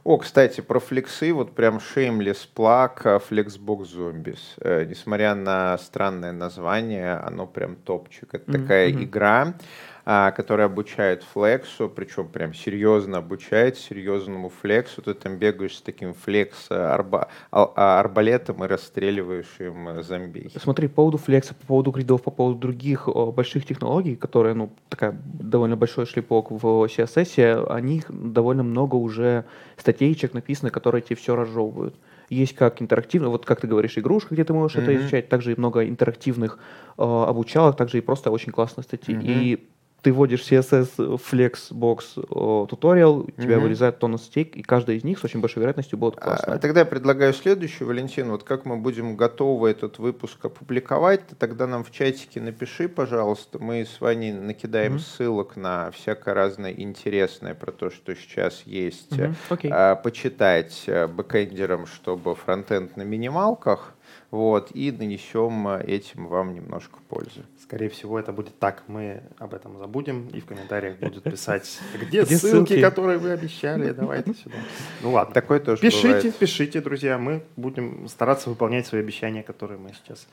О, 0.04 0.16
кстати, 0.16 0.60
про 0.60 0.78
флексы, 0.78 1.32
вот 1.32 1.56
прям 1.56 1.78
shameless 1.78 2.48
plug 2.54 3.20
Flexbox 3.28 3.82
Zombies. 3.96 4.38
Э, 4.60 4.84
несмотря 4.84 5.34
на 5.34 5.76
странное 5.78 6.32
название, 6.32 7.14
оно 7.14 7.48
прям 7.48 7.74
топчик. 7.74 8.32
Это 8.32 8.48
mm-hmm. 8.48 8.62
такая 8.62 8.90
игра, 8.92 9.54
а, 9.99 9.99
который 10.04 10.64
обучает 10.64 11.22
флексу, 11.22 11.88
причем 11.88 12.28
прям 12.28 12.54
серьезно 12.54 13.18
обучает 13.18 13.76
серьезному 13.76 14.48
флексу. 14.48 15.02
Ты 15.02 15.14
там 15.14 15.36
бегаешь 15.36 15.76
с 15.76 15.82
таким 15.82 16.14
флекс 16.14 16.70
арба, 16.70 17.28
а, 17.50 17.72
а, 17.76 18.00
арбалетом 18.00 18.64
и 18.64 18.68
расстреливаешь 18.68 19.60
им 19.60 20.02
зомби. 20.02 20.50
Смотри, 20.56 20.88
по 20.88 20.94
поводу 20.96 21.18
флекса, 21.18 21.54
по 21.54 21.66
поводу 21.66 21.90
гридов, 21.90 22.22
по 22.22 22.30
поводу 22.30 22.58
других 22.58 23.08
больших 23.08 23.66
технологий, 23.66 24.16
которые, 24.16 24.54
ну, 24.54 24.70
такая 24.88 25.16
довольно 25.24 25.76
большой 25.76 26.06
шлепок 26.06 26.50
в 26.50 26.64
CSS, 26.64 27.66
о 27.66 27.80
них 27.80 28.04
довольно 28.08 28.62
много 28.62 28.96
уже 28.96 29.44
статейчек 29.76 30.34
написано, 30.34 30.70
которые 30.70 31.02
тебе 31.02 31.16
все 31.16 31.36
разжевывают 31.36 31.94
есть 32.30 32.54
как 32.54 32.80
интерактивно, 32.80 33.28
вот 33.28 33.44
как 33.44 33.60
ты 33.60 33.66
говоришь, 33.66 33.98
игрушка, 33.98 34.34
где 34.34 34.44
ты 34.44 34.52
можешь 34.54 34.78
mm-hmm. 34.78 34.82
это 34.82 34.96
изучать, 34.96 35.28
также 35.28 35.52
и 35.52 35.56
много 35.58 35.86
интерактивных 35.86 36.58
э, 36.96 37.02
обучалок, 37.02 37.76
также 37.76 37.98
и 37.98 38.00
просто 38.00 38.30
очень 38.30 38.52
классные 38.52 38.84
статьи. 38.84 39.14
Mm-hmm. 39.14 39.24
И 39.26 39.68
ты 40.02 40.12
вводишь 40.12 40.40
CSS 40.40 41.20
Flexbox 41.30 42.66
туториал, 42.66 43.20
у 43.20 43.30
тебя 43.30 43.56
mm-hmm. 43.56 43.60
вырезает 43.60 43.98
тонна 43.98 44.18
стейк, 44.18 44.56
и 44.56 44.62
каждая 44.62 44.96
из 44.96 45.04
них 45.04 45.18
с 45.18 45.24
очень 45.24 45.40
большой 45.40 45.60
вероятностью 45.62 45.98
будет 45.98 46.16
классная. 46.16 46.54
А, 46.54 46.58
тогда 46.58 46.80
я 46.80 46.86
предлагаю 46.86 47.32
следующую, 47.32 47.88
Валентин, 47.88 48.30
вот 48.30 48.44
как 48.44 48.64
мы 48.64 48.76
будем 48.76 49.16
готовы 49.16 49.70
этот 49.70 49.98
выпуск 49.98 50.44
опубликовать, 50.44 51.26
ты 51.26 51.34
тогда 51.34 51.66
нам 51.66 51.84
в 51.84 51.90
чатике 51.90 52.40
напиши, 52.40 52.88
пожалуйста, 52.88 53.58
мы 53.58 53.84
с 53.84 54.00
Ваней 54.00 54.32
накидаем 54.32 54.96
mm-hmm. 54.96 55.16
ссылок 55.16 55.56
на 55.56 55.90
всякое 55.90 56.34
разное 56.34 56.72
интересное 56.72 57.54
про 57.54 57.72
то, 57.72 57.90
что 57.90 58.14
сейчас 58.14 58.62
есть, 58.64 59.12
mm-hmm. 59.12 59.34
okay. 59.50 59.68
а, 59.70 59.96
почитать 59.96 60.84
э, 60.86 61.06
бэкэндерам, 61.06 61.86
чтобы 61.86 62.34
фронтенд 62.34 62.96
на 62.96 63.02
минималках, 63.02 63.94
вот, 64.30 64.70
и 64.74 64.92
нанесем 64.92 65.66
э, 65.66 65.82
этим 65.84 66.28
вам 66.28 66.54
немножко 66.54 66.98
пользы. 67.08 67.42
Скорее 67.60 67.88
всего, 67.88 68.16
это 68.16 68.32
будет 68.32 68.56
так. 68.60 68.84
Мы 68.86 69.24
об 69.38 69.54
этом 69.54 69.76
забудем, 69.76 70.28
и 70.28 70.40
в 70.40 70.46
комментариях 70.46 70.98
будут 70.98 71.24
писать, 71.24 71.80
где, 71.94 72.22
где 72.22 72.36
ссылки, 72.36 72.68
ссылки, 72.68 72.80
которые 72.80 73.18
вы 73.18 73.32
обещали, 73.32 73.90
давайте 73.90 74.34
сюда. 74.34 74.54
Ну 75.02 75.10
ладно. 75.10 75.34
Такое 75.34 75.58
тоже 75.58 75.82
Пишите, 75.82 76.06
бывает. 76.06 76.36
пишите, 76.36 76.80
друзья, 76.80 77.18
мы 77.18 77.42
будем 77.56 78.06
стараться 78.06 78.50
выполнять 78.50 78.86
свои 78.86 79.00
обещания, 79.00 79.42
которые 79.42 79.78
мы 79.78 79.92
сейчас... 79.94 80.28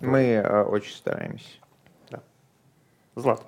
Мы 0.00 0.20
э, 0.20 0.62
очень 0.62 0.94
стараемся. 0.94 1.58
Да. 2.10 2.22
Злат. 3.16 3.44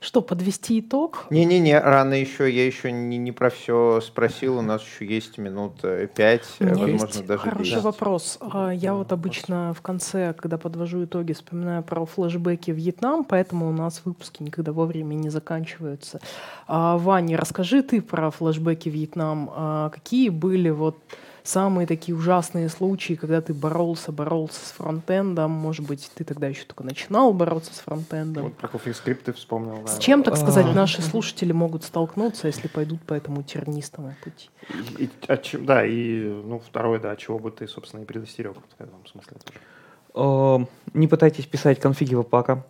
Что, 0.00 0.20
подвести 0.20 0.80
итог? 0.80 1.26
Не-не-не, 1.30 1.78
рано 1.78 2.14
еще, 2.14 2.50
я 2.50 2.66
еще 2.66 2.90
не, 2.92 3.18
не 3.18 3.32
про 3.32 3.50
все 3.50 4.00
спросил, 4.00 4.58
у 4.58 4.62
нас 4.62 4.82
еще 4.82 5.06
есть 5.06 5.38
минут 5.38 5.74
э, 5.82 6.08
пять, 6.12 6.46
э, 6.58 6.68
возможно, 6.68 7.06
есть 7.06 7.26
даже 7.26 7.42
Хороший 7.42 7.70
10. 7.70 7.82
вопрос. 7.84 8.38
А, 8.40 8.70
я 8.70 8.94
вот 8.94 9.12
обычно 9.12 9.72
в 9.74 9.80
конце, 9.80 10.34
когда 10.34 10.58
подвожу 10.58 11.04
итоги, 11.04 11.32
вспоминаю 11.32 11.82
про 11.82 12.04
флешбеки 12.04 12.70
в 12.70 12.76
Вьетнам, 12.76 13.24
поэтому 13.24 13.68
у 13.68 13.72
нас 13.72 14.02
выпуски 14.04 14.42
никогда 14.42 14.72
вовремя 14.72 15.14
не 15.14 15.30
заканчиваются. 15.30 16.20
А, 16.66 16.98
Ваня, 16.98 17.36
расскажи 17.36 17.82
ты 17.82 18.00
про 18.02 18.30
флешбеки 18.30 18.88
в 18.88 18.92
Вьетнам. 18.92 19.50
А, 19.52 19.90
какие 19.90 20.28
были 20.28 20.70
вот 20.70 20.96
самые 21.44 21.86
такие 21.86 22.16
ужасные 22.16 22.68
случаи, 22.68 23.14
когда 23.14 23.40
ты 23.40 23.54
боролся, 23.54 24.12
боролся 24.12 24.64
с 24.64 24.72
фронтендом, 24.72 25.50
может 25.50 25.86
быть, 25.86 26.10
ты 26.14 26.24
тогда 26.24 26.46
еще 26.48 26.64
только 26.64 26.84
начинал 26.84 27.32
бороться 27.32 27.74
с 27.74 27.78
фронтендом. 27.78 28.44
Вот 28.44 28.54
про 28.54 28.68
CoffeeScript 28.68 29.20
ты 29.24 29.32
вспомнил. 29.32 29.86
С 29.86 29.94
да. 29.94 30.00
чем, 30.00 30.22
так 30.22 30.36
сказать, 30.36 30.66
А. 30.66 30.72
наши 30.72 31.02
слушатели 31.02 31.52
могут 31.52 31.84
столкнуться, 31.84 32.46
если 32.46 32.68
пойдут 32.68 33.02
по 33.02 33.14
этому 33.14 33.42
тернистому 33.42 34.14
пути? 34.22 34.50
И- 34.98 35.04
и 35.04 35.10
чем- 35.42 35.66
да, 35.66 35.84
и 35.84 36.20
ну, 36.22 36.60
второе, 36.60 37.00
да, 37.00 37.12
от 37.12 37.18
чего 37.18 37.38
бы 37.38 37.50
ты, 37.50 37.66
собственно, 37.66 38.02
и 38.02 38.04
предостерег 38.04 38.54
в 38.54 38.80
этом 38.82 39.06
смысле 39.06 39.36
тоже. 39.44 40.66
Не 40.94 41.08
пытайтесь 41.08 41.46
писать 41.46 41.80
конфиги 41.80 42.14
веб-пака. 42.14 42.64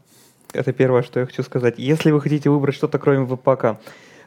Это 0.52 0.72
первое, 0.72 1.02
что 1.02 1.18
я 1.20 1.26
хочу 1.26 1.42
сказать. 1.42 1.78
Если 1.78 2.10
вы 2.10 2.20
хотите 2.20 2.50
выбрать 2.50 2.74
что-то 2.74 2.98
кроме 2.98 3.24
веб-пака, 3.24 3.80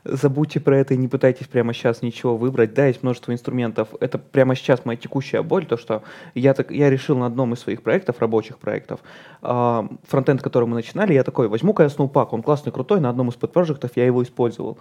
забудьте 0.05 0.59
про 0.59 0.77
это 0.77 0.93
и 0.93 0.97
не 0.97 1.07
пытайтесь 1.07 1.47
прямо 1.47 1.73
сейчас 1.73 2.01
ничего 2.01 2.37
выбрать. 2.37 2.73
Да, 2.73 2.85
есть 2.85 3.03
множество 3.03 3.31
инструментов. 3.31 3.89
Это 3.99 4.17
прямо 4.17 4.55
сейчас 4.55 4.85
моя 4.85 4.97
текущая 4.97 5.41
боль, 5.41 5.65
то, 5.65 5.77
что 5.77 6.03
я, 6.35 6.53
так, 6.53 6.71
я 6.71 6.89
решил 6.89 7.17
на 7.17 7.25
одном 7.25 7.53
из 7.53 7.59
своих 7.59 7.81
проектов, 7.81 8.19
рабочих 8.19 8.59
проектов, 8.59 8.99
а, 9.41 9.88
фронтенд, 10.07 10.41
который 10.41 10.65
мы 10.65 10.75
начинали, 10.75 11.13
я 11.13 11.23
такой, 11.23 11.47
возьму-ка 11.47 11.84
я 11.84 11.89
Snowpack, 11.89 12.30
он 12.32 12.43
классный, 12.43 12.71
крутой, 12.71 13.01
на 13.01 13.09
одном 13.09 13.30
из 13.30 13.36
подпроектов 13.36 13.91
я 13.95 14.05
его 14.05 14.23
использовал. 14.23 14.77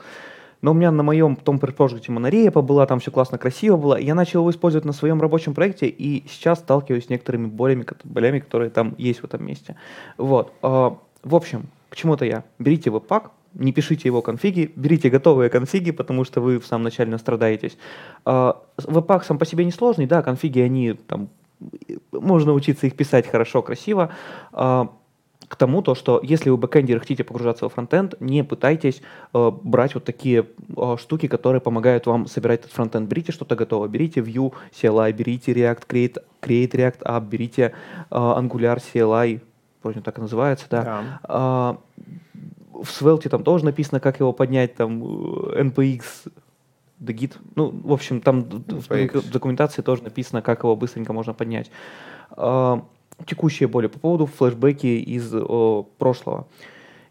Но 0.62 0.70
у 0.70 0.74
меня 0.74 0.90
на 0.90 1.02
моем 1.02 1.36
том 1.36 1.58
проекте 1.58 2.10
Монорепа 2.10 2.62
была, 2.62 2.86
там 2.86 2.98
все 2.98 3.10
классно, 3.10 3.36
красиво 3.36 3.76
было. 3.76 3.98
Я 3.98 4.14
начал 4.14 4.40
его 4.40 4.50
использовать 4.50 4.86
на 4.86 4.92
своем 4.92 5.20
рабочем 5.20 5.52
проекте, 5.52 5.86
и 5.86 6.26
сейчас 6.26 6.60
сталкиваюсь 6.60 7.06
с 7.06 7.08
некоторыми 7.10 7.46
болями, 7.46 7.86
болями, 8.04 8.38
которые 8.38 8.70
там 8.70 8.94
есть 8.96 9.20
в 9.20 9.24
этом 9.24 9.44
месте. 9.44 9.76
Вот. 10.16 10.52
а, 10.62 10.96
В 11.22 11.34
общем, 11.34 11.64
к 11.90 11.96
чему-то 11.96 12.24
я. 12.24 12.44
Берите 12.58 12.90
веб-пак, 12.90 13.32
не 13.54 13.72
пишите 13.72 14.08
его 14.08 14.22
конфиги, 14.22 14.72
берите 14.76 15.10
готовые 15.10 15.50
конфиги, 15.50 15.90
потому 15.90 16.24
что 16.24 16.40
вы 16.40 16.58
в 16.58 16.66
самом 16.66 16.84
начале 16.84 17.10
настрадаетесь. 17.10 17.76
А, 18.24 18.62
Веб-пак 18.78 19.24
сам 19.24 19.38
по 19.38 19.46
себе 19.46 19.64
несложный, 19.64 20.06
да, 20.06 20.22
конфиги, 20.22 20.60
они 20.60 20.94
там, 20.94 21.28
можно 22.12 22.52
учиться 22.52 22.86
их 22.86 22.96
писать 22.96 23.26
хорошо, 23.26 23.62
красиво. 23.62 24.10
А, 24.52 24.90
к 25.48 25.56
тому, 25.56 25.82
то, 25.82 25.94
что 25.94 26.20
если 26.22 26.50
вы 26.50 26.56
бэкэндеры 26.56 27.00
хотите 27.00 27.22
погружаться 27.22 27.64
во 27.64 27.68
фронтенд, 27.68 28.20
не 28.20 28.42
пытайтесь 28.42 29.02
э, 29.32 29.50
брать 29.62 29.94
вот 29.94 30.04
такие 30.04 30.46
э, 30.76 30.96
штуки, 30.98 31.28
которые 31.28 31.60
помогают 31.60 32.06
вам 32.06 32.26
собирать 32.26 32.60
этот 32.60 32.72
фронтенд. 32.72 33.08
Берите 33.08 33.32
что-то 33.32 33.54
готовое, 33.54 33.88
берите 33.88 34.20
Vue, 34.20 34.52
CLI, 34.72 35.12
берите 35.12 35.52
React, 35.52 35.86
Create, 35.86 36.22
Create 36.40 36.70
React 36.70 37.02
App, 37.02 37.28
берите 37.28 37.74
э, 38.10 38.14
Angular, 38.14 38.78
CLI, 38.78 39.40
вроде 39.82 40.00
так 40.00 40.18
и 40.18 40.22
называется, 40.22 40.66
да. 40.70 41.04
Да. 41.28 41.76
В 42.82 42.88
Svelte 42.88 43.28
там 43.28 43.44
тоже 43.44 43.64
написано, 43.64 44.00
как 44.00 44.20
его 44.20 44.32
поднять, 44.32 44.74
там 44.74 45.02
э, 45.02 45.62
npx, 45.62 46.02
dgit, 47.00 47.32
ну, 47.54 47.70
в 47.70 47.92
общем, 47.92 48.20
там 48.20 48.48
д- 48.48 48.80
в 48.80 48.90
NPX. 48.90 49.30
документации 49.30 49.82
тоже 49.82 50.02
написано, 50.02 50.42
как 50.42 50.62
его 50.62 50.76
быстренько 50.76 51.12
можно 51.12 51.34
поднять. 51.34 51.70
А, 52.30 52.84
текущие 53.26 53.68
боли 53.68 53.86
по 53.86 53.98
поводу 53.98 54.26
флешбеки 54.26 54.86
из 54.86 55.32
о, 55.34 55.86
прошлого. 55.98 56.46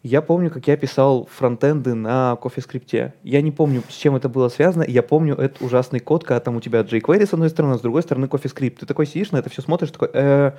Я 0.01 0.21
помню, 0.21 0.51
как 0.51 0.67
я 0.67 0.75
писал 0.75 1.29
фронтенды 1.31 1.93
на 1.93 2.37
CoffeeScript. 2.41 3.13
Я 3.23 3.41
не 3.41 3.51
помню, 3.51 3.83
с 3.87 3.95
чем 3.95 4.17
это 4.17 4.27
было 4.27 4.49
связано. 4.49 4.83
Я 4.85 5.01
помню 5.01 5.35
этот 5.35 5.61
ужасный 5.61 6.01
код, 6.01 6.25
когда 6.25 6.41
там 6.41 6.57
у 6.57 6.61
тебя 6.61 6.81
jQuery 6.81 7.25
с 7.25 7.33
одной 7.33 7.49
стороны, 7.49 7.75
а 7.75 7.77
с 7.77 7.81
другой 7.81 8.01
стороны 8.01 8.25
CoffeeScript. 8.25 8.79
Ты 8.81 8.85
такой 8.85 9.05
сидишь 9.05 9.31
на 9.31 9.37
это 9.37 9.49
все 9.49 9.61
смотришь, 9.61 9.91
такой, 9.91 10.09
«Э, 10.13 10.51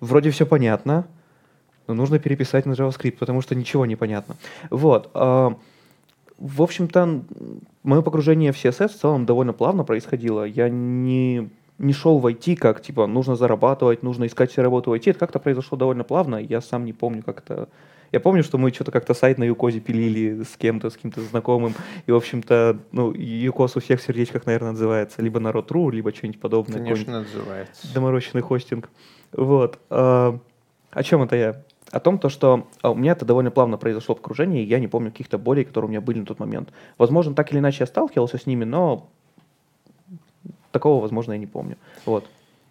вроде 0.00 0.30
все 0.30 0.46
понятно, 0.46 1.06
но 1.88 1.94
нужно 1.94 2.18
переписать 2.18 2.66
на 2.66 2.72
JavaScript, 2.72 3.16
потому 3.18 3.40
что 3.40 3.54
ничего 3.54 3.86
не 3.86 3.96
понятно. 3.96 4.36
Вот. 4.70 5.10
а, 5.14 5.56
В 6.38 6.62
общем-то, 6.62 7.22
мое 7.82 8.02
погружение 8.02 8.52
в 8.52 8.56
CSS 8.56 8.88
в 8.88 9.00
целом 9.00 9.26
довольно 9.26 9.52
плавно 9.52 9.82
происходило. 9.84 10.44
Я 10.44 10.68
не, 10.68 11.48
не 11.78 11.92
шел 11.92 12.18
в 12.18 12.26
IT, 12.26 12.56
как, 12.56 12.80
типа, 12.82 13.06
нужно 13.06 13.34
зарабатывать, 13.34 14.02
нужно 14.02 14.26
искать 14.26 14.52
себе 14.52 14.62
работу 14.62 14.90
в 14.90 14.94
IT. 14.94 15.10
Это 15.10 15.18
как-то 15.18 15.38
произошло 15.40 15.76
довольно 15.76 16.04
плавно. 16.04 16.36
Я 16.36 16.60
сам 16.60 16.84
не 16.84 16.92
помню, 16.92 17.22
как 17.24 17.40
это... 17.40 17.68
Я 18.10 18.20
помню, 18.20 18.42
что 18.42 18.56
мы 18.56 18.70
что-то 18.70 18.90
как-то 18.90 19.12
сайт 19.12 19.36
на 19.36 19.44
Юкозе 19.44 19.80
пилили 19.80 20.42
с 20.42 20.56
кем-то, 20.56 20.88
с 20.88 20.94
каким-то 20.94 21.20
знакомым. 21.20 21.74
И, 22.06 22.10
в 22.12 22.16
общем-то, 22.16 22.78
ну, 22.90 23.12
Юкос 23.12 23.76
у 23.76 23.80
всех 23.80 24.00
в 24.00 24.02
сердечках, 24.02 24.46
наверное, 24.46 24.70
называется. 24.72 25.20
Либо 25.20 25.40
народ.ру, 25.40 25.90
либо 25.90 26.10
что-нибудь 26.14 26.40
подобное. 26.40 26.78
Конечно, 26.78 27.20
называется. 27.20 27.92
доморощенный 27.92 28.40
хостинг. 28.42 28.88
Вот. 29.32 29.78
а, 29.90 30.38
О 30.90 31.02
чем 31.02 31.22
это 31.22 31.36
я? 31.36 31.62
О 31.90 32.00
том, 32.00 32.18
то, 32.18 32.28
что 32.28 32.66
а, 32.82 32.90
у 32.90 32.94
меня 32.94 33.12
это 33.12 33.24
довольно 33.24 33.50
плавно 33.50 33.78
произошло 33.78 34.14
погружение, 34.14 34.62
и 34.62 34.66
я 34.66 34.78
не 34.78 34.88
помню 34.88 35.10
каких-то 35.10 35.38
болей, 35.38 35.64
которые 35.64 35.88
у 35.88 35.90
меня 35.90 36.00
были 36.00 36.18
на 36.18 36.26
тот 36.26 36.38
момент. 36.38 36.70
Возможно, 36.98 37.34
так 37.34 37.50
или 37.50 37.58
иначе 37.58 37.78
я 37.80 37.86
сталкивался 37.86 38.36
с 38.36 38.46
ними, 38.46 38.64
но 38.64 39.06
такого, 40.70 41.00
возможно, 41.00 41.32
я 41.32 41.38
не 41.38 41.46
помню. 41.46 41.76
Вот. 42.04 42.24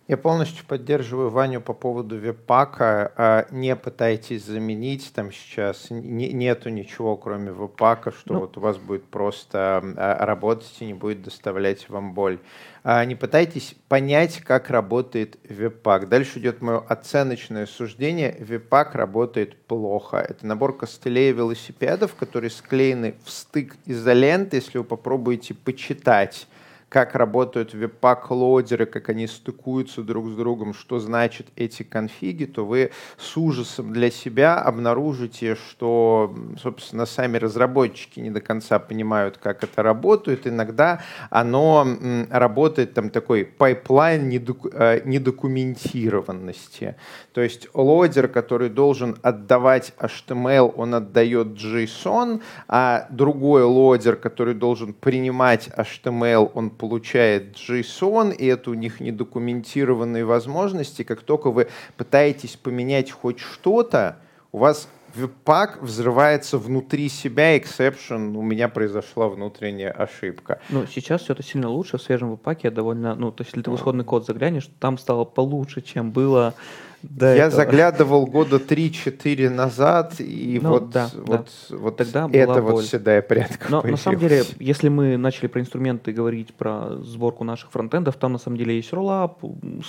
Я 0.08 0.16
полностью 0.16 0.66
поддерживаю 0.66 1.30
Ваню 1.30 1.60
по 1.60 1.74
поводу 1.74 2.18
веб-пака. 2.18 3.12
А, 3.18 3.45
Не 3.51 3.76
пытайтесь 3.76 4.45
заменить 4.45 5.12
там 5.14 5.34
сейчас. 5.34 5.88
не- 5.89 6.32
Нету 6.32 6.70
ничего, 6.70 7.18
кроме 7.18 7.51
веб-пака, 7.51 8.12
что 8.14 8.36
Ну. 8.36 8.39
вот 8.39 8.55
у 8.58 8.62
вас 8.62 8.78
будет 8.78 9.03
просто 9.03 9.84
а, 9.97 10.26
работать 10.26 10.74
и 10.80 10.86
не 10.86 10.93
будет 10.93 11.24
доставлять 11.24 11.89
вам 11.89 12.14
боль. 12.14 12.39
А, 12.86 13.03
Не 13.03 13.16
пытайтесь 13.16 13.76
понять, 13.89 14.38
как 14.39 14.70
работает 14.70 15.38
веб-пак. 15.49 16.08
Дальше 16.08 16.39
идет 16.39 16.62
мое 16.62 16.80
оценочное 16.80 17.66
суждение. 17.66 18.38
Веб-пак 18.39 18.95
работает 18.95 19.62
плохо. 19.66 20.20
Это 20.20 20.47
набор 20.47 20.78
костылей 20.78 21.32
и 21.32 21.34
велосипедов, 21.34 22.16
которые 22.16 22.49
склеены 22.51 23.16
в 23.26 23.30
стык 23.30 23.76
изоленты. 23.86 24.55
Если 24.55 24.78
вы 24.78 24.86
попробуете 24.86 25.53
почитать 25.53 26.47
как 26.90 27.16
работают 27.16 27.74
веб-пак-лодеры, 27.74 28.86
как 28.86 29.10
они 29.10 29.28
стыкуются 29.28 30.04
друг 30.04 30.30
с 30.30 30.36
другом, 30.36 30.74
что 30.74 31.00
значит 31.00 31.48
эти 31.56 31.84
конфиги, 31.84 32.46
то 32.46 32.66
вы 32.66 32.92
с 33.18 33.36
ужасом 33.36 33.92
для 33.92 34.10
себя 34.10 34.58
обнаружите, 34.58 35.56
что, 35.56 36.34
собственно, 36.62 37.06
сами 37.06 37.38
разработчики 37.38 38.22
не 38.22 38.32
до 38.32 38.40
конца 38.40 38.80
понимают, 38.80 39.38
как 39.38 39.64
это 39.64 39.84
работает. 39.84 40.48
Иногда 40.48 41.02
оно 41.30 41.86
работает 42.30 42.94
там 42.94 43.10
такой 43.10 43.44
пайплайн 43.44 44.30
э, 44.30 45.02
недокументированности. 45.04 46.96
То 47.34 47.42
есть 47.42 47.68
loader, 47.74 48.30
который 48.30 48.70
должен 48.70 49.18
отдавать 49.24 49.94
HTML, 50.00 50.74
он 50.78 50.96
отдает 50.96 51.48
JSON, 51.48 52.42
а 52.70 53.08
другой 53.10 53.64
loader, 53.64 54.16
который 54.16 54.54
должен 54.54 54.94
принимать 54.94 55.68
HTML, 55.76 56.50
он 56.54 56.77
получает 56.78 57.56
JSON, 57.56 58.36
и 58.36 58.46
это 58.46 58.72
у 58.72 58.74
них 58.74 59.00
недокументированные 59.00 60.26
возможности. 60.26 61.04
Как 61.04 61.22
только 61.22 61.52
вы 61.52 61.68
пытаетесь 61.98 62.56
поменять 62.56 63.12
хоть 63.12 63.40
что-то, 63.40 64.18
у 64.52 64.60
вас 64.60 64.88
webpack 65.16 65.82
взрывается 65.82 66.58
внутри 66.58 67.10
себя, 67.10 67.58
exception, 67.58 68.36
у 68.36 68.42
меня 68.42 68.70
произошла 68.70 69.28
внутренняя 69.28 69.92
ошибка. 69.92 70.60
Ну, 70.70 70.86
сейчас 70.86 71.22
все 71.24 71.34
это 71.34 71.44
сильно 71.44 71.70
лучше. 71.70 71.98
В 71.98 72.02
свежем 72.02 72.32
веб-паке 72.32 72.70
довольно... 72.70 73.16
Ну, 73.16 73.32
то 73.32 73.42
есть, 73.42 73.52
если 73.52 73.64
ты 73.64 73.72
в 73.72 73.76
исходный 73.76 74.06
код 74.06 74.26
заглянешь, 74.26 74.70
там 74.80 74.98
стало 74.98 75.26
получше, 75.26 75.82
чем 75.82 76.12
было 76.12 76.54
до 77.10 77.28
Я 77.36 77.45
этого. 77.47 77.51
заглядывал 77.64 78.26
года 78.26 78.58
3-4 78.58 79.49
назад, 79.49 80.16
и 80.20 80.60
Ну, 80.62 80.70
вот, 80.70 80.89
да, 80.89 81.10
вот, 81.16 81.49
вот 81.70 81.97
Тогда 81.97 82.30
это 82.32 82.62
вот 82.62 82.72
боль. 82.72 82.84
седая 82.84 83.22
прядка 83.22 83.68
Но 83.70 83.82
на 83.82 83.97
самом 83.97 84.20
деле, 84.20 84.43
появилась. 84.43 84.55
если 84.60 84.89
мы 84.89 85.18
начали 85.18 85.47
про 85.47 85.62
инструменты 85.62 86.12
говорить 86.12 86.53
про 86.53 86.95
сборку 87.01 87.43
наших 87.43 87.72
фронтендов, 87.72 88.16
там 88.16 88.34
на 88.34 88.39
самом 88.39 88.58
деле 88.58 88.76
есть 88.76 88.91
Rollup, 88.91 89.36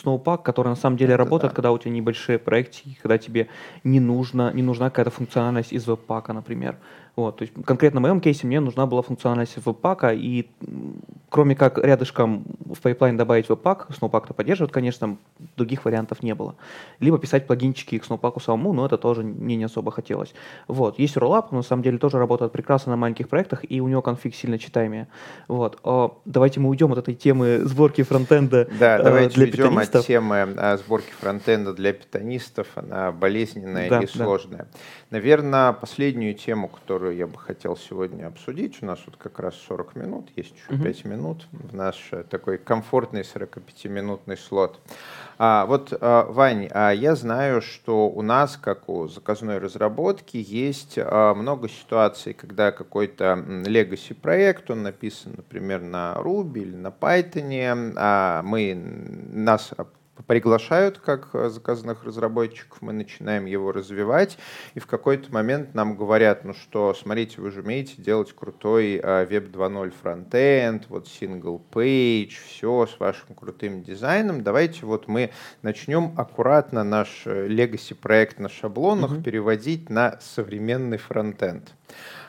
Snowpack, 0.04 0.42
который 0.42 0.68
на 0.68 0.76
самом 0.76 0.96
деле 0.96 1.14
Это 1.14 1.24
работает, 1.24 1.52
да. 1.52 1.56
когда 1.56 1.72
у 1.72 1.78
тебя 1.78 1.90
небольшие 1.90 2.38
проектики, 2.38 2.98
когда 3.02 3.18
тебе 3.18 3.48
не, 3.84 4.00
нужно, 4.00 4.52
не 4.52 4.62
нужна 4.62 4.90
какая-то 4.90 5.10
функциональность 5.10 5.72
из 5.72 5.86
веб-пака, 5.86 6.32
например. 6.32 6.76
Вот, 7.18 7.38
то 7.38 7.42
есть 7.42 7.52
конкретно 7.64 7.98
в 7.98 8.02
моем 8.04 8.20
кейсе 8.20 8.46
мне 8.46 8.60
нужна 8.60 8.86
была 8.86 9.02
функциональность 9.02 9.56
webpack 9.56 10.00
а, 10.00 10.12
и 10.12 10.46
кроме 11.30 11.56
как 11.56 11.76
рядышком 11.76 12.44
в 12.64 12.80
пайплайн 12.80 13.16
добавить 13.16 13.48
webpack, 13.48 13.88
Snowpack-то 13.90 14.34
поддерживает, 14.34 14.72
конечно, 14.72 15.16
других 15.56 15.84
вариантов 15.84 16.22
не 16.22 16.32
было. 16.36 16.54
Либо 17.00 17.18
писать 17.18 17.48
плагинчики 17.48 17.98
к 17.98 18.04
Snowpack 18.04 18.40
самому, 18.40 18.72
но 18.72 18.86
это 18.86 18.98
тоже 18.98 19.24
мне 19.24 19.56
не 19.56 19.64
особо 19.64 19.90
хотелось. 19.90 20.32
Вот, 20.68 21.00
есть 21.00 21.16
Rollup, 21.16 21.46
он 21.50 21.56
на 21.56 21.62
самом 21.62 21.82
деле 21.82 21.98
тоже 21.98 22.18
работает 22.18 22.52
прекрасно 22.52 22.90
на 22.90 22.96
маленьких 22.96 23.28
проектах, 23.28 23.64
и 23.68 23.80
у 23.80 23.88
него 23.88 24.00
конфиг 24.00 24.36
сильно 24.36 24.56
читаемее. 24.56 25.08
Вот, 25.48 25.80
а, 25.82 26.12
давайте 26.24 26.60
мы 26.60 26.68
уйдем 26.68 26.92
от 26.92 26.98
этой 26.98 27.16
темы 27.16 27.62
сборки 27.64 28.04
фронтенда 28.04 28.68
Да, 28.78 28.96
э, 28.96 29.02
давайте 29.02 29.34
для 29.34 29.46
уйдем 29.46 29.64
от 29.64 29.86
питонистов. 29.86 30.06
темы 30.06 30.54
а, 30.56 30.76
сборки 30.76 31.10
фронтенда 31.18 31.74
для 31.74 31.94
питонистов. 31.94 32.68
Она 32.76 33.10
болезненная 33.10 33.90
Да, 33.90 33.98
и 34.02 34.06
да. 34.06 34.12
сложная. 34.12 34.68
Наверное, 35.10 35.72
последнюю 35.72 36.34
тему, 36.34 36.68
которую 36.68 37.07
я 37.10 37.26
бы 37.26 37.38
хотел 37.38 37.76
сегодня 37.76 38.26
обсудить, 38.26 38.82
у 38.82 38.86
нас 38.86 38.98
вот 39.06 39.16
как 39.16 39.38
раз 39.38 39.54
40 39.68 39.96
минут, 39.96 40.30
есть 40.36 40.54
еще 40.54 40.74
Мгм. 40.74 40.84
5 40.84 41.04
минут 41.04 41.46
в 41.52 41.74
наш 41.74 42.08
э, 42.12 42.24
такой 42.24 42.58
комфортный 42.58 43.22
45-минутный 43.22 44.36
слот. 44.36 44.80
А, 45.38 45.66
вот, 45.66 45.92
а, 46.00 46.24
Вань, 46.30 46.68
а 46.72 46.90
я 46.90 47.14
знаю, 47.14 47.62
что 47.62 48.08
у 48.08 48.22
нас, 48.22 48.56
как 48.56 48.88
у 48.88 49.06
заказной 49.08 49.58
разработки, 49.58 50.36
есть 50.36 50.98
а, 50.98 51.34
много 51.34 51.68
ситуаций, 51.68 52.34
когда 52.34 52.72
какой-то 52.72 53.44
legacy 53.66 54.14
проект, 54.14 54.70
он 54.70 54.82
написан, 54.82 55.34
например, 55.36 55.80
на 55.80 56.14
Ruby 56.16 56.60
или 56.60 56.76
на 56.76 56.88
Python, 56.88 57.94
а 57.96 58.42
мы 58.42 58.74
нас 58.74 59.72
приглашают 60.26 60.98
как 60.98 61.30
э, 61.34 61.48
заказанных 61.48 62.04
разработчиков, 62.04 62.80
мы 62.80 62.92
начинаем 62.92 63.46
его 63.46 63.72
развивать, 63.72 64.38
и 64.74 64.80
в 64.80 64.86
какой-то 64.86 65.32
момент 65.32 65.74
нам 65.74 65.96
говорят, 65.96 66.44
ну 66.44 66.54
что, 66.54 66.94
смотрите, 66.94 67.40
вы 67.40 67.50
же 67.50 67.60
умеете 67.60 68.00
делать 68.00 68.32
крутой 68.32 68.96
Web 68.96 69.50
2.0 69.50 69.92
фронтенд, 70.02 70.86
вот 70.88 71.06
single 71.06 71.60
page, 71.70 72.34
все 72.46 72.86
с 72.86 72.98
вашим 72.98 73.34
крутым 73.34 73.82
дизайном, 73.82 74.42
давайте 74.42 74.86
вот 74.86 75.08
мы 75.08 75.30
начнем 75.62 76.14
аккуратно 76.16 76.84
наш 76.84 77.22
э, 77.26 77.46
legacy 77.48 77.94
проект 77.94 78.38
на 78.38 78.48
шаблонах 78.48 79.12
mm-hmm. 79.12 79.22
переводить 79.22 79.90
на 79.90 80.18
современный 80.20 80.98
фронтенд. 80.98 81.72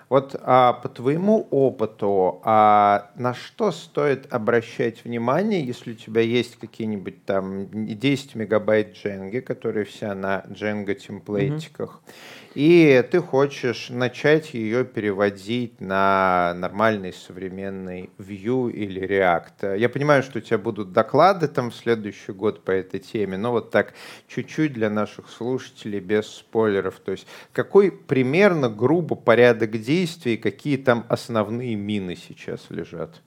Вот 0.10 0.36
а, 0.42 0.74
по 0.74 0.90
твоему 0.90 1.48
опыту, 1.52 2.42
а, 2.44 3.12
на 3.16 3.36
что 3.36 3.72
стоит 3.72 4.34
обращать 4.34 5.06
внимание, 5.06 5.64
если 5.64 5.92
у 5.92 5.96
тебя 5.96 6.22
есть 6.22 6.56
какие-нибудь 6.56 7.26
там 7.26 7.68
10 7.72 8.34
мегабайт 8.34 8.96
Django, 8.96 9.42
которые 9.42 9.86
вся 9.86 10.16
на 10.16 10.44
Django 10.50 10.96
темплейтиках, 10.96 12.02
mm-hmm 12.04 12.40
и 12.56 13.08
ты 13.12 13.20
хочешь 13.20 13.90
начать 13.90 14.54
ее 14.54 14.84
переводить 14.84 15.80
на 15.80 16.54
нормальный 16.56 17.14
современный 17.14 18.10
Vue 18.18 18.72
или 18.72 19.02
React. 19.02 19.78
Я 19.78 19.88
понимаю, 19.88 20.24
что 20.24 20.40
у 20.40 20.42
тебя 20.42 20.58
будут 20.58 20.92
доклады 20.92 21.48
там 21.48 21.70
в 21.70 21.76
следующий 21.76 22.32
год 22.32 22.64
по 22.64 22.72
этой 22.72 23.00
теме, 23.00 23.38
но 23.38 23.52
вот 23.52 23.70
так 23.70 23.94
чуть-чуть 24.28 24.74
для 24.74 24.90
наших 24.90 25.30
слушателей 25.30 26.00
без 26.00 26.28
спойлеров. 26.28 27.00
То 27.00 27.12
есть 27.12 27.28
какой 27.54 27.92
примерно 27.92 28.68
грубо 28.70 29.16
порядок 29.16 29.72
действий, 29.80 29.99
какие 30.38 30.78
там 30.78 31.06
основные 31.10 31.76
мины 31.76 32.16
сейчас 32.16 32.68
лежат? 32.70 33.22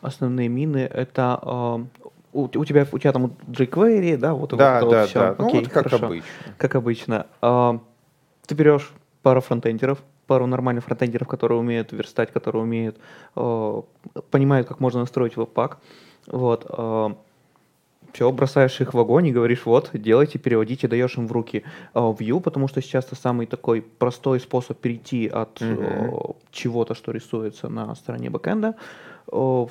Основные 0.00 0.48
мины 0.48 0.78
это 0.78 1.38
э, 1.42 2.04
у, 2.34 2.42
у 2.42 2.64
тебя 2.64 2.86
у 2.90 2.98
тебя 2.98 3.12
там 3.12 3.32
jQuery, 3.48 4.16
да, 4.16 4.34
вот 4.34 4.50
да, 4.50 4.80
вот, 4.80 4.90
да, 4.90 5.00
вот 5.00 5.08
все. 5.08 5.18
да. 5.18 5.30
Окей, 5.30 5.46
ну, 5.46 5.54
вот 5.60 5.68
как 5.68 5.84
хорошо. 5.84 6.06
обычно. 6.06 6.28
Как 6.58 6.74
обычно. 6.74 7.26
Э, 7.40 7.78
ты 8.46 8.54
берешь 8.54 8.92
пару 9.22 9.40
фронтендеров, 9.40 10.02
пару 10.26 10.46
нормальных 10.46 10.84
фронтендеров, 10.84 11.28
которые 11.28 11.58
умеют 11.58 11.92
верстать, 11.92 12.32
которые 12.32 12.62
умеют, 12.62 12.98
э, 13.36 13.82
понимают, 14.30 14.68
как 14.68 14.80
можно 14.80 15.00
настроить 15.00 15.36
веб-пак. 15.36 15.78
Вот, 16.26 16.66
э, 16.68 17.14
все, 18.14 18.30
бросаешь 18.30 18.80
их 18.80 18.94
в 18.94 18.98
огонь 18.98 19.26
и 19.26 19.32
говоришь, 19.32 19.66
вот, 19.66 19.90
делайте, 19.92 20.38
переводите, 20.38 20.86
даешь 20.86 21.18
им 21.18 21.26
в 21.26 21.32
руки 21.32 21.64
э, 21.94 21.98
Vue, 21.98 22.40
потому 22.40 22.68
что 22.68 22.80
сейчас 22.80 23.06
это 23.06 23.16
самый 23.16 23.46
такой 23.46 23.82
простой 23.82 24.38
способ 24.38 24.78
перейти 24.78 25.26
от 25.26 25.60
mm-hmm. 25.60 26.30
э, 26.30 26.32
чего-то, 26.52 26.94
что 26.94 27.10
рисуется 27.10 27.68
на 27.68 27.92
стороне 27.96 28.30
бэкэнда, 28.30 28.76
в 29.26 29.70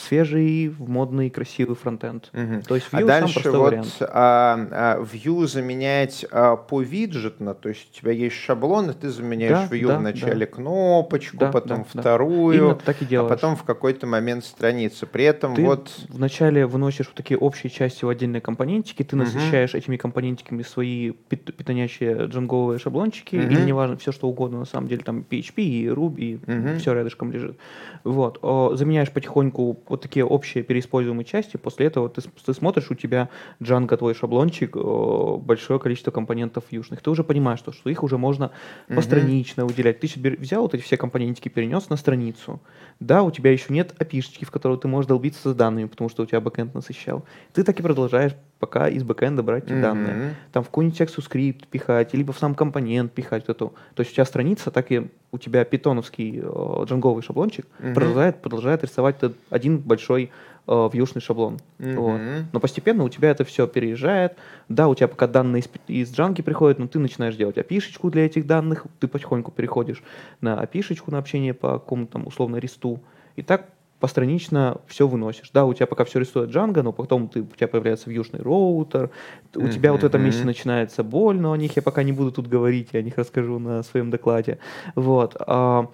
свежий, 0.00 0.68
в 0.68 0.88
модный, 0.88 1.30
красивый 1.30 1.76
фронтенд. 1.76 2.30
Угу. 2.32 2.62
То 2.66 2.74
есть 2.74 2.88
Vue 2.92 3.02
а 3.02 3.06
дальше 3.06 3.50
вот 3.50 3.58
вариант. 3.58 3.96
А, 4.00 4.68
а, 4.70 5.00
Vue 5.00 5.46
заменять 5.46 6.26
а, 6.30 6.56
по 6.56 6.82
виджетно, 6.82 7.54
то 7.54 7.68
есть 7.68 7.90
у 7.90 8.00
тебя 8.00 8.12
есть 8.12 8.36
шаблон, 8.36 8.90
и 8.90 8.92
ты 8.92 9.10
заменяешь 9.10 9.68
да, 9.68 9.76
Vue 9.76 9.86
да, 9.86 9.98
вначале 9.98 10.46
да. 10.46 10.52
кнопочку, 10.52 11.36
да, 11.36 11.50
потом 11.50 11.86
да, 11.92 12.00
вторую, 12.00 12.68
да. 12.70 12.74
так 12.74 13.02
и 13.02 13.14
а 13.14 13.24
потом 13.24 13.56
в 13.56 13.64
какой-то 13.64 14.06
момент 14.06 14.44
страницу. 14.44 15.06
При 15.06 15.24
этом 15.24 15.54
ты 15.54 15.64
вот... 15.64 15.90
вначале 16.08 16.66
выносишь 16.66 17.06
вот 17.06 17.14
такие 17.14 17.38
общие 17.38 17.70
части 17.70 18.04
в 18.04 18.08
отдельные 18.08 18.40
компонентики, 18.40 19.02
ты 19.02 19.16
насыщаешь 19.16 19.70
угу. 19.70 19.78
этими 19.78 19.96
компонентиками 19.96 20.62
свои 20.62 21.12
питонящие 21.12 22.26
джанговые 22.26 22.78
шаблончики, 22.78 23.36
угу. 23.36 23.44
или 23.44 23.60
неважно, 23.60 23.96
все 23.96 24.12
что 24.12 24.28
угодно, 24.28 24.58
на 24.58 24.64
самом 24.64 24.88
деле, 24.88 25.02
там 25.02 25.24
PHP 25.28 25.54
и 25.56 25.86
Ruby, 25.86 26.36
угу. 26.36 26.78
все 26.78 26.94
рядышком 26.94 27.30
лежит. 27.32 27.58
Вот. 28.02 28.38
Заменяешь 28.76 28.93
потихоньку 29.10 29.78
вот 29.88 30.00
такие 30.00 30.24
общие 30.24 30.64
переиспользуемые 30.64 31.24
части, 31.24 31.56
после 31.56 31.86
этого 31.86 32.08
ты, 32.08 32.22
ты 32.22 32.54
смотришь, 32.54 32.90
у 32.90 32.94
тебя 32.94 33.28
Django, 33.60 33.96
твой 33.96 34.14
шаблончик, 34.14 34.76
большое 34.76 35.78
количество 35.78 36.10
компонентов 36.10 36.64
южных. 36.70 37.02
Ты 37.02 37.10
уже 37.10 37.24
понимаешь, 37.24 37.58
что, 37.58 37.72
что 37.72 37.90
их 37.90 38.02
уже 38.02 38.18
можно 38.18 38.52
mm-hmm. 38.88 38.94
постранично 38.94 39.66
выделять. 39.66 40.00
Ты 40.00 40.08
взял 40.38 40.62
вот 40.62 40.74
эти 40.74 40.82
все 40.82 40.96
компонентики, 40.96 41.48
перенес 41.48 41.88
на 41.88 41.96
страницу. 41.96 42.60
Да, 43.00 43.22
у 43.22 43.30
тебя 43.30 43.50
еще 43.52 43.72
нет 43.72 43.94
api 43.98 44.22
в 44.44 44.50
которую 44.50 44.78
ты 44.78 44.88
можешь 44.88 45.08
долбиться 45.08 45.50
с 45.50 45.54
данными, 45.54 45.86
потому 45.86 46.08
что 46.08 46.22
у 46.22 46.26
тебя 46.26 46.40
бэкэнд 46.40 46.74
насыщал. 46.74 47.24
Ты 47.52 47.64
так 47.64 47.78
и 47.78 47.82
продолжаешь 47.82 48.32
пока 48.58 48.88
из 48.88 49.02
бэкэнда 49.02 49.42
брать 49.42 49.64
mm-hmm. 49.64 49.82
данные. 49.82 50.34
Там 50.52 50.62
в 50.62 50.66
какой-нибудь 50.66 50.96
тексту 50.96 51.20
скрипт 51.20 51.66
пихать, 51.66 52.14
либо 52.14 52.32
в 52.32 52.38
сам 52.38 52.54
компонент 52.54 53.12
пихать 53.12 53.44
эту. 53.48 53.74
То 53.94 54.00
есть 54.00 54.12
у 54.12 54.14
тебя 54.14 54.24
страница, 54.24 54.70
так 54.70 54.90
и 54.92 55.10
у 55.34 55.38
тебя 55.38 55.64
питоновский 55.64 56.40
э, 56.40 56.84
джанговый 56.84 57.24
шаблончик 57.24 57.66
mm-hmm. 57.80 57.94
продолжает, 57.94 58.40
продолжает 58.40 58.84
рисовать 58.84 59.16
один 59.50 59.78
большой 59.78 60.30
э, 60.68 60.90
вьюшный 60.92 61.20
шаблон. 61.20 61.58
Mm-hmm. 61.80 61.94
Вот. 61.96 62.20
Но 62.52 62.60
постепенно 62.60 63.02
у 63.02 63.08
тебя 63.08 63.30
это 63.30 63.42
все 63.44 63.66
переезжает. 63.66 64.36
Да, 64.68 64.86
у 64.86 64.94
тебя 64.94 65.08
пока 65.08 65.26
данные 65.26 65.62
из, 65.62 65.68
из 65.88 66.14
джанги 66.14 66.40
приходят, 66.42 66.78
но 66.78 66.86
ты 66.86 67.00
начинаешь 67.00 67.34
делать 67.34 67.58
опишечку 67.58 68.10
для 68.12 68.26
этих 68.26 68.46
данных, 68.46 68.86
ты 69.00 69.08
потихоньку 69.08 69.50
переходишь 69.50 70.04
на 70.40 70.60
опишечку 70.60 71.10
на 71.10 71.18
общение 71.18 71.52
по 71.52 71.80
какому-то 71.80 72.12
там 72.12 72.28
условно 72.28 72.58
ресту. 72.58 73.00
И 73.34 73.42
так 73.42 73.66
постранично 74.04 74.82
все 74.86 75.08
выносишь. 75.08 75.48
Да, 75.54 75.64
у 75.64 75.72
тебя 75.72 75.86
пока 75.86 76.04
все 76.04 76.20
рисует 76.20 76.50
Django, 76.50 76.82
но 76.82 76.92
потом 76.92 77.26
ты, 77.26 77.40
у 77.40 77.46
тебя 77.46 77.68
появляется 77.68 78.10
вьюшный 78.10 78.42
роутер, 78.42 79.08
у 79.54 79.60
mm-hmm. 79.60 79.72
тебя 79.72 79.92
вот 79.92 80.02
в 80.02 80.04
этом 80.04 80.22
месте 80.22 80.44
начинается 80.44 81.02
боль, 81.02 81.40
но 81.40 81.52
о 81.52 81.56
них 81.56 81.74
я 81.76 81.80
пока 81.80 82.02
не 82.02 82.12
буду 82.12 82.30
тут 82.30 82.46
говорить, 82.46 82.90
я 82.92 83.00
о 83.00 83.02
них 83.02 83.16
расскажу 83.16 83.58
на 83.58 83.82
своем 83.82 84.10
докладе. 84.10 84.58
Вот. 84.94 85.38
А, 85.40 85.88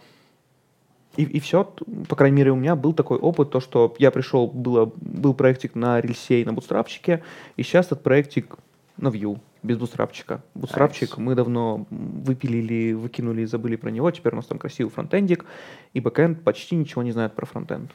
и, 1.16 1.22
и 1.22 1.38
все, 1.38 1.72
по 2.08 2.16
крайней 2.16 2.38
мере, 2.38 2.50
у 2.50 2.56
меня 2.56 2.74
был 2.74 2.94
такой 2.94 3.18
опыт, 3.18 3.52
то, 3.52 3.60
что 3.60 3.94
я 4.00 4.10
пришел, 4.10 4.48
было, 4.48 4.90
был 4.96 5.32
проектик 5.32 5.76
на 5.76 6.00
рельсе 6.00 6.42
и 6.42 6.44
на 6.44 6.52
бутстрапчике, 6.52 7.22
и 7.56 7.62
сейчас 7.62 7.86
этот 7.86 8.02
проектик 8.02 8.56
на 9.00 9.08
Vue 9.08 9.38
без 9.62 9.78
бутстрапчика. 9.78 10.42
Бутстрапчик 10.54 11.10
nice. 11.10 11.20
мы 11.20 11.34
давно 11.34 11.86
выпилили, 11.90 12.92
выкинули 12.92 13.42
и 13.42 13.46
забыли 13.46 13.76
про 13.76 13.90
него. 13.90 14.10
Теперь 14.10 14.32
у 14.32 14.36
нас 14.36 14.46
там 14.46 14.58
красивый 14.58 14.90
фронтендик, 14.90 15.44
и 15.92 16.00
бэкэнд 16.00 16.42
почти 16.42 16.76
ничего 16.76 17.02
не 17.02 17.12
знает 17.12 17.34
про 17.34 17.46
фронтенд. 17.46 17.90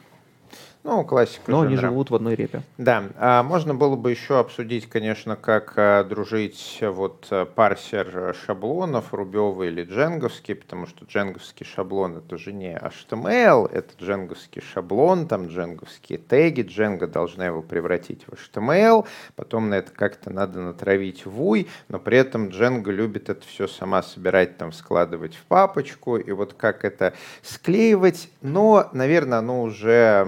Ну, 0.86 1.02
классика. 1.02 1.50
Но 1.50 1.62
жанра. 1.62 1.68
они 1.68 1.76
живут 1.78 2.10
в 2.10 2.14
одной 2.14 2.36
репе. 2.36 2.62
Да. 2.78 3.02
А 3.16 3.42
можно 3.42 3.74
было 3.74 3.96
бы 3.96 4.12
еще 4.12 4.38
обсудить, 4.38 4.88
конечно, 4.88 5.34
как 5.34 5.72
а, 5.74 6.04
дружить 6.04 6.78
вот 6.80 7.26
а, 7.30 7.44
парсер 7.44 8.36
шаблонов, 8.46 9.12
рубевый 9.12 9.66
или 9.66 9.82
дженговский, 9.82 10.54
потому 10.54 10.86
что 10.86 11.04
дженговский 11.04 11.66
шаблон 11.66 12.18
это 12.18 12.38
же 12.38 12.52
не 12.52 12.76
HTML, 12.76 13.68
это 13.68 13.94
дженговский 14.00 14.62
шаблон, 14.62 15.26
там 15.26 15.48
дженговские 15.48 16.20
теги, 16.20 16.60
Django 16.60 17.08
должна 17.08 17.46
его 17.46 17.62
превратить 17.62 18.24
в 18.28 18.34
HTML, 18.34 19.08
потом 19.34 19.70
на 19.70 19.74
это 19.74 19.90
как-то 19.90 20.30
надо 20.30 20.60
натравить 20.60 21.26
в 21.26 21.36
UI, 21.42 21.66
но 21.88 21.98
при 21.98 22.16
этом 22.16 22.46
Django 22.46 22.92
любит 22.92 23.28
это 23.28 23.44
все 23.44 23.66
сама 23.66 24.04
собирать, 24.04 24.56
там 24.56 24.70
складывать 24.70 25.34
в 25.34 25.46
папочку, 25.46 26.16
и 26.16 26.30
вот 26.30 26.54
как 26.54 26.84
это 26.84 27.12
склеивать, 27.42 28.30
но, 28.40 28.88
наверное, 28.92 29.38
оно 29.38 29.62
уже 29.62 30.24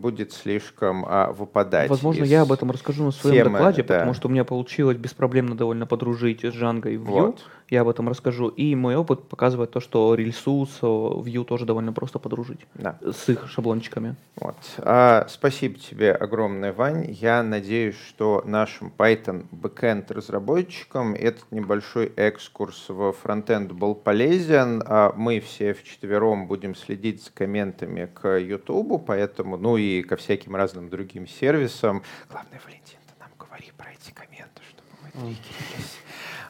будет 0.00 0.32
слишком 0.32 1.04
а, 1.06 1.32
выпадать. 1.32 1.90
Возможно, 1.90 2.24
я 2.24 2.42
об 2.42 2.52
этом 2.52 2.70
расскажу 2.70 3.04
на 3.04 3.10
своем 3.10 3.44
темы, 3.44 3.58
докладе, 3.58 3.82
да. 3.82 3.94
потому 3.94 4.14
что 4.14 4.28
у 4.28 4.30
меня 4.30 4.44
получилось 4.44 4.96
беспроблемно 4.96 5.56
довольно 5.56 5.86
подружить 5.86 6.40
с 6.40 6.54
Django 6.54 6.92
и 6.92 6.96
Vue. 6.96 7.04
Вот 7.04 7.44
я 7.68 7.80
об 7.80 7.88
этом 7.88 8.08
расскажу. 8.08 8.48
И 8.48 8.74
мой 8.74 8.96
опыт 8.96 9.28
показывает 9.28 9.70
то, 9.72 9.80
что 9.80 10.14
рельсу 10.14 10.66
с 10.66 10.82
Vue 10.82 11.44
тоже 11.44 11.66
довольно 11.66 11.92
просто 11.92 12.18
подружить 12.18 12.60
да. 12.74 12.98
с 13.02 13.28
их 13.28 13.48
шаблончиками. 13.48 14.16
Вот. 14.36 14.56
А, 14.78 15.26
спасибо 15.28 15.78
тебе 15.78 16.12
огромное, 16.12 16.72
Вань. 16.72 17.10
Я 17.10 17.42
надеюсь, 17.42 17.96
что 18.08 18.42
нашим 18.44 18.92
Python 18.96 19.46
backend 19.50 20.12
разработчикам 20.12 21.14
этот 21.14 21.50
небольшой 21.50 22.12
экскурс 22.16 22.88
в 22.88 23.12
фронтенд 23.12 23.72
был 23.72 23.94
полезен. 23.94 24.82
А 24.86 25.12
мы 25.16 25.40
все 25.40 25.74
вчетвером 25.74 26.46
будем 26.46 26.74
следить 26.74 27.24
за 27.24 27.32
комментами 27.32 28.06
к 28.06 28.38
YouTube, 28.38 29.04
поэтому, 29.04 29.56
ну 29.56 29.76
и 29.76 30.02
ко 30.02 30.16
всяким 30.16 30.54
разным 30.54 30.88
другим 30.88 31.26
сервисам. 31.26 32.02
Главное, 32.30 32.60
Валентин, 32.64 32.98
ты 33.06 33.14
нам 33.18 33.30
говори 33.38 33.72
про 33.76 33.90
эти 33.90 34.12
комменты, 34.12 34.62
чтобы 34.70 34.88
мы 35.02 35.10
двигались. 35.20 35.98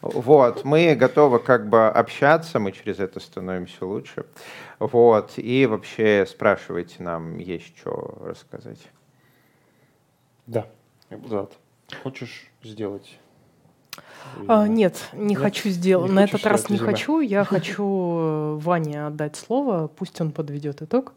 Вот, 0.02 0.64
мы 0.64 0.94
готовы 0.94 1.38
как 1.38 1.68
бы 1.68 1.88
общаться, 1.88 2.58
мы 2.58 2.72
через 2.72 2.98
это 2.98 3.20
становимся 3.20 3.86
лучше. 3.86 4.26
Вот, 4.78 5.32
и 5.36 5.66
вообще 5.66 6.26
спрашивайте 6.28 7.02
нам, 7.02 7.38
есть 7.38 7.76
что 7.78 8.18
рассказать. 8.24 8.80
Да, 10.46 10.66
я 11.10 11.18
буду 11.18 11.36
рад. 11.36 11.52
Хочешь 12.02 12.50
сделать? 12.62 13.18
А, 14.48 14.66
нет, 14.68 15.08
не 15.12 15.28
нет? 15.28 15.38
хочу 15.38 15.68
сделать. 15.70 16.12
На 16.12 16.24
этот 16.24 16.44
раз 16.44 16.68
не 16.68 16.78
хочу. 16.78 17.20
Я 17.20 17.44
хочу 17.44 17.84
э, 17.84 18.58
Ване 18.60 19.06
отдать 19.06 19.36
слово. 19.36 19.88
Пусть 19.88 20.20
он 20.20 20.32
подведет 20.32 20.82
итог. 20.82 21.12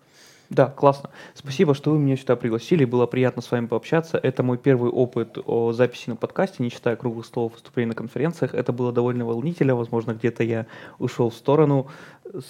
Да, 0.49 0.65
классно. 0.65 1.11
Спасибо, 1.35 1.75
что 1.75 1.91
вы 1.91 1.99
меня 1.99 2.17
сюда 2.17 2.35
пригласили. 2.35 2.83
Было 2.83 3.05
приятно 3.05 3.41
с 3.41 3.51
вами 3.51 3.67
пообщаться. 3.67 4.17
Это 4.17 4.41
мой 4.41 4.57
первый 4.57 4.89
опыт 4.89 5.37
о 5.45 5.73
записи 5.73 6.09
на 6.09 6.15
подкасте, 6.15 6.63
не 6.63 6.69
считая 6.69 6.95
круглых 6.95 7.27
столов 7.27 7.53
выступлений 7.53 7.89
на 7.89 7.95
конференциях. 7.95 8.55
Это 8.55 8.73
было 8.73 8.91
довольно 8.91 9.25
волнительно. 9.25 9.75
Возможно, 9.75 10.13
где-то 10.13 10.43
я 10.43 10.65
ушел 10.97 11.29
в 11.29 11.35
сторону. 11.35 11.87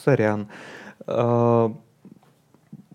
Сорян. 0.03 0.47
А, 1.07 1.73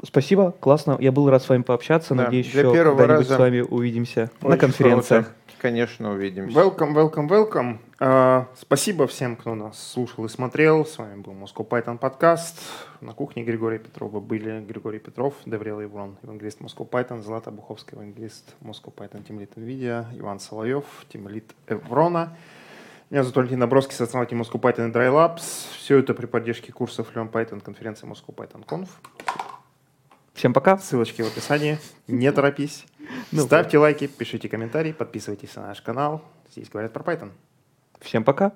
спасибо, 0.02 0.52
классно. 0.52 0.96
Я 0.98 1.12
был 1.12 1.28
рад 1.28 1.42
с 1.42 1.48
вами 1.50 1.62
пообщаться. 1.62 2.14
Да, 2.14 2.24
Надеюсь, 2.24 2.46
еще 2.46 2.62
когда-нибудь 2.62 3.06
раза 3.06 3.34
с 3.34 3.38
вами 3.38 3.60
увидимся 3.60 4.30
на 4.40 4.56
конференциях. 4.56 5.26
круто. 5.26 5.38
Конечно, 5.60 6.12
увидимся. 6.12 6.58
Welcome, 6.58 6.94
welcome, 6.94 7.28
welcome. 7.28 7.78
А, 8.00 8.48
спасибо 8.56 9.06
всем, 9.06 9.36
кто 9.36 9.54
нас 9.54 9.92
слушал 9.92 10.24
и 10.24 10.28
смотрел. 10.28 10.84
С 10.84 10.98
вами 10.98 11.20
был 11.20 11.32
Moscow 11.32 11.66
Python 11.66 11.96
подкаст. 11.96 12.60
На 13.00 13.12
кухне 13.12 13.44
Григория 13.44 13.78
Петрова 13.78 14.18
были 14.18 14.60
Григорий 14.60 14.98
Петров, 14.98 15.34
Деврел 15.46 15.80
Иврон, 15.80 16.16
евангелист 16.22 16.60
Moscow 16.60 16.88
Python, 16.88 17.22
Злата 17.22 17.52
Буховская, 17.52 18.00
евангелист 18.00 18.56
Moscow 18.62 18.92
Python, 18.92 19.22
тимлит 19.22 19.52
NVIDIA, 19.56 20.06
Иван 20.18 20.40
Соловьев, 20.40 20.84
тимлит 21.08 21.54
Эврона. 21.68 22.36
Меня 23.10 23.22
зовут 23.22 23.36
Валентин 23.36 23.60
Набровский, 23.60 23.94
сооснователь 23.94 24.36
Moscow 24.36 24.60
Python 24.60 24.88
и 24.88 24.92
Dry 24.92 25.12
Labs. 25.12 25.68
Все 25.78 25.98
это 25.98 26.14
при 26.14 26.26
поддержке 26.26 26.72
курсов 26.72 27.12
Learn 27.14 27.30
Python 27.30 27.60
конференции 27.60 28.08
Moscow 28.08 28.34
Python 28.34 28.66
Conf. 28.66 28.88
Всем 30.32 30.52
пока. 30.52 30.78
Ссылочки 30.78 31.22
в 31.22 31.28
описании. 31.28 31.78
Не 32.08 32.32
торопись. 32.32 32.86
Ну, 33.30 33.42
Ставьте 33.42 33.78
лайки, 33.78 34.08
пишите 34.08 34.48
комментарии, 34.48 34.90
подписывайтесь 34.90 35.54
на 35.54 35.68
наш 35.68 35.80
канал. 35.80 36.22
Здесь 36.50 36.68
говорят 36.68 36.92
про 36.92 37.04
Python. 37.04 37.30
Всем 38.04 38.22
пока. 38.22 38.52